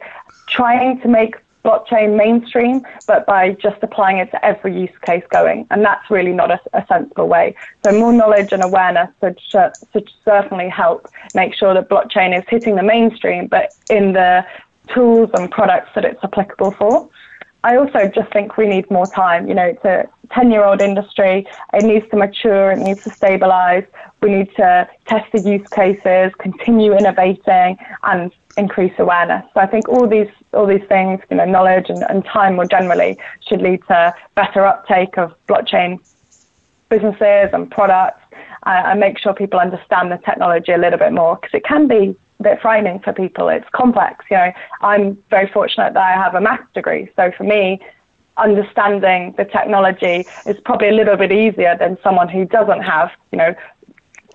trying 0.48 1.00
to 1.02 1.08
make 1.08 1.36
blockchain 1.68 2.16
mainstream, 2.16 2.80
but 3.06 3.26
by 3.26 3.52
just 3.52 3.76
applying 3.82 4.18
it 4.18 4.30
to 4.30 4.44
every 4.44 4.78
use 4.80 4.96
case 5.04 5.24
going. 5.30 5.66
And 5.70 5.84
that's 5.84 6.10
really 6.10 6.32
not 6.32 6.50
a, 6.50 6.60
a 6.72 6.84
sensible 6.88 7.28
way. 7.28 7.54
So 7.84 7.92
more 7.92 8.12
knowledge 8.12 8.52
and 8.52 8.62
awareness 8.64 9.10
should, 9.20 9.38
should 9.92 10.08
certainly 10.24 10.68
help 10.68 11.06
make 11.34 11.54
sure 11.54 11.74
that 11.74 11.88
blockchain 11.90 12.36
is 12.36 12.44
hitting 12.48 12.76
the 12.76 12.82
mainstream, 12.82 13.48
but 13.48 13.74
in 13.90 14.14
the 14.14 14.46
tools 14.94 15.30
and 15.34 15.50
products 15.50 15.90
that 15.94 16.04
it's 16.04 16.22
applicable 16.22 16.72
for. 16.72 17.08
I 17.64 17.76
also 17.76 18.08
just 18.08 18.32
think 18.32 18.56
we 18.56 18.66
need 18.66 18.88
more 18.90 19.06
time. 19.06 19.48
You 19.48 19.54
know, 19.54 19.64
it's 19.64 19.84
a 19.84 20.08
10 20.32 20.50
year 20.50 20.64
old 20.64 20.80
industry. 20.80 21.46
It 21.74 21.84
needs 21.84 22.08
to 22.10 22.16
mature, 22.16 22.70
it 22.70 22.78
needs 22.78 23.02
to 23.04 23.10
stabilize. 23.10 23.84
We 24.22 24.30
need 24.30 24.54
to 24.56 24.88
test 25.06 25.30
the 25.32 25.40
use 25.40 25.66
cases, 25.68 26.32
continue 26.38 26.96
innovating, 26.96 27.76
and 28.04 28.32
increase 28.58 28.92
awareness. 28.98 29.44
So 29.54 29.60
I 29.60 29.66
think 29.66 29.88
all 29.88 30.06
these 30.06 30.28
all 30.52 30.66
these 30.66 30.86
things, 30.88 31.20
you 31.30 31.36
know, 31.36 31.44
knowledge 31.44 31.86
and, 31.88 32.02
and 32.10 32.24
time 32.24 32.56
more 32.56 32.66
generally, 32.66 33.16
should 33.46 33.62
lead 33.62 33.80
to 33.86 34.14
better 34.34 34.66
uptake 34.66 35.16
of 35.16 35.32
blockchain 35.48 35.98
businesses 36.88 37.50
and 37.52 37.70
products, 37.70 38.22
uh, 38.66 38.82
and 38.86 39.00
make 39.00 39.18
sure 39.18 39.32
people 39.32 39.60
understand 39.60 40.10
the 40.10 40.18
technology 40.18 40.72
a 40.72 40.78
little 40.78 40.98
bit 40.98 41.12
more 41.12 41.36
because 41.36 41.54
it 41.54 41.64
can 41.64 41.86
be 41.86 42.16
a 42.40 42.42
bit 42.42 42.60
frightening 42.60 42.98
for 43.00 43.12
people. 43.12 43.48
It's 43.48 43.68
complex. 43.72 44.24
You 44.30 44.38
know, 44.38 44.52
I'm 44.80 45.22
very 45.30 45.48
fortunate 45.50 45.94
that 45.94 46.02
I 46.02 46.14
have 46.24 46.34
a 46.34 46.40
maths 46.40 46.72
degree, 46.74 47.08
so 47.16 47.30
for 47.36 47.44
me, 47.44 47.80
understanding 48.36 49.34
the 49.36 49.44
technology 49.44 50.26
is 50.46 50.56
probably 50.64 50.88
a 50.88 50.92
little 50.92 51.16
bit 51.16 51.32
easier 51.32 51.76
than 51.76 51.98
someone 52.02 52.28
who 52.28 52.44
doesn't 52.46 52.82
have, 52.82 53.10
you 53.32 53.38
know, 53.38 53.54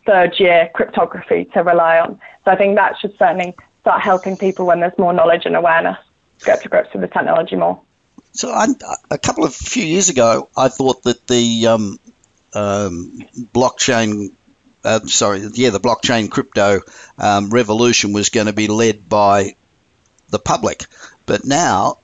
third 0.06 0.38
year 0.40 0.70
cryptography 0.76 1.46
to 1.54 1.64
rely 1.64 2.00
on. 2.00 2.20
So 2.44 2.52
I 2.52 2.58
think 2.58 2.76
that 2.76 3.00
should 3.00 3.18
certainly 3.18 3.56
start 3.84 4.02
helping 4.02 4.38
people 4.38 4.66
when 4.66 4.80
there's 4.80 4.98
more 4.98 5.12
knowledge 5.12 5.46
and 5.46 5.58
awareness 5.58 5.98
get 6.40 6.64
to 6.64 6.70
grips 6.70 6.94
with 6.94 7.02
the 7.02 7.08
technology 7.08 7.58
more. 7.58 7.82
So 8.32 8.50
a 9.12 9.18
couple 9.18 9.44
of 9.44 9.54
few 9.54 9.84
years 9.84 10.08
ago, 10.08 10.48
I 10.56 10.70
thought 10.70 11.04
that 11.04 11.28
the 11.28 11.68
um, 11.68 12.00
um, 12.54 13.28
blockchain 13.54 14.32
uh, 14.86 15.00
sorry, 15.06 15.42
yeah, 15.54 15.70
the 15.70 15.80
blockchain 15.80 16.30
crypto 16.30 16.82
um, 17.18 17.50
revolution 17.50 18.14
was 18.14 18.30
going 18.30 18.48
to 18.48 18.54
be 18.54 18.68
led 18.68 19.08
by 19.08 19.56
the 20.30 20.40
public. 20.40 20.86
But 21.26 21.46
now 21.46 21.98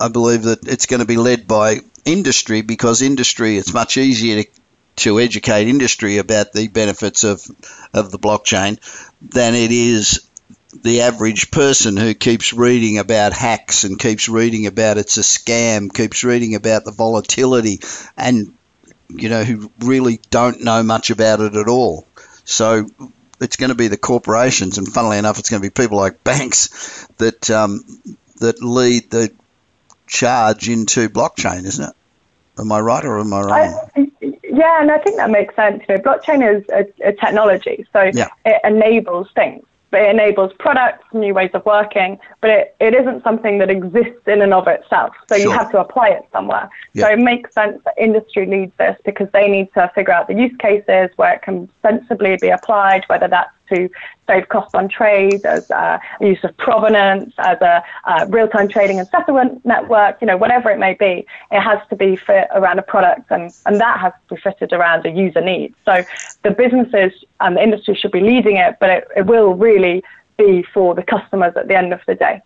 I 0.00 0.08
believe 0.08 0.42
that 0.44 0.66
it's 0.66 0.86
going 0.86 1.00
to 1.00 1.06
be 1.06 1.16
led 1.16 1.46
by 1.46 1.80
industry 2.04 2.62
because 2.62 3.02
industry, 3.02 3.56
it's 3.56 3.72
much 3.72 3.96
easier 3.96 4.42
to, 4.42 4.50
to 4.96 5.20
educate 5.20 5.68
industry 5.68 6.18
about 6.18 6.52
the 6.52 6.68
benefits 6.68 7.24
of, 7.24 7.46
of 7.94 8.10
the 8.10 8.18
blockchain 8.18 8.78
than 9.22 9.54
it 9.54 9.70
is 9.70 10.27
the 10.82 11.02
average 11.02 11.50
person 11.50 11.96
who 11.96 12.14
keeps 12.14 12.52
reading 12.52 12.98
about 12.98 13.32
hacks 13.32 13.84
and 13.84 13.98
keeps 13.98 14.28
reading 14.28 14.66
about 14.66 14.98
it's 14.98 15.16
a 15.16 15.22
scam, 15.22 15.92
keeps 15.92 16.24
reading 16.24 16.54
about 16.54 16.84
the 16.84 16.92
volatility, 16.92 17.80
and 18.16 18.52
you 19.08 19.28
know 19.28 19.44
who 19.44 19.70
really 19.80 20.20
don't 20.30 20.62
know 20.62 20.82
much 20.82 21.10
about 21.10 21.40
it 21.40 21.56
at 21.56 21.68
all. 21.68 22.06
So 22.44 22.88
it's 23.40 23.56
going 23.56 23.70
to 23.70 23.76
be 23.76 23.88
the 23.88 23.96
corporations, 23.96 24.78
and 24.78 24.86
funnily 24.86 25.18
enough, 25.18 25.38
it's 25.38 25.48
going 25.48 25.62
to 25.62 25.66
be 25.66 25.72
people 25.72 25.98
like 25.98 26.22
banks 26.24 27.06
that 27.16 27.50
um, 27.50 27.84
that 28.40 28.62
lead 28.62 29.10
the 29.10 29.32
charge 30.06 30.68
into 30.68 31.08
blockchain, 31.08 31.64
isn't 31.64 31.88
it? 31.88 31.94
Am 32.58 32.72
I 32.72 32.80
right 32.80 33.04
or 33.04 33.20
am 33.20 33.32
I 33.32 33.40
wrong? 33.40 33.90
I, 33.96 34.10
yeah, 34.42 34.80
and 34.80 34.90
I 34.90 34.98
think 34.98 35.16
that 35.16 35.30
makes 35.30 35.54
sense. 35.54 35.82
You 35.88 35.96
know, 35.96 36.02
blockchain 36.02 36.58
is 36.58 36.64
a, 36.68 37.08
a 37.08 37.12
technology, 37.12 37.86
so 37.92 38.10
yeah. 38.12 38.28
it 38.44 38.60
enables 38.64 39.30
things 39.32 39.64
it 39.92 40.10
enables 40.10 40.52
products, 40.58 41.04
new 41.12 41.32
ways 41.32 41.50
of 41.54 41.64
working, 41.64 42.18
but 42.40 42.50
it, 42.50 42.76
it 42.80 42.94
isn't 42.94 43.22
something 43.22 43.58
that 43.58 43.70
exists 43.70 44.26
in 44.26 44.42
and 44.42 44.52
of 44.52 44.68
itself. 44.68 45.14
So 45.28 45.36
sure. 45.36 45.44
you 45.44 45.50
have 45.50 45.70
to 45.70 45.80
apply 45.80 46.08
it 46.08 46.22
somewhere. 46.32 46.68
Yeah. 46.92 47.06
So 47.06 47.12
it 47.12 47.18
makes 47.18 47.54
sense 47.54 47.80
that 47.84 47.94
industry 47.96 48.46
leads 48.46 48.72
this 48.78 48.96
because 49.04 49.28
they 49.32 49.48
need 49.48 49.72
to 49.74 49.90
figure 49.94 50.12
out 50.12 50.28
the 50.28 50.34
use 50.34 50.54
cases 50.58 51.10
where 51.16 51.34
it 51.34 51.42
can 51.42 51.70
sensibly 51.82 52.36
be 52.40 52.48
applied, 52.48 53.04
whether 53.06 53.28
that's 53.28 53.50
to 53.70 53.88
save 54.28 54.48
costs 54.48 54.74
on 54.74 54.88
trade, 54.88 55.44
as 55.44 55.68
a 55.70 56.00
use 56.20 56.42
of 56.44 56.56
provenance, 56.56 57.34
as 57.38 57.58
a 57.60 57.82
uh, 58.04 58.26
real-time 58.28 58.68
trading 58.68 58.98
and 59.00 59.08
settlement 59.08 59.64
network, 59.64 60.18
you 60.20 60.26
know, 60.26 60.36
whatever 60.36 60.70
it 60.70 60.78
may 60.78 60.94
be, 60.94 61.26
it 61.50 61.60
has 61.60 61.80
to 61.90 61.96
be 61.96 62.14
fit 62.14 62.46
around 62.52 62.78
a 62.78 62.82
product 62.82 63.30
and, 63.30 63.52
and 63.66 63.80
that 63.80 63.98
has 63.98 64.12
to 64.28 64.34
be 64.34 64.40
fitted 64.40 64.72
around 64.72 65.04
a 65.06 65.10
user 65.10 65.40
need. 65.40 65.74
So 65.84 66.04
the 66.44 66.52
businesses 66.52 67.12
and 67.40 67.56
the 67.56 67.62
industry 67.62 67.94
should 67.96 68.12
be 68.12 68.20
leading 68.20 68.56
it, 68.56 68.76
but 68.78 68.90
it, 68.90 69.08
it 69.16 69.26
will 69.26 69.54
really 69.54 70.04
be 70.36 70.62
for 70.62 70.94
the 70.94 71.02
customers 71.02 71.56
at 71.56 71.66
the 71.66 71.76
end 71.76 71.92
of 71.92 72.00
the 72.06 72.14
day. 72.14 72.40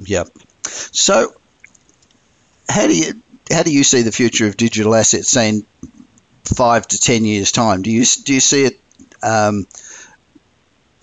Yep. 0.00 0.28
So 0.62 1.34
how 2.68 2.86
do 2.86 2.96
you 2.96 3.12
how 3.52 3.62
do 3.62 3.72
you 3.72 3.84
see 3.84 4.02
the 4.02 4.12
future 4.12 4.46
of 4.46 4.56
digital 4.56 4.94
assets, 4.94 5.36
in 5.36 5.66
five 6.44 6.88
to 6.88 6.98
ten 6.98 7.24
years' 7.24 7.52
time? 7.52 7.82
Do 7.82 7.90
you 7.90 8.04
do 8.24 8.32
you 8.32 8.40
see 8.40 8.64
it 8.64 8.80
um, 9.22 9.66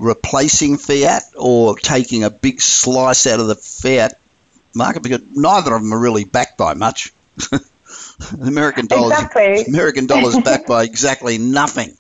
replacing 0.02 0.78
fiat 0.78 1.24
or 1.38 1.78
taking 1.78 2.24
a 2.24 2.30
big 2.30 2.60
slice 2.60 3.28
out 3.28 3.40
of 3.40 3.48
the 3.48 3.56
fiat 3.56 4.20
market 4.74 5.04
because 5.04 5.22
neither 5.34 5.76
of 5.76 5.82
them 5.82 5.94
are 5.94 6.00
really 6.00 6.26
backed 6.26 6.58
by 6.58 6.74
much. 6.74 7.14
American 8.42 8.88
dollars, 8.88 9.14
exactly. 9.14 9.66
American 9.66 10.08
dollars 10.08 10.38
backed 10.44 10.68
by 10.68 10.84
exactly 10.84 11.38
nothing. 11.38 11.96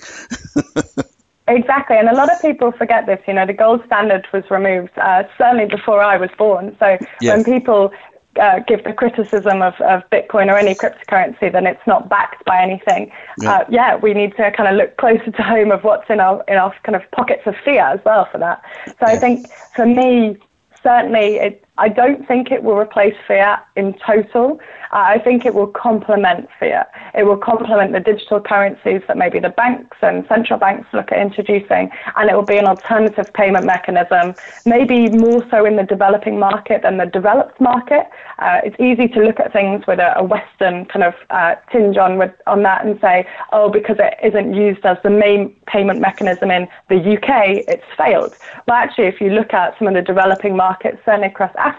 exactly, 1.47 1.97
and 1.97 2.09
a 2.09 2.15
lot 2.15 2.31
of 2.31 2.41
people 2.41 2.71
forget 2.71 3.05
this. 3.05 3.19
You 3.27 3.33
know, 3.33 3.45
the 3.45 3.53
gold 3.53 3.83
standard 3.85 4.27
was 4.33 4.49
removed 4.49 4.97
uh, 4.97 5.23
certainly 5.37 5.65
before 5.65 6.01
I 6.01 6.17
was 6.17 6.29
born. 6.37 6.75
So 6.79 6.97
yeah. 7.21 7.35
when 7.35 7.43
people 7.43 7.91
uh, 8.39 8.59
give 8.59 8.84
the 8.84 8.93
criticism 8.93 9.61
of, 9.61 9.73
of 9.82 10.09
Bitcoin 10.09 10.47
or 10.47 10.57
any 10.57 10.73
cryptocurrency, 10.73 11.51
then 11.51 11.67
it's 11.67 11.86
not 11.86 12.09
backed 12.09 12.45
by 12.45 12.61
anything. 12.61 13.11
Yeah. 13.39 13.51
Uh, 13.51 13.65
yeah, 13.69 13.95
we 13.95 14.13
need 14.13 14.36
to 14.38 14.51
kind 14.51 14.69
of 14.69 14.75
look 14.75 14.97
closer 14.97 15.32
to 15.32 15.43
home 15.43 15.71
of 15.71 15.84
what's 15.84 16.09
in 16.09 16.19
our 16.19 16.43
in 16.47 16.55
our 16.55 16.73
kind 16.84 16.95
of 16.95 17.09
pockets 17.11 17.43
of 17.45 17.55
fiat 17.65 17.99
as 17.99 18.05
well 18.05 18.27
for 18.32 18.38
that. 18.38 18.61
So 18.86 18.93
yeah. 19.01 19.07
I 19.07 19.15
think 19.17 19.47
for 19.75 19.86
me, 19.86 20.38
certainly, 20.82 21.36
it, 21.38 21.65
I 21.78 21.88
don't 21.88 22.28
think 22.28 22.51
it 22.51 22.63
will 22.63 22.78
replace 22.78 23.15
fiat 23.28 23.65
in 23.76 23.95
total. 24.05 24.59
Uh, 24.91 25.15
I 25.15 25.19
think 25.19 25.45
it 25.45 25.55
will 25.55 25.67
complement 25.67 26.49
fiat. 26.59 26.91
It 27.15 27.24
will 27.24 27.38
complement 27.38 27.93
the 27.93 28.01
digital 28.01 28.41
currencies 28.41 29.01
that 29.07 29.17
maybe 29.17 29.39
the 29.39 29.49
banks 29.49 29.97
and 30.01 30.28
central 30.28 30.59
banks 30.59 30.88
look 30.93 31.11
at 31.11 31.17
introducing, 31.17 31.89
and 32.17 32.30
it 32.30 32.36
will 32.36 32.45
be 32.45 32.57
an 32.57 32.67
alternative 32.67 33.32
payment 33.34 33.65
mechanism, 33.65 34.36
maybe 34.65 35.09
more 35.09 35.43
so 35.49 35.65
in 35.65 35.78
the 35.78 35.84
developing 35.84 36.38
market 36.38 36.82
than 36.84 36.97
the 36.97 37.05
developed 37.05 37.59
market. 37.61 38.05
Uh, 38.39 38.59
it's 38.63 38.76
easy 38.80 39.07
to 39.07 39.22
look 39.22 39.39
at 39.39 39.53
things 39.53 39.88
with 39.88 39.99
a, 39.99 40.17
a 40.19 40.24
Western 40.24 40.86
kind 40.86 41.03
of 41.03 41.13
uh, 41.30 41.55
tinge 41.72 41.97
on 41.97 42.17
with, 42.17 42.34
on 42.47 42.63
that 42.63 42.86
and 42.86 42.99
say, 42.99 43.26
oh, 43.53 43.69
because 43.69 43.95
it 43.97 44.15
isn't 44.22 44.53
used 44.53 44.86
as 44.86 44.97
the 45.03 45.09
main 45.09 45.55
payment 45.67 46.01
mechanism 46.01 46.51
in 46.51 46.67
the 46.89 46.97
UK, 46.97 47.63
it's 47.67 47.86
failed. 47.97 48.36
Well, 48.67 48.76
actually, 48.76 49.05
if 49.05 49.22
you 49.22 49.30
look 49.30 49.53
at 49.53 49.78
some 49.80 49.88
of 49.88 49.93
the 49.93 50.01
developing 50.01 50.55
markets, 50.57 50.97
certainly 51.05 51.28
across 51.28 51.53
Africa, 51.55 51.70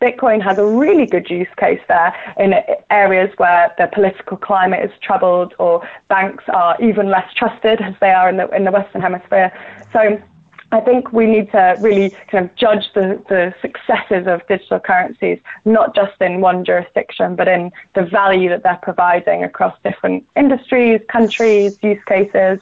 Bitcoin 0.00 0.42
has 0.42 0.58
a 0.58 0.64
really 0.64 1.06
good 1.06 1.28
use 1.30 1.48
case 1.56 1.80
there 1.88 2.14
in 2.38 2.54
areas 2.90 3.30
where 3.38 3.74
the 3.78 3.88
political 3.92 4.36
climate 4.36 4.84
is 4.84 4.90
troubled 5.00 5.54
or 5.58 5.86
banks 6.08 6.44
are 6.48 6.76
even 6.82 7.08
less 7.08 7.32
trusted 7.34 7.80
as 7.80 7.94
they 8.00 8.10
are 8.10 8.28
in 8.28 8.36
the, 8.36 8.48
in 8.50 8.64
the 8.64 8.70
Western 8.70 9.00
Hemisphere. 9.00 9.52
So 9.92 10.20
I 10.72 10.80
think 10.80 11.12
we 11.12 11.26
need 11.26 11.50
to 11.50 11.76
really 11.80 12.10
kind 12.28 12.44
of 12.44 12.54
judge 12.54 12.92
the, 12.94 13.20
the 13.28 13.52
successes 13.60 14.28
of 14.28 14.46
digital 14.46 14.78
currencies, 14.78 15.40
not 15.64 15.96
just 15.96 16.20
in 16.20 16.40
one 16.40 16.64
jurisdiction, 16.64 17.34
but 17.34 17.48
in 17.48 17.72
the 17.94 18.04
value 18.04 18.48
that 18.50 18.62
they're 18.62 18.78
providing 18.80 19.42
across 19.42 19.76
different 19.82 20.26
industries, 20.36 21.00
countries, 21.08 21.78
use 21.82 22.02
cases. 22.06 22.60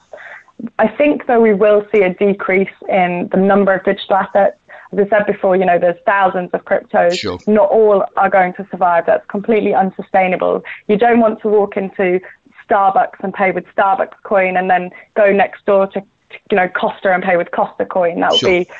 I 0.79 0.89
think, 0.89 1.27
though, 1.27 1.41
we 1.41 1.53
will 1.53 1.87
see 1.93 2.03
a 2.03 2.15
decrease 2.15 2.73
in 2.89 3.29
the 3.31 3.37
number 3.37 3.75
of 3.75 3.85
digital 3.85 4.17
assets 4.17 4.58
as 4.93 4.99
I 4.99 5.09
said 5.09 5.27
before, 5.27 5.57
you 5.57 5.65
know, 5.65 5.79
there's 5.79 5.99
thousands 6.07 6.51
of 6.53 6.65
cryptos. 6.65 7.19
Sure. 7.19 7.39
Not 7.47 7.71
all 7.71 8.05
are 8.17 8.31
going 8.31 8.55
to 8.55 8.67
survive. 8.71 9.07
That's 9.07 9.27
completely 9.27 9.75
unsustainable. 9.75 10.63
You 10.87 10.97
don't 10.97 11.21
want 11.21 11.41
to 11.43 11.49
walk 11.49 11.77
into 11.77 12.21
Starbucks 12.69 13.23
and 13.23 13.33
pay 13.35 13.51
with 13.51 13.65
Starbucks 13.77 14.23
coin 14.23 14.57
and 14.57 14.71
then 14.71 14.91
go 15.15 15.33
next 15.33 15.65
door 15.67 15.87
to, 15.89 16.03
you 16.51 16.57
know, 16.57 16.69
Costa 16.69 17.13
and 17.13 17.23
pay 17.23 17.37
with 17.37 17.51
Costa 17.51 17.85
coin. 17.85 18.21
That 18.21 18.31
would 18.33 18.41
sure. 18.41 18.65
be 18.65 18.71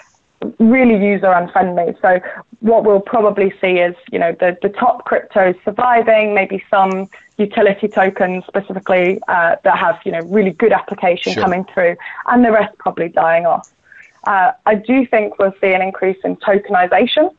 really 0.59 1.05
user 1.05 1.33
unfriendly. 1.33 1.97
So 2.01 2.21
what 2.61 2.85
we'll 2.85 3.01
probably 3.01 3.53
see 3.61 3.79
is, 3.79 3.95
you 4.13 4.19
know, 4.19 4.33
the, 4.39 4.57
the 4.63 4.69
top 4.69 5.07
cryptos 5.07 5.63
surviving, 5.65 6.35
maybe 6.35 6.63
some 6.71 7.09
utility 7.39 7.89
tokens 7.89 8.45
specifically 8.47 9.21
uh, 9.29 9.57
that 9.65 9.79
have, 9.79 9.99
you 10.05 10.13
know, 10.13 10.21
really 10.21 10.51
good 10.51 10.73
application 10.73 11.33
sure. 11.33 11.43
coming 11.43 11.65
through, 11.73 11.97
and 12.27 12.45
the 12.45 12.53
rest 12.53 12.77
probably 12.79 13.09
dying 13.09 13.47
off. 13.47 13.71
Uh, 14.29 14.53
I 14.67 14.75
do 14.75 15.07
think 15.07 15.39
we'll 15.39 15.55
see 15.59 15.73
an 15.73 15.81
increase 15.81 16.19
in 16.23 16.37
tokenization. 16.37 17.35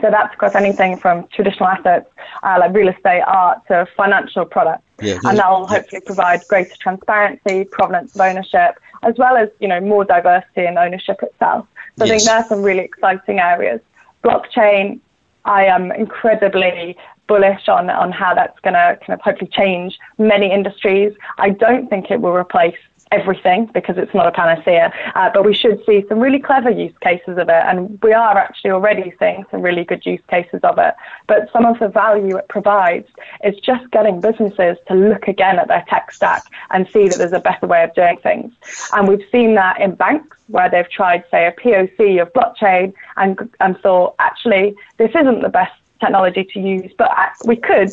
So 0.00 0.10
that's 0.10 0.32
across 0.32 0.54
anything 0.54 0.96
from 0.96 1.26
traditional 1.34 1.68
assets 1.68 2.08
uh, 2.44 2.56
like 2.60 2.72
real 2.72 2.88
estate, 2.88 3.22
art 3.22 3.66
to 3.66 3.88
financial 3.96 4.44
products. 4.44 4.84
Yeah, 5.02 5.18
and 5.24 5.38
that 5.38 5.50
will 5.50 5.66
hopefully 5.66 6.02
provide 6.06 6.40
greater 6.48 6.76
transparency, 6.78 7.64
provenance 7.64 8.14
of 8.14 8.20
ownership, 8.20 8.78
as 9.02 9.16
well 9.18 9.36
as 9.36 9.48
you 9.58 9.66
know 9.66 9.80
more 9.80 10.04
diversity 10.04 10.66
in 10.66 10.78
ownership 10.78 11.20
itself. 11.20 11.66
So 11.98 12.04
yes. 12.04 12.10
I 12.12 12.16
think 12.16 12.22
there 12.28 12.36
are 12.36 12.48
some 12.48 12.62
really 12.62 12.84
exciting 12.84 13.40
areas. 13.40 13.80
Blockchain, 14.22 15.00
I 15.44 15.64
am 15.64 15.90
incredibly 15.90 16.96
bullish 17.26 17.68
on, 17.68 17.90
on 17.90 18.12
how 18.12 18.34
that's 18.34 18.58
going 18.60 18.74
to 18.74 18.98
kind 19.04 19.14
of 19.14 19.20
hopefully 19.20 19.50
change 19.52 19.98
many 20.18 20.52
industries. 20.52 21.12
I 21.38 21.50
don't 21.50 21.88
think 21.88 22.10
it 22.10 22.20
will 22.20 22.34
replace 22.34 22.78
everything 23.12 23.68
because 23.74 23.96
it's 23.98 24.14
not 24.14 24.26
a 24.26 24.32
panacea, 24.32 24.92
uh, 25.14 25.30
but 25.32 25.44
we 25.44 25.54
should 25.54 25.84
see 25.84 26.04
some 26.08 26.20
really 26.20 26.38
clever 26.38 26.70
use 26.70 26.92
cases 27.00 27.38
of 27.38 27.48
it, 27.48 27.62
and 27.66 28.00
we 28.02 28.12
are 28.12 28.36
actually 28.36 28.70
already 28.70 29.12
seeing 29.18 29.44
some 29.50 29.62
really 29.62 29.84
good 29.84 30.04
use 30.06 30.20
cases 30.28 30.60
of 30.62 30.78
it. 30.78 30.94
But 31.26 31.50
some 31.52 31.66
of 31.66 31.78
the 31.78 31.88
value 31.88 32.36
it 32.36 32.48
provides 32.48 33.08
is 33.44 33.56
just 33.60 33.90
getting 33.90 34.20
businesses 34.20 34.76
to 34.88 34.94
look 34.94 35.28
again 35.28 35.58
at 35.58 35.68
their 35.68 35.84
tech 35.88 36.12
stack 36.12 36.44
and 36.70 36.88
see 36.88 37.08
that 37.08 37.18
there's 37.18 37.32
a 37.32 37.40
better 37.40 37.66
way 37.66 37.82
of 37.84 37.94
doing 37.94 38.18
things. 38.18 38.52
And 38.92 39.08
we've 39.08 39.26
seen 39.32 39.54
that 39.54 39.80
in 39.80 39.94
banks 39.94 40.36
where 40.48 40.68
they've 40.68 40.90
tried, 40.90 41.24
say, 41.30 41.46
a 41.46 41.52
POC 41.52 42.22
of 42.22 42.32
blockchain 42.32 42.92
and, 43.16 43.38
and 43.60 43.78
thought, 43.80 44.14
actually, 44.18 44.74
this 44.98 45.10
isn't 45.14 45.42
the 45.42 45.48
best 45.48 45.72
technology 46.00 46.44
to 46.44 46.60
use, 46.60 46.90
but 46.96 47.10
we 47.44 47.56
could 47.56 47.90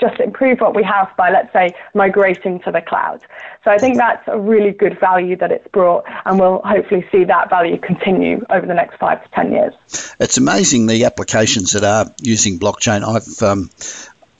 just 0.00 0.20
improve 0.20 0.58
what 0.60 0.74
we 0.74 0.82
have 0.82 1.14
by, 1.16 1.30
let's 1.30 1.52
say, 1.52 1.70
migrating 1.94 2.60
to 2.60 2.72
the 2.72 2.80
cloud. 2.80 3.22
So 3.64 3.70
I 3.70 3.78
think 3.78 3.96
that's 3.96 4.26
a 4.26 4.38
really 4.38 4.72
good 4.72 4.98
value 4.98 5.36
that 5.36 5.52
it's 5.52 5.66
brought, 5.68 6.04
and 6.24 6.38
we'll 6.38 6.60
hopefully 6.64 7.06
see 7.12 7.24
that 7.24 7.50
value 7.50 7.78
continue 7.78 8.44
over 8.50 8.66
the 8.66 8.74
next 8.74 8.98
five 8.98 9.22
to 9.22 9.28
10 9.30 9.52
years. 9.52 9.74
It's 10.18 10.36
amazing 10.36 10.86
the 10.86 11.04
applications 11.04 11.72
that 11.72 11.84
are 11.84 12.12
using 12.20 12.58
blockchain. 12.58 13.02
I've, 13.02 13.42
um, 13.42 13.70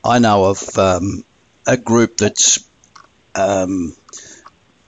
I 0.05 0.19
know 0.19 0.45
of 0.45 0.79
um, 0.79 1.25
a 1.67 1.77
group 1.77 2.17
that's, 2.17 2.69
um, 3.35 3.95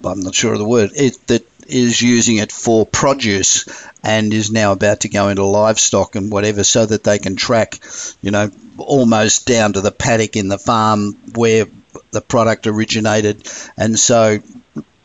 I'm 0.05 0.21
not 0.21 0.35
sure 0.35 0.53
of 0.53 0.59
the 0.59 0.69
word, 0.69 0.91
it, 0.95 1.19
that 1.29 1.47
is 1.69 2.01
using 2.01 2.37
it 2.37 2.53
for 2.53 2.87
produce 2.87 3.67
and 4.03 4.33
is 4.33 4.51
now 4.51 4.73
about 4.73 5.01
to 5.01 5.09
go 5.09 5.29
into 5.29 5.45
livestock 5.45 6.15
and 6.15 6.31
whatever 6.31 6.65
so 6.65 6.87
that 6.87 7.05
they 7.05 7.19
can 7.19 7.37
track, 7.37 7.79
you 8.23 8.31
know, 8.31 8.51
almost 8.79 9.47
down 9.47 9.73
to 9.73 9.81
the 9.81 9.91
paddock 9.91 10.37
in 10.37 10.49
the 10.49 10.59
farm 10.59 11.15
where 11.35 11.67
the 12.11 12.21
product 12.21 12.67
originated. 12.67 13.49
And 13.77 13.99
so 13.99 14.39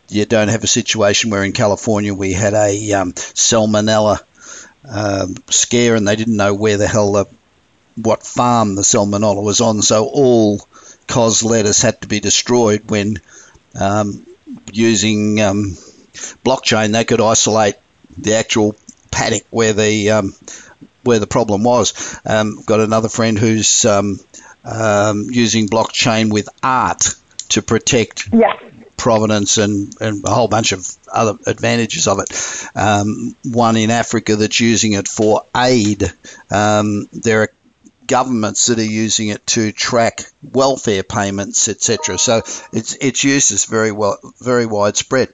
you 0.10 0.26
don't 0.26 0.50
have 0.50 0.64
a 0.64 0.68
situation 0.68 1.30
where 1.30 1.44
in 1.44 1.52
California 1.54 2.14
we 2.14 2.34
had 2.34 2.54
a 2.54 2.94
um, 2.94 3.14
salmonella 3.14 4.20
um, 4.88 5.36
scare 5.50 5.96
and 5.96 6.08
they 6.08 6.16
didn't 6.16 6.38
know 6.38 6.54
where 6.54 6.78
the 6.78 6.88
hell 6.88 7.14
the 7.14 7.26
what 7.96 8.24
farm 8.24 8.76
the 8.76 8.82
salmonella 8.82 9.42
was 9.42 9.62
on. 9.62 9.82
So 9.82 10.06
all 10.08 10.60
cos 11.08 11.44
lettuce 11.44 11.82
had 11.82 12.02
to 12.02 12.08
be 12.08 12.20
destroyed 12.20 12.90
when 12.90 13.18
um, 13.80 14.26
using 14.72 15.42
um, 15.42 15.78
blockchain, 16.46 16.92
they 16.92 17.06
could 17.06 17.22
isolate 17.22 17.76
the 18.18 18.36
actual 18.36 18.76
paddock 19.12 19.44
where 19.50 19.74
the 19.74 20.12
um, 20.12 20.36
where 21.04 21.20
the 21.20 21.28
problem 21.28 21.64
was. 21.64 22.20
Um, 22.26 22.62
got 22.66 22.80
another 22.80 23.10
friend 23.10 23.38
who's 23.38 23.86
um, 23.86 24.20
um 24.64 25.28
using 25.30 25.68
blockchain 25.68 26.32
with 26.32 26.48
art 26.62 27.16
to 27.50 27.62
protect 27.62 28.30
yeah. 28.32 28.58
provenance 28.96 29.58
and, 29.58 29.94
and 30.00 30.24
a 30.24 30.30
whole 30.30 30.48
bunch 30.48 30.72
of 30.72 30.88
other 31.12 31.38
advantages 31.46 32.08
of 32.08 32.20
it. 32.20 32.32
Um, 32.76 33.36
one 33.44 33.76
in 33.76 33.92
Africa 33.92 34.36
that's 34.36 34.60
using 34.60 34.94
it 34.94 35.08
for 35.08 35.44
aid. 35.56 36.04
Um, 36.50 37.08
there 37.12 37.42
are 37.42 37.52
governments 38.08 38.66
that 38.66 38.80
are 38.80 38.84
using 38.84 39.30
it 39.30 39.46
to 39.48 39.72
track 39.72 40.22
welfare 40.44 41.04
payments, 41.04 41.68
etc. 41.68 42.18
So 42.18 42.38
its 42.74 42.96
its 42.96 43.24
use 43.24 43.52
is 43.52 43.66
very 43.66 43.92
well 43.92 44.18
very 44.40 44.66
widespread. 44.66 45.34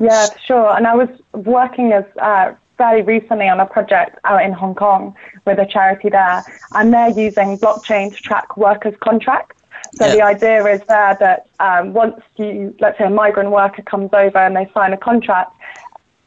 Yeah, 0.00 0.26
sure. 0.44 0.76
And 0.76 0.86
I 0.86 0.94
was 0.94 1.08
working 1.32 1.92
as 1.92 2.04
uh, 2.20 2.54
very 2.78 3.02
recently 3.02 3.48
on 3.48 3.60
a 3.60 3.66
project 3.66 4.18
out 4.24 4.42
in 4.42 4.52
Hong 4.52 4.74
Kong 4.74 5.14
with 5.46 5.58
a 5.58 5.66
charity 5.66 6.08
there, 6.08 6.44
and 6.74 6.92
they're 6.92 7.10
using 7.10 7.58
blockchain 7.58 8.14
to 8.14 8.22
track 8.22 8.56
workers' 8.56 8.94
contracts. 9.00 9.62
So 9.94 10.06
yeah. 10.06 10.14
the 10.14 10.22
idea 10.22 10.64
is 10.66 10.80
there 10.88 11.16
that 11.20 11.46
um, 11.60 11.92
once 11.92 12.20
you, 12.36 12.74
let's 12.80 12.98
say, 12.98 13.04
a 13.04 13.10
migrant 13.10 13.50
worker 13.50 13.82
comes 13.82 14.10
over 14.12 14.38
and 14.38 14.56
they 14.56 14.70
sign 14.72 14.92
a 14.92 14.96
contract, 14.96 15.54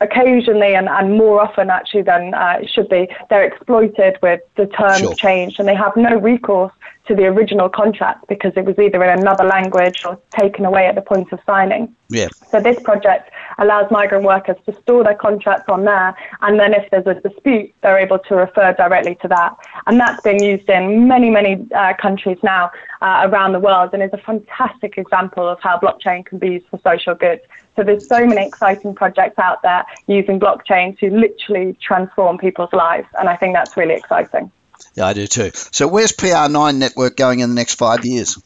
occasionally 0.01 0.75
and, 0.75 0.89
and 0.89 1.17
more 1.17 1.41
often 1.41 1.69
actually 1.69 2.01
than 2.01 2.33
uh, 2.33 2.59
it 2.61 2.69
should 2.69 2.89
be, 2.89 3.07
they're 3.29 3.45
exploited 3.45 4.17
with 4.21 4.41
the 4.57 4.67
terms 4.67 4.99
sure. 4.99 5.15
changed 5.15 5.59
and 5.59 5.67
they 5.67 5.75
have 5.75 5.95
no 5.95 6.17
recourse 6.17 6.73
to 7.07 7.15
the 7.15 7.25
original 7.25 7.69
contract 7.69 8.27
because 8.27 8.51
it 8.55 8.65
was 8.65 8.77
either 8.79 9.03
in 9.03 9.19
another 9.19 9.43
language 9.43 10.03
or 10.05 10.19
taken 10.31 10.65
away 10.65 10.87
at 10.87 10.95
the 10.95 11.01
point 11.01 11.31
of 11.31 11.39
signing. 11.45 11.95
Yeah. 12.09 12.29
So 12.49 12.59
this 12.59 12.81
project 12.81 13.31
allows 13.57 13.89
migrant 13.91 14.23
workers 14.25 14.57
to 14.65 14.75
store 14.81 15.03
their 15.03 15.15
contracts 15.15 15.65
on 15.69 15.85
there, 15.85 16.15
and 16.41 16.59
then 16.59 16.73
if 16.73 16.89
there's 16.91 17.07
a 17.07 17.19
dispute, 17.21 17.73
they're 17.81 17.97
able 17.97 18.19
to 18.19 18.35
refer 18.35 18.73
directly 18.73 19.15
to 19.21 19.27
that. 19.27 19.55
And 19.87 19.99
that's 19.99 20.21
being 20.23 20.41
used 20.41 20.69
in 20.69 21.07
many, 21.07 21.29
many 21.29 21.65
uh, 21.75 21.93
countries 22.01 22.37
now 22.43 22.71
uh, 23.01 23.27
around 23.29 23.53
the 23.53 23.59
world, 23.59 23.91
and 23.93 24.01
is 24.01 24.11
a 24.13 24.17
fantastic 24.17 24.97
example 24.97 25.47
of 25.47 25.59
how 25.61 25.79
blockchain 25.79 26.25
can 26.25 26.39
be 26.39 26.49
used 26.49 26.67
for 26.69 26.79
social 26.83 27.15
good. 27.15 27.39
So 27.75 27.83
there's 27.83 28.07
so 28.07 28.25
many 28.25 28.47
exciting 28.47 28.95
projects 28.95 29.37
out 29.37 29.61
there 29.61 29.85
using 30.07 30.39
blockchain 30.39 30.97
to 30.99 31.09
literally 31.09 31.77
transform 31.81 32.37
people's 32.37 32.71
lives, 32.73 33.07
and 33.19 33.27
I 33.27 33.35
think 33.35 33.53
that's 33.53 33.75
really 33.75 33.95
exciting. 33.95 34.51
Yeah, 34.95 35.07
I 35.07 35.13
do 35.13 35.27
too. 35.27 35.51
So, 35.53 35.87
where's 35.87 36.11
PR9 36.11 36.77
Network 36.77 37.17
going 37.17 37.39
in 37.39 37.49
the 37.49 37.55
next 37.55 37.75
five 37.75 38.05
years? 38.05 38.37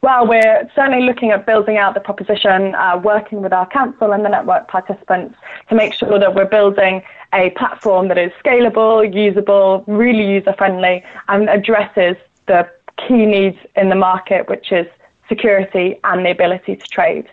Well, 0.00 0.28
we're 0.28 0.70
certainly 0.76 1.04
looking 1.04 1.32
at 1.32 1.44
building 1.44 1.76
out 1.76 1.94
the 1.94 2.00
proposition, 2.00 2.74
uh, 2.76 3.00
working 3.02 3.42
with 3.42 3.52
our 3.52 3.66
council 3.66 4.12
and 4.12 4.24
the 4.24 4.28
network 4.28 4.68
participants 4.68 5.36
to 5.68 5.74
make 5.74 5.92
sure 5.92 6.20
that 6.20 6.36
we're 6.36 6.44
building 6.44 7.02
a 7.34 7.50
platform 7.50 8.06
that 8.08 8.18
is 8.18 8.30
scalable, 8.44 9.12
usable, 9.12 9.84
really 9.88 10.24
user 10.24 10.54
friendly, 10.56 11.04
and 11.26 11.48
addresses 11.48 12.16
the 12.46 12.68
key 12.96 13.26
needs 13.26 13.58
in 13.74 13.88
the 13.88 13.96
market, 13.96 14.48
which 14.48 14.70
is 14.70 14.86
security 15.28 15.98
and 16.04 16.24
the 16.24 16.30
ability 16.30 16.76
to 16.76 16.86
trade. 16.86 17.28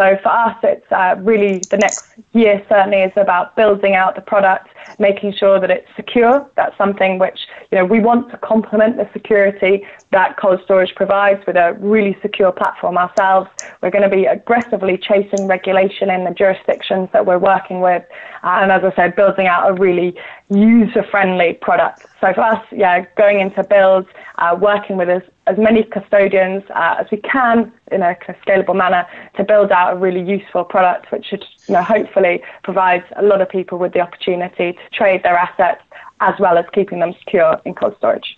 So 0.00 0.16
for 0.22 0.30
us, 0.30 0.56
it's 0.62 0.90
uh, 0.90 1.16
really 1.18 1.58
the 1.68 1.76
next 1.76 2.14
year 2.32 2.64
certainly 2.70 3.02
is 3.02 3.12
about 3.16 3.54
building 3.54 3.94
out 3.94 4.14
the 4.14 4.22
product, 4.22 4.68
making 4.98 5.34
sure 5.34 5.60
that 5.60 5.70
it's 5.70 5.86
secure. 5.94 6.50
That's 6.56 6.74
something 6.78 7.18
which 7.18 7.38
you 7.70 7.76
know 7.76 7.84
we 7.84 8.00
want 8.00 8.30
to 8.30 8.38
complement 8.38 8.96
the 8.96 9.06
security 9.12 9.84
that 10.12 10.38
cold 10.38 10.60
storage 10.64 10.94
provides 10.94 11.44
with 11.46 11.56
a 11.56 11.74
really 11.80 12.16
secure 12.22 12.50
platform 12.50 12.96
ourselves. 12.96 13.50
We're 13.82 13.90
going 13.90 14.08
to 14.10 14.16
be 14.16 14.24
aggressively 14.24 14.96
chasing 14.96 15.46
regulation 15.46 16.08
in 16.08 16.24
the 16.24 16.30
jurisdictions 16.30 17.10
that 17.12 17.26
we're 17.26 17.38
working 17.38 17.82
with, 17.82 18.02
and 18.42 18.72
as 18.72 18.82
I 18.82 18.96
said, 18.96 19.16
building 19.16 19.48
out 19.48 19.68
a 19.70 19.74
really 19.74 20.16
user-friendly 20.48 21.58
product. 21.60 22.06
So 22.22 22.32
for 22.32 22.40
us, 22.40 22.64
yeah, 22.72 23.04
going 23.16 23.40
into 23.40 23.62
builds, 23.64 24.08
uh, 24.38 24.56
working 24.58 24.96
with 24.96 25.10
as, 25.10 25.22
as 25.50 25.58
many 25.58 25.82
custodians 25.82 26.62
uh, 26.70 26.96
as 27.00 27.06
we 27.10 27.18
can 27.18 27.72
in 27.90 28.02
a 28.02 28.14
scalable 28.46 28.76
manner 28.76 29.04
to 29.36 29.42
build 29.42 29.72
out 29.72 29.94
a 29.94 29.96
really 29.96 30.22
useful 30.22 30.64
product, 30.64 31.10
which 31.10 31.26
should, 31.26 31.44
you 31.66 31.74
know, 31.74 31.82
hopefully 31.82 32.40
provide 32.62 33.02
a 33.16 33.22
lot 33.22 33.40
of 33.40 33.48
people 33.48 33.76
with 33.76 33.92
the 33.92 34.00
opportunity 34.00 34.72
to 34.72 34.90
trade 34.92 35.22
their 35.24 35.36
assets 35.36 35.82
as 36.20 36.34
well 36.38 36.56
as 36.56 36.64
keeping 36.72 37.00
them 37.00 37.12
secure 37.24 37.60
in 37.64 37.74
cold 37.74 37.96
storage. 37.98 38.36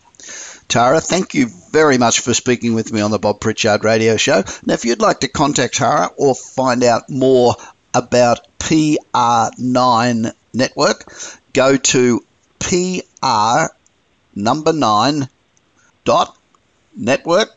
Tara, 0.68 1.00
thank 1.00 1.34
you 1.34 1.48
very 1.70 1.98
much 1.98 2.20
for 2.20 2.32
speaking 2.32 2.74
with 2.74 2.92
me 2.92 3.02
on 3.02 3.10
the 3.10 3.18
Bob 3.18 3.40
Pritchard 3.40 3.84
Radio 3.84 4.16
Show. 4.16 4.42
Now, 4.64 4.74
if 4.74 4.84
you'd 4.84 5.02
like 5.02 5.20
to 5.20 5.28
contact 5.28 5.74
Tara 5.74 6.08
or 6.16 6.34
find 6.34 6.82
out 6.82 7.10
more 7.10 7.56
about 7.92 8.46
PR9 8.58 10.32
Network, 10.54 11.12
go 11.52 11.76
to 11.76 12.24
PR 12.60 13.66
number 14.34 14.72
9 14.72 15.28
dot 16.04 16.36
network 16.96 17.54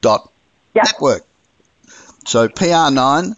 dot 0.00 0.30
yep. 0.74 0.86
network. 0.86 1.24
So 2.26 2.48
PR9 2.48 3.36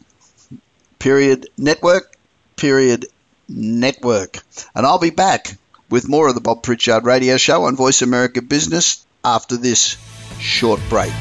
period 0.98 1.48
network 1.56 2.16
period 2.56 3.06
network. 3.48 4.38
And 4.74 4.86
I'll 4.86 4.98
be 4.98 5.10
back 5.10 5.56
with 5.90 6.08
more 6.08 6.28
of 6.28 6.34
the 6.34 6.40
Bob 6.40 6.62
Pritchard 6.62 7.04
radio 7.04 7.36
show 7.36 7.64
on 7.64 7.76
Voice 7.76 8.02
America 8.02 8.40
Business 8.40 9.04
after 9.24 9.56
this 9.56 9.96
short 10.38 10.80
break. 10.88 11.12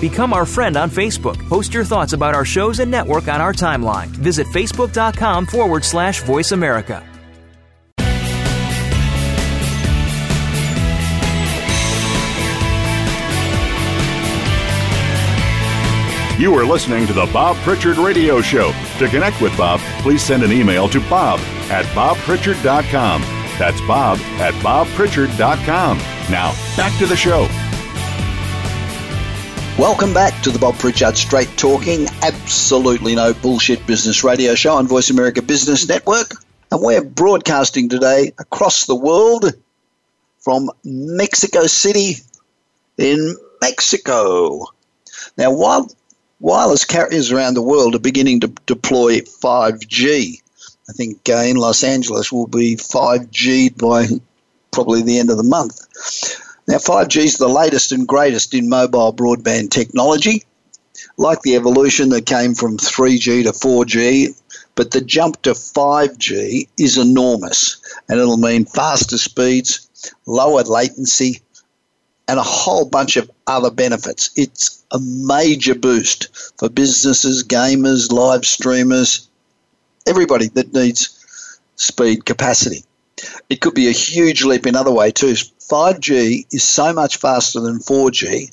Become 0.00 0.32
our 0.32 0.46
friend 0.46 0.76
on 0.76 0.90
Facebook. 0.90 1.38
Post 1.48 1.74
your 1.74 1.84
thoughts 1.84 2.12
about 2.12 2.34
our 2.34 2.44
shows 2.44 2.78
and 2.78 2.90
network 2.90 3.28
on 3.28 3.40
our 3.40 3.52
timeline. 3.52 4.06
Visit 4.08 4.46
facebook.com 4.48 5.46
forward 5.46 5.84
slash 5.84 6.22
voice 6.22 6.52
America. 6.52 7.04
You 16.38 16.54
are 16.54 16.64
listening 16.64 17.04
to 17.08 17.12
the 17.12 17.28
Bob 17.32 17.56
Pritchard 17.64 17.98
Radio 17.98 18.40
Show. 18.40 18.70
To 19.00 19.08
connect 19.08 19.40
with 19.40 19.56
Bob, 19.58 19.80
please 20.02 20.22
send 20.22 20.44
an 20.44 20.52
email 20.52 20.88
to 20.90 21.00
bob 21.10 21.40
at 21.68 21.84
bobpritchard.com. 21.86 23.22
That's 23.58 23.80
bob 23.80 24.18
at 24.38 24.54
bobpritchard.com. 24.62 25.98
Now, 26.30 26.52
back 26.76 26.96
to 27.00 27.06
the 27.06 27.16
show. 27.16 27.48
Welcome 29.78 30.12
back 30.12 30.42
to 30.42 30.50
the 30.50 30.58
Bob 30.58 30.74
Pritchard 30.74 31.16
Straight 31.16 31.56
Talking, 31.56 32.08
absolutely 32.22 33.14
no 33.14 33.32
bullshit 33.32 33.86
business 33.86 34.24
radio 34.24 34.56
show 34.56 34.74
on 34.74 34.88
Voice 34.88 35.08
America 35.08 35.40
Business 35.40 35.88
Network. 35.88 36.32
And 36.72 36.82
we're 36.82 37.04
broadcasting 37.04 37.88
today 37.88 38.32
across 38.40 38.86
the 38.86 38.96
world 38.96 39.52
from 40.40 40.68
Mexico 40.82 41.68
City 41.68 42.14
in 42.96 43.36
Mexico. 43.60 44.66
Now, 45.36 45.52
while 45.52 45.88
wireless 46.40 46.84
carriers 46.84 47.30
around 47.30 47.54
the 47.54 47.62
world 47.62 47.94
are 47.94 48.00
beginning 48.00 48.40
to 48.40 48.48
deploy 48.66 49.20
5G. 49.20 50.42
I 50.88 50.92
think 50.92 51.20
uh, 51.28 51.36
in 51.36 51.56
Los 51.56 51.84
Angeles 51.84 52.32
will 52.32 52.48
be 52.48 52.74
5G 52.74 53.78
by 53.78 54.08
probably 54.72 55.02
the 55.02 55.20
end 55.20 55.30
of 55.30 55.36
the 55.36 55.44
month. 55.44 55.78
Now, 56.68 56.76
5G 56.76 57.24
is 57.24 57.38
the 57.38 57.48
latest 57.48 57.92
and 57.92 58.06
greatest 58.06 58.52
in 58.52 58.68
mobile 58.68 59.10
broadband 59.10 59.70
technology, 59.70 60.44
like 61.16 61.40
the 61.40 61.56
evolution 61.56 62.10
that 62.10 62.26
came 62.26 62.54
from 62.54 62.76
3G 62.76 63.44
to 63.44 63.52
4G. 63.52 64.38
But 64.74 64.90
the 64.90 65.00
jump 65.00 65.40
to 65.42 65.52
5G 65.52 66.68
is 66.78 66.98
enormous, 66.98 67.80
and 68.06 68.20
it'll 68.20 68.36
mean 68.36 68.66
faster 68.66 69.16
speeds, 69.16 69.88
lower 70.26 70.62
latency, 70.62 71.40
and 72.28 72.38
a 72.38 72.42
whole 72.42 72.84
bunch 72.84 73.16
of 73.16 73.30
other 73.46 73.70
benefits. 73.70 74.28
It's 74.36 74.84
a 74.90 74.98
major 75.00 75.74
boost 75.74 76.28
for 76.58 76.68
businesses, 76.68 77.42
gamers, 77.42 78.12
live 78.12 78.44
streamers, 78.44 79.26
everybody 80.06 80.48
that 80.48 80.74
needs 80.74 81.58
speed 81.76 82.26
capacity. 82.26 82.84
It 83.48 83.60
could 83.60 83.74
be 83.74 83.88
a 83.88 83.92
huge 83.92 84.44
leap 84.44 84.66
in 84.66 84.76
other 84.76 84.92
way 84.92 85.10
too. 85.10 85.32
5G 85.32 86.46
is 86.52 86.64
so 86.64 86.92
much 86.92 87.18
faster 87.18 87.60
than 87.60 87.78
4G 87.78 88.52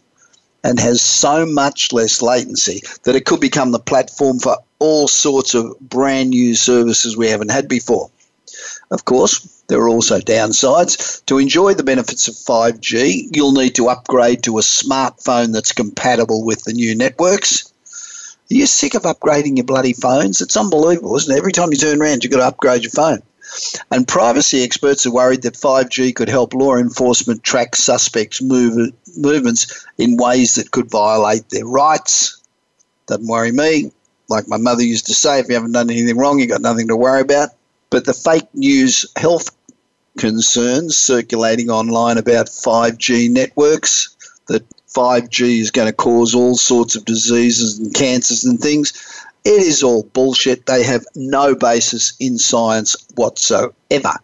and 0.63 0.80
has 0.80 1.01
so 1.01 1.45
much 1.45 1.93
less 1.93 2.22
latency 2.22 2.82
that 3.03 3.16
it 3.16 3.26
could 3.26 3.39
become 3.39 3.72
the 3.72 3.80
platform 3.80 4.39
for 4.39 4.57
all 4.80 5.07
sorts 5.07 5.53
of 5.53 5.80
brand 5.80 6.32
new 6.32 6.55
services 6.55 7.16
we 7.16 7.30
haven't 7.30 7.51
had 7.51 7.68
before. 7.68 8.09
Of 8.91 9.05
course, 9.05 9.63
there 9.68 9.80
are 9.80 9.89
also 9.89 10.20
downsides. 10.20 11.24
To 11.26 11.38
enjoy 11.38 11.74
the 11.74 11.84
benefits 11.84 12.28
of 12.28 12.36
5G, 12.36 13.36
you'll 13.36 13.51
need 13.51 13.76
to 13.76 13.89
upgrade 13.89 14.43
to 14.43 14.57
a 14.57 14.61
smartphone 14.61 15.53
that's 15.53 15.72
compatible 15.72 16.43
with 16.43 16.63
the 16.63 16.74
new 16.74 16.95
networks. 16.95 17.72
Are 18.51 18.53
you 18.53 18.68
sick 18.68 18.93
of 18.93 19.03
upgrading 19.03 19.57
your 19.57 19.66
bloody 19.66 19.93
phones? 19.93 20.41
It's 20.41 20.57
unbelievable, 20.57 21.16
isn't 21.16 21.34
it? 21.34 21.38
Every 21.38 21.51
time 21.51 21.70
you 21.72 21.78
turn 21.78 22.01
around, 22.01 22.24
you've 22.24 22.32
got 22.32 22.39
to 22.39 22.47
upgrade 22.47 22.84
your 22.84 22.91
phone. 22.91 23.24
And 23.91 24.08
privacy 24.08 24.64
experts 24.64 25.06
are 25.06 25.12
worried 25.12 25.43
that 25.43 25.54
5G 25.54 26.16
could 26.16 26.30
help 26.30 26.54
law 26.54 26.76
enforcement 26.76 27.43
track 27.43 27.76
suspects' 27.76 28.41
move, 28.41 28.91
movements 29.18 29.86
in 29.98 30.18
ways 30.18 30.56
that 30.56 30.72
could 30.72 30.89
violate 30.89 31.50
their 31.50 31.66
rights. 31.66 32.41
Doesn't 33.08 33.28
worry 33.28 33.52
me. 33.52 33.91
Like 34.28 34.48
my 34.48 34.58
mother 34.58 34.84
used 34.84 35.06
to 35.08 35.14
say, 35.14 35.39
if 35.39 35.48
you 35.48 35.56
haven't 35.56 35.74
done 35.74 35.89
anything 35.89 36.18
wrong, 36.18 36.39
you've 36.39 36.50
got 36.50 36.62
nothing 36.62 36.88
to 36.88 36.98
worry 36.98 37.22
about. 37.22 37.50
But 37.89 38.06
the 38.06 38.14
fake 38.14 38.48
news 38.54 39.06
health 39.16 39.56
concerns 40.18 40.98
circulating 40.98 41.70
online 41.70 42.18
about 42.18 42.48
5G 42.48 43.30
networks, 43.30 44.16
that 44.48 44.64
5G 44.89 45.60
is 45.60 45.72
going 45.72 45.88
to 45.88 45.93
cause 45.93 46.34
all 46.34 46.56
sorts 46.56 46.96
of 46.96 47.06
diseases 47.06 47.78
and 47.78 47.93
cancers 47.93 48.43
and 48.43 48.60
things. 48.60 48.93
It 49.46 49.62
is 49.62 49.84
all 49.84 50.02
bullshit. 50.02 50.66
They 50.66 50.84
have 50.84 51.06
no 51.16 51.54
basis 51.54 52.14
in 52.20 52.39
science 52.39 52.96
whatsoever. 53.14 54.16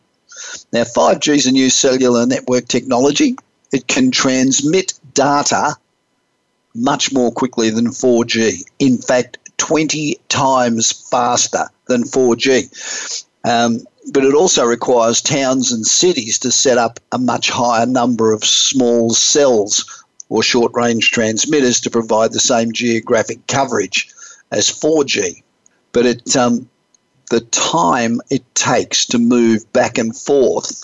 Now, 0.73 0.83
5G 0.83 1.35
is 1.35 1.45
a 1.45 1.51
new 1.51 1.69
cellular 1.69 2.25
network 2.25 2.67
technology. 2.67 3.35
It 3.71 3.87
can 3.87 4.09
transmit 4.09 4.93
data 5.13 5.75
much 6.73 7.13
more 7.13 7.31
quickly 7.31 7.69
than 7.69 7.89
4G. 7.89 8.63
In 8.79 8.97
fact, 8.97 9.37
20 9.57 10.19
times 10.27 10.91
faster 10.91 11.67
than 11.85 12.03
4G. 12.03 13.23
Um, 13.43 13.85
but 14.11 14.25
it 14.25 14.33
also 14.33 14.65
requires 14.65 15.21
towns 15.21 15.71
and 15.71 15.85
cities 15.85 16.39
to 16.39 16.51
set 16.51 16.79
up 16.79 16.99
a 17.11 17.19
much 17.19 17.51
higher 17.51 17.85
number 17.85 18.33
of 18.33 18.43
small 18.43 19.11
cells 19.11 20.03
or 20.29 20.41
short 20.41 20.71
range 20.73 21.11
transmitters 21.11 21.79
to 21.81 21.91
provide 21.91 22.33
the 22.33 22.39
same 22.39 22.71
geographic 22.71 23.45
coverage 23.45 24.10
as 24.51 24.69
4G. 24.69 25.43
But 25.93 26.05
it, 26.05 26.35
um, 26.35 26.69
the 27.29 27.41
time 27.41 28.21
it 28.29 28.43
takes 28.55 29.05
to 29.07 29.19
move 29.19 29.71
back 29.73 29.97
and 29.97 30.15
forth, 30.15 30.83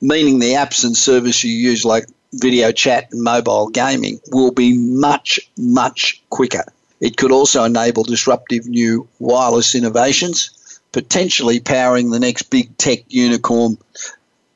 meaning 0.00 0.38
the 0.38 0.52
apps 0.52 0.84
and 0.84 0.96
service 0.96 1.44
you 1.44 1.52
use, 1.52 1.84
like 1.84 2.06
video 2.32 2.72
chat 2.72 3.08
and 3.12 3.22
mobile 3.22 3.68
gaming, 3.68 4.20
will 4.30 4.52
be 4.52 4.76
much, 4.78 5.40
much 5.56 6.22
quicker. 6.30 6.64
It 7.00 7.16
could 7.16 7.32
also 7.32 7.64
enable 7.64 8.04
disruptive 8.04 8.66
new 8.66 9.08
wireless 9.18 9.74
innovations 9.74 10.50
potentially 10.92 11.60
powering 11.60 12.10
the 12.10 12.20
next 12.20 12.42
big 12.44 12.76
tech 12.76 13.00
unicorn 13.08 13.78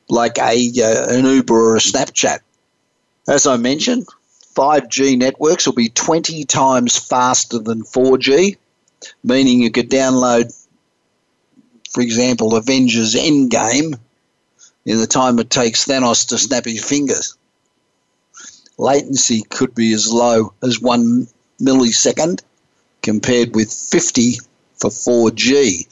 like 0.09 0.37
a 0.37 0.71
uh, 0.81 1.13
an 1.13 1.25
Uber 1.25 1.53
or 1.53 1.75
a 1.75 1.79
Snapchat. 1.79 2.39
As 3.27 3.47
I 3.47 3.57
mentioned, 3.57 4.05
5G 4.55 5.17
networks 5.17 5.65
will 5.65 5.73
be 5.73 5.89
20 5.89 6.45
times 6.45 6.97
faster 6.97 7.59
than 7.59 7.83
4G, 7.83 8.57
meaning 9.23 9.61
you 9.61 9.69
could 9.69 9.89
download, 9.89 10.55
for 11.91 12.01
example, 12.01 12.55
Avengers 12.55 13.15
Endgame 13.15 13.99
in 14.85 14.97
the 14.97 15.07
time 15.07 15.39
it 15.39 15.49
takes 15.49 15.85
Thanos 15.85 16.29
to 16.29 16.37
snap 16.37 16.65
his 16.65 16.83
fingers. 16.83 17.35
latency 18.77 19.41
could 19.41 19.73
be 19.73 19.93
as 19.93 20.11
low 20.11 20.53
as 20.61 20.79
one 20.79 21.27
millisecond 21.61 22.41
compared 23.01 23.55
with 23.55 23.71
50 23.71 24.35
for 24.75 24.89
4G. 24.89 25.87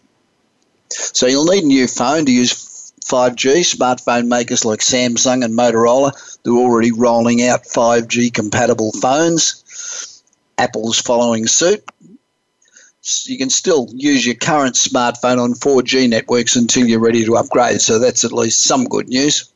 So 0.90 1.28
you'll 1.28 1.46
need 1.46 1.64
a 1.64 1.68
new 1.68 1.88
phone 1.88 2.26
to 2.26 2.32
use 2.32 2.73
5G. 3.04 3.76
Smartphone 3.76 4.28
makers 4.28 4.66
like 4.66 4.80
Samsung 4.80 5.44
and 5.44 5.54
Motorola, 5.54 6.12
they're 6.44 6.54
already 6.54 6.92
rolling 6.92 7.44
out 7.44 7.64
5G 7.64 8.34
compatible 8.34 8.92
phones. 8.94 10.24
Apple's 10.58 11.00
following 11.00 11.48
suit. 11.48 11.84
You 13.26 13.38
can 13.38 13.50
still 13.50 13.90
use 13.94 14.26
your 14.26 14.36
current 14.36 14.76
smartphone 14.76 15.38
on 15.38 15.54
4G 15.54 16.10
networks 16.10 16.56
until 16.56 16.88
you're 16.88 17.00
ready 17.00 17.26
to 17.26 17.36
upgrade, 17.36 17.82
so 17.82 18.00
that's 18.00 18.24
at 18.24 18.32
least 18.32 18.64
some 18.64 18.86
good 18.86 19.10
news. 19.10 19.52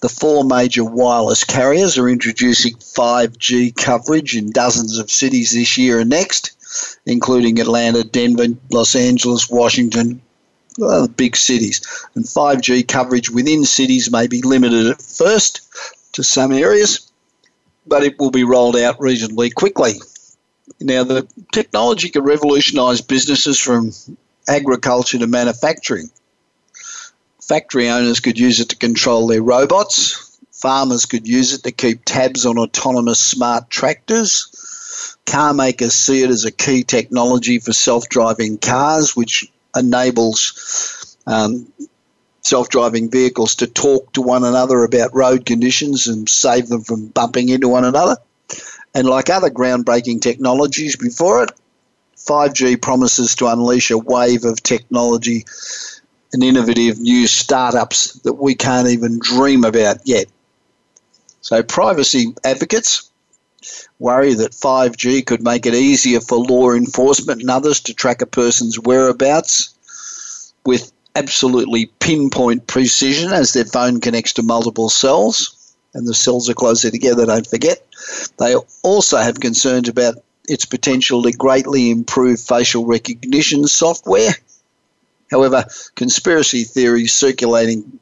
The 0.00 0.08
four 0.08 0.44
major 0.44 0.84
wireless 0.84 1.44
carriers 1.44 1.96
are 1.98 2.08
introducing 2.08 2.74
5G 2.74 3.74
coverage 3.74 4.36
in 4.36 4.50
dozens 4.50 4.98
of 4.98 5.10
cities 5.10 5.52
this 5.52 5.78
year 5.78 6.00
and 6.00 6.10
next, 6.10 7.00
including 7.06 7.60
Atlanta, 7.60 8.04
Denver, 8.04 8.48
Los 8.70 8.94
Angeles, 8.96 9.48
Washington, 9.48 10.20
well, 10.78 11.08
big 11.08 11.36
cities. 11.36 11.80
And 12.14 12.24
5G 12.24 12.86
coverage 12.86 13.30
within 13.30 13.64
cities 13.64 14.10
may 14.10 14.26
be 14.26 14.42
limited 14.42 14.86
at 14.86 15.02
first 15.02 15.60
to 16.12 16.22
some 16.22 16.52
areas, 16.52 17.10
but 17.86 18.02
it 18.02 18.18
will 18.18 18.30
be 18.30 18.44
rolled 18.44 18.76
out 18.76 19.00
reasonably 19.00 19.50
quickly. 19.50 19.94
Now, 20.80 21.04
the 21.04 21.26
technology 21.52 22.08
can 22.08 22.22
revolutionise 22.22 23.00
businesses 23.00 23.58
from 23.58 23.92
agriculture 24.48 25.18
to 25.18 25.26
manufacturing. 25.26 26.10
Factory 27.40 27.88
owners 27.90 28.20
could 28.20 28.38
use 28.38 28.60
it 28.60 28.70
to 28.70 28.76
control 28.76 29.26
their 29.26 29.42
robots. 29.42 30.38
Farmers 30.52 31.04
could 31.04 31.28
use 31.28 31.52
it 31.52 31.62
to 31.64 31.72
keep 31.72 32.04
tabs 32.04 32.46
on 32.46 32.58
autonomous 32.58 33.20
smart 33.20 33.68
tractors. 33.68 35.16
Car 35.26 35.52
makers 35.52 35.94
see 35.94 36.22
it 36.22 36.30
as 36.30 36.44
a 36.44 36.50
key 36.50 36.84
technology 36.84 37.58
for 37.58 37.72
self 37.72 38.08
driving 38.08 38.56
cars, 38.58 39.14
which 39.14 39.50
enables 39.74 41.16
um, 41.26 41.72
self 42.42 42.68
driving 42.68 43.10
vehicles 43.10 43.56
to 43.56 43.66
talk 43.66 44.12
to 44.12 44.22
one 44.22 44.44
another 44.44 44.84
about 44.84 45.14
road 45.14 45.46
conditions 45.46 46.06
and 46.06 46.28
save 46.28 46.68
them 46.68 46.82
from 46.82 47.08
bumping 47.08 47.48
into 47.48 47.68
one 47.68 47.84
another. 47.84 48.16
And 48.94 49.08
like 49.08 49.30
other 49.30 49.50
groundbreaking 49.50 50.20
technologies 50.20 50.96
before 50.96 51.44
it, 51.44 51.50
5G 52.16 52.80
promises 52.80 53.34
to 53.36 53.48
unleash 53.48 53.90
a 53.90 53.98
wave 53.98 54.44
of 54.44 54.62
technology 54.62 55.44
and 56.32 56.42
innovative 56.42 56.98
new 57.00 57.26
startups 57.26 58.12
that 58.20 58.34
we 58.34 58.54
can't 58.54 58.88
even 58.88 59.18
dream 59.18 59.64
about 59.64 59.98
yet. 60.04 60.26
So, 61.40 61.62
privacy 61.62 62.34
advocates 62.44 63.10
worry 63.98 64.34
that 64.34 64.52
5G 64.52 65.24
could 65.26 65.42
make 65.42 65.66
it 65.66 65.74
easier 65.74 66.20
for 66.20 66.38
law 66.38 66.72
enforcement 66.72 67.40
and 67.40 67.50
others 67.50 67.80
to 67.80 67.94
track 67.94 68.22
a 68.22 68.26
person's 68.26 68.78
whereabouts 68.78 69.74
with 70.64 70.92
absolutely 71.16 71.86
pinpoint 72.00 72.66
precision 72.66 73.32
as 73.32 73.52
their 73.52 73.64
phone 73.64 74.00
connects 74.00 74.32
to 74.34 74.42
multiple 74.42 74.88
cells. 74.88 75.74
And 75.94 76.08
the 76.08 76.14
cells 76.14 76.50
are 76.50 76.54
closer 76.54 76.90
together, 76.90 77.26
don't 77.26 77.46
forget. 77.46 77.86
They 78.38 78.56
also 78.82 79.18
have 79.18 79.38
concerns 79.38 79.88
about 79.88 80.16
its 80.48 80.64
potential 80.64 81.22
to 81.22 81.32
greatly 81.32 81.90
improve 81.90 82.40
facial 82.40 82.84
recognition 82.84 83.66
software 83.68 84.34
However, 85.30 85.64
conspiracy 85.96 86.64
theories 86.64 87.14
circulating 87.14 87.98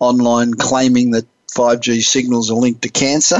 online 0.00 0.52
claiming 0.52 1.12
that 1.12 1.24
5G 1.56 2.02
signals 2.02 2.50
are 2.50 2.58
linked 2.58 2.82
to 2.82 2.88
cancer, 2.88 3.38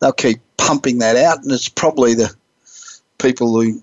they'll 0.00 0.12
keep 0.12 0.40
pumping 0.56 0.98
that 0.98 1.16
out, 1.16 1.42
and 1.42 1.52
it's 1.52 1.68
probably 1.68 2.14
the 2.14 2.34
people 3.18 3.60
who 3.60 3.82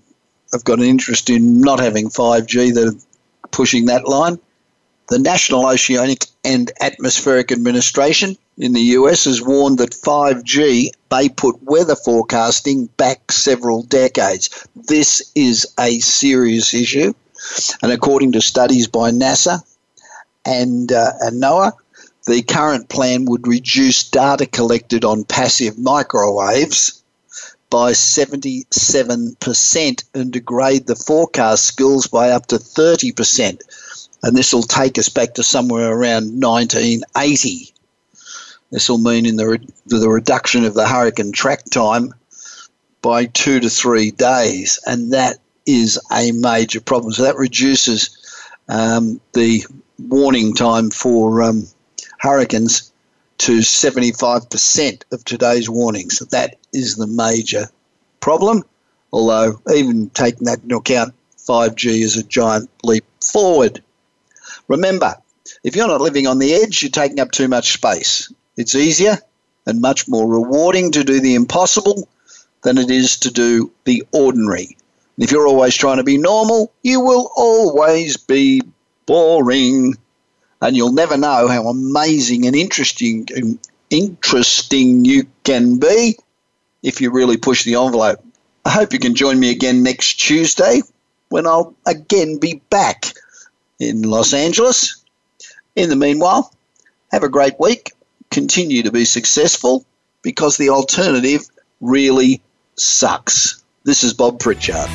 have 0.51 0.63
got 0.63 0.79
an 0.79 0.85
interest 0.85 1.29
in 1.29 1.61
not 1.61 1.79
having 1.79 2.09
5G 2.09 2.73
that 2.73 2.87
are 2.87 3.47
pushing 3.51 3.85
that 3.85 4.07
line. 4.07 4.39
The 5.09 5.19
National 5.19 5.67
Oceanic 5.67 6.25
and 6.43 6.71
Atmospheric 6.79 7.51
Administration 7.51 8.37
in 8.57 8.73
the 8.73 8.81
US 8.81 9.25
has 9.25 9.41
warned 9.41 9.77
that 9.79 9.91
5G 9.91 10.89
may 11.09 11.29
put 11.29 11.61
weather 11.63 11.95
forecasting 11.95 12.85
back 12.97 13.31
several 13.31 13.83
decades. 13.83 14.67
This 14.75 15.21
is 15.35 15.67
a 15.79 15.99
serious 15.99 16.73
issue. 16.73 17.13
And 17.81 17.91
according 17.91 18.33
to 18.33 18.41
studies 18.41 18.87
by 18.87 19.11
NASA 19.11 19.61
and, 20.45 20.91
uh, 20.91 21.11
and 21.21 21.41
NOAA, 21.41 21.73
the 22.25 22.41
current 22.43 22.89
plan 22.89 23.25
would 23.25 23.47
reduce 23.47 24.07
data 24.09 24.45
collected 24.45 25.03
on 25.03 25.23
passive 25.23 25.79
microwaves 25.79 27.01
by 27.69 27.93
77% 27.93 30.03
and 30.13 30.31
degrade 30.31 30.85
the 30.85 30.95
forecast 30.95 31.65
skills 31.65 32.05
by 32.07 32.29
up 32.31 32.45
to 32.47 32.57
30%. 32.57 33.61
And 34.23 34.37
this 34.37 34.53
will 34.53 34.63
take 34.63 34.99
us 34.99 35.09
back 35.09 35.33
to 35.35 35.43
somewhere 35.43 35.91
around 35.91 36.39
1980. 36.39 37.73
This 38.71 38.89
will 38.89 38.99
mean 38.99 39.25
in 39.25 39.37
the, 39.37 39.47
re- 39.47 39.67
the 39.87 40.09
reduction 40.09 40.65
of 40.65 40.75
the 40.75 40.87
hurricane 40.87 41.31
track 41.31 41.63
time 41.65 42.13
by 43.01 43.25
two 43.25 43.59
to 43.61 43.69
three 43.69 44.11
days. 44.11 44.79
And 44.85 45.13
that 45.13 45.37
is 45.65 45.97
a 46.11 46.31
major 46.33 46.81
problem. 46.81 47.13
So 47.13 47.23
that 47.23 47.37
reduces 47.37 48.15
um, 48.69 49.19
the 49.33 49.65
warning 49.97 50.53
time 50.53 50.91
for 50.91 51.41
um, 51.41 51.65
hurricanes 52.21 52.91
to 53.39 53.57
75% 53.57 55.03
of 55.11 55.25
today's 55.25 55.67
warnings. 55.67 56.19
That 56.29 56.57
is 56.71 56.95
the 56.95 57.07
major 57.07 57.67
problem. 58.19 58.63
Although, 59.11 59.59
even 59.73 60.11
taking 60.11 60.45
that 60.45 60.61
into 60.61 60.77
account, 60.77 61.15
5G 61.37 62.01
is 62.01 62.17
a 62.17 62.23
giant 62.23 62.69
leap 62.83 63.03
forward. 63.19 63.81
Remember, 64.67 65.15
if 65.63 65.75
you're 65.75 65.87
not 65.87 66.01
living 66.01 66.27
on 66.27 66.37
the 66.37 66.53
edge, 66.53 66.83
you're 66.83 66.91
taking 66.91 67.19
up 67.19 67.31
too 67.31 67.47
much 67.47 67.73
space. 67.73 68.31
It's 68.55 68.75
easier 68.75 69.17
and 69.65 69.81
much 69.81 70.07
more 70.07 70.27
rewarding 70.27 70.91
to 70.91 71.03
do 71.03 71.19
the 71.19 71.33
impossible 71.33 72.07
than 72.61 72.77
it 72.77 72.91
is 72.91 73.17
to 73.19 73.31
do 73.31 73.71
the 73.85 74.03
ordinary. 74.11 74.77
If 75.17 75.31
you're 75.31 75.47
always 75.47 75.75
trying 75.75 75.97
to 75.97 76.03
be 76.03 76.17
normal, 76.17 76.71
you 76.83 77.01
will 77.01 77.31
always 77.35 78.17
be 78.17 78.61
boring. 79.07 79.95
And 80.61 80.75
you'll 80.75 80.93
never 80.93 81.17
know 81.17 81.47
how 81.47 81.67
amazing 81.67 82.45
and 82.45 82.55
interesting 82.55 83.27
interesting 83.89 85.05
you 85.05 85.27
can 85.43 85.77
be 85.77 86.17
if 86.81 87.01
you 87.01 87.11
really 87.11 87.37
push 87.37 87.63
the 87.63 87.75
envelope. 87.75 88.23
I 88.65 88.69
hope 88.69 88.93
you 88.93 88.99
can 88.99 89.15
join 89.15 89.39
me 89.39 89.51
again 89.51 89.83
next 89.83 90.15
Tuesday 90.15 90.81
when 91.29 91.47
I'll 91.47 91.75
again 91.85 92.37
be 92.37 92.61
back 92.69 93.13
in 93.79 94.03
Los 94.03 94.33
Angeles. 94.33 95.03
In 95.75 95.89
the 95.89 95.95
meanwhile, 95.95 96.53
have 97.11 97.23
a 97.23 97.29
great 97.29 97.59
week. 97.59 97.91
Continue 98.29 98.83
to 98.83 98.91
be 98.91 99.05
successful 99.05 99.85
because 100.21 100.57
the 100.57 100.69
alternative 100.69 101.41
really 101.79 102.41
sucks. 102.75 103.63
This 103.83 104.03
is 104.03 104.13
Bob 104.13 104.39
Pritchard. 104.39 104.89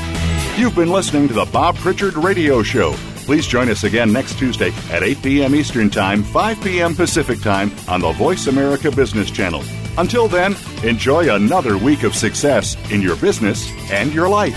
You've 0.56 0.76
been 0.76 0.90
listening 0.90 1.28
to 1.28 1.34
the 1.34 1.44
Bob 1.46 1.76
Pritchard 1.76 2.14
Radio 2.14 2.62
Show. 2.62 2.94
Please 3.26 3.48
join 3.48 3.68
us 3.68 3.82
again 3.82 4.12
next 4.12 4.38
Tuesday 4.38 4.72
at 4.88 5.02
8 5.02 5.20
p.m. 5.20 5.54
Eastern 5.56 5.90
Time, 5.90 6.22
5 6.22 6.62
p.m. 6.62 6.94
Pacific 6.94 7.40
Time 7.40 7.72
on 7.88 8.00
the 8.00 8.12
Voice 8.12 8.46
America 8.46 8.88
Business 8.88 9.32
Channel. 9.32 9.64
Until 9.98 10.28
then, 10.28 10.54
enjoy 10.84 11.34
another 11.34 11.76
week 11.76 12.04
of 12.04 12.14
success 12.14 12.76
in 12.92 13.02
your 13.02 13.16
business 13.16 13.68
and 13.90 14.14
your 14.14 14.28
life. 14.28 14.54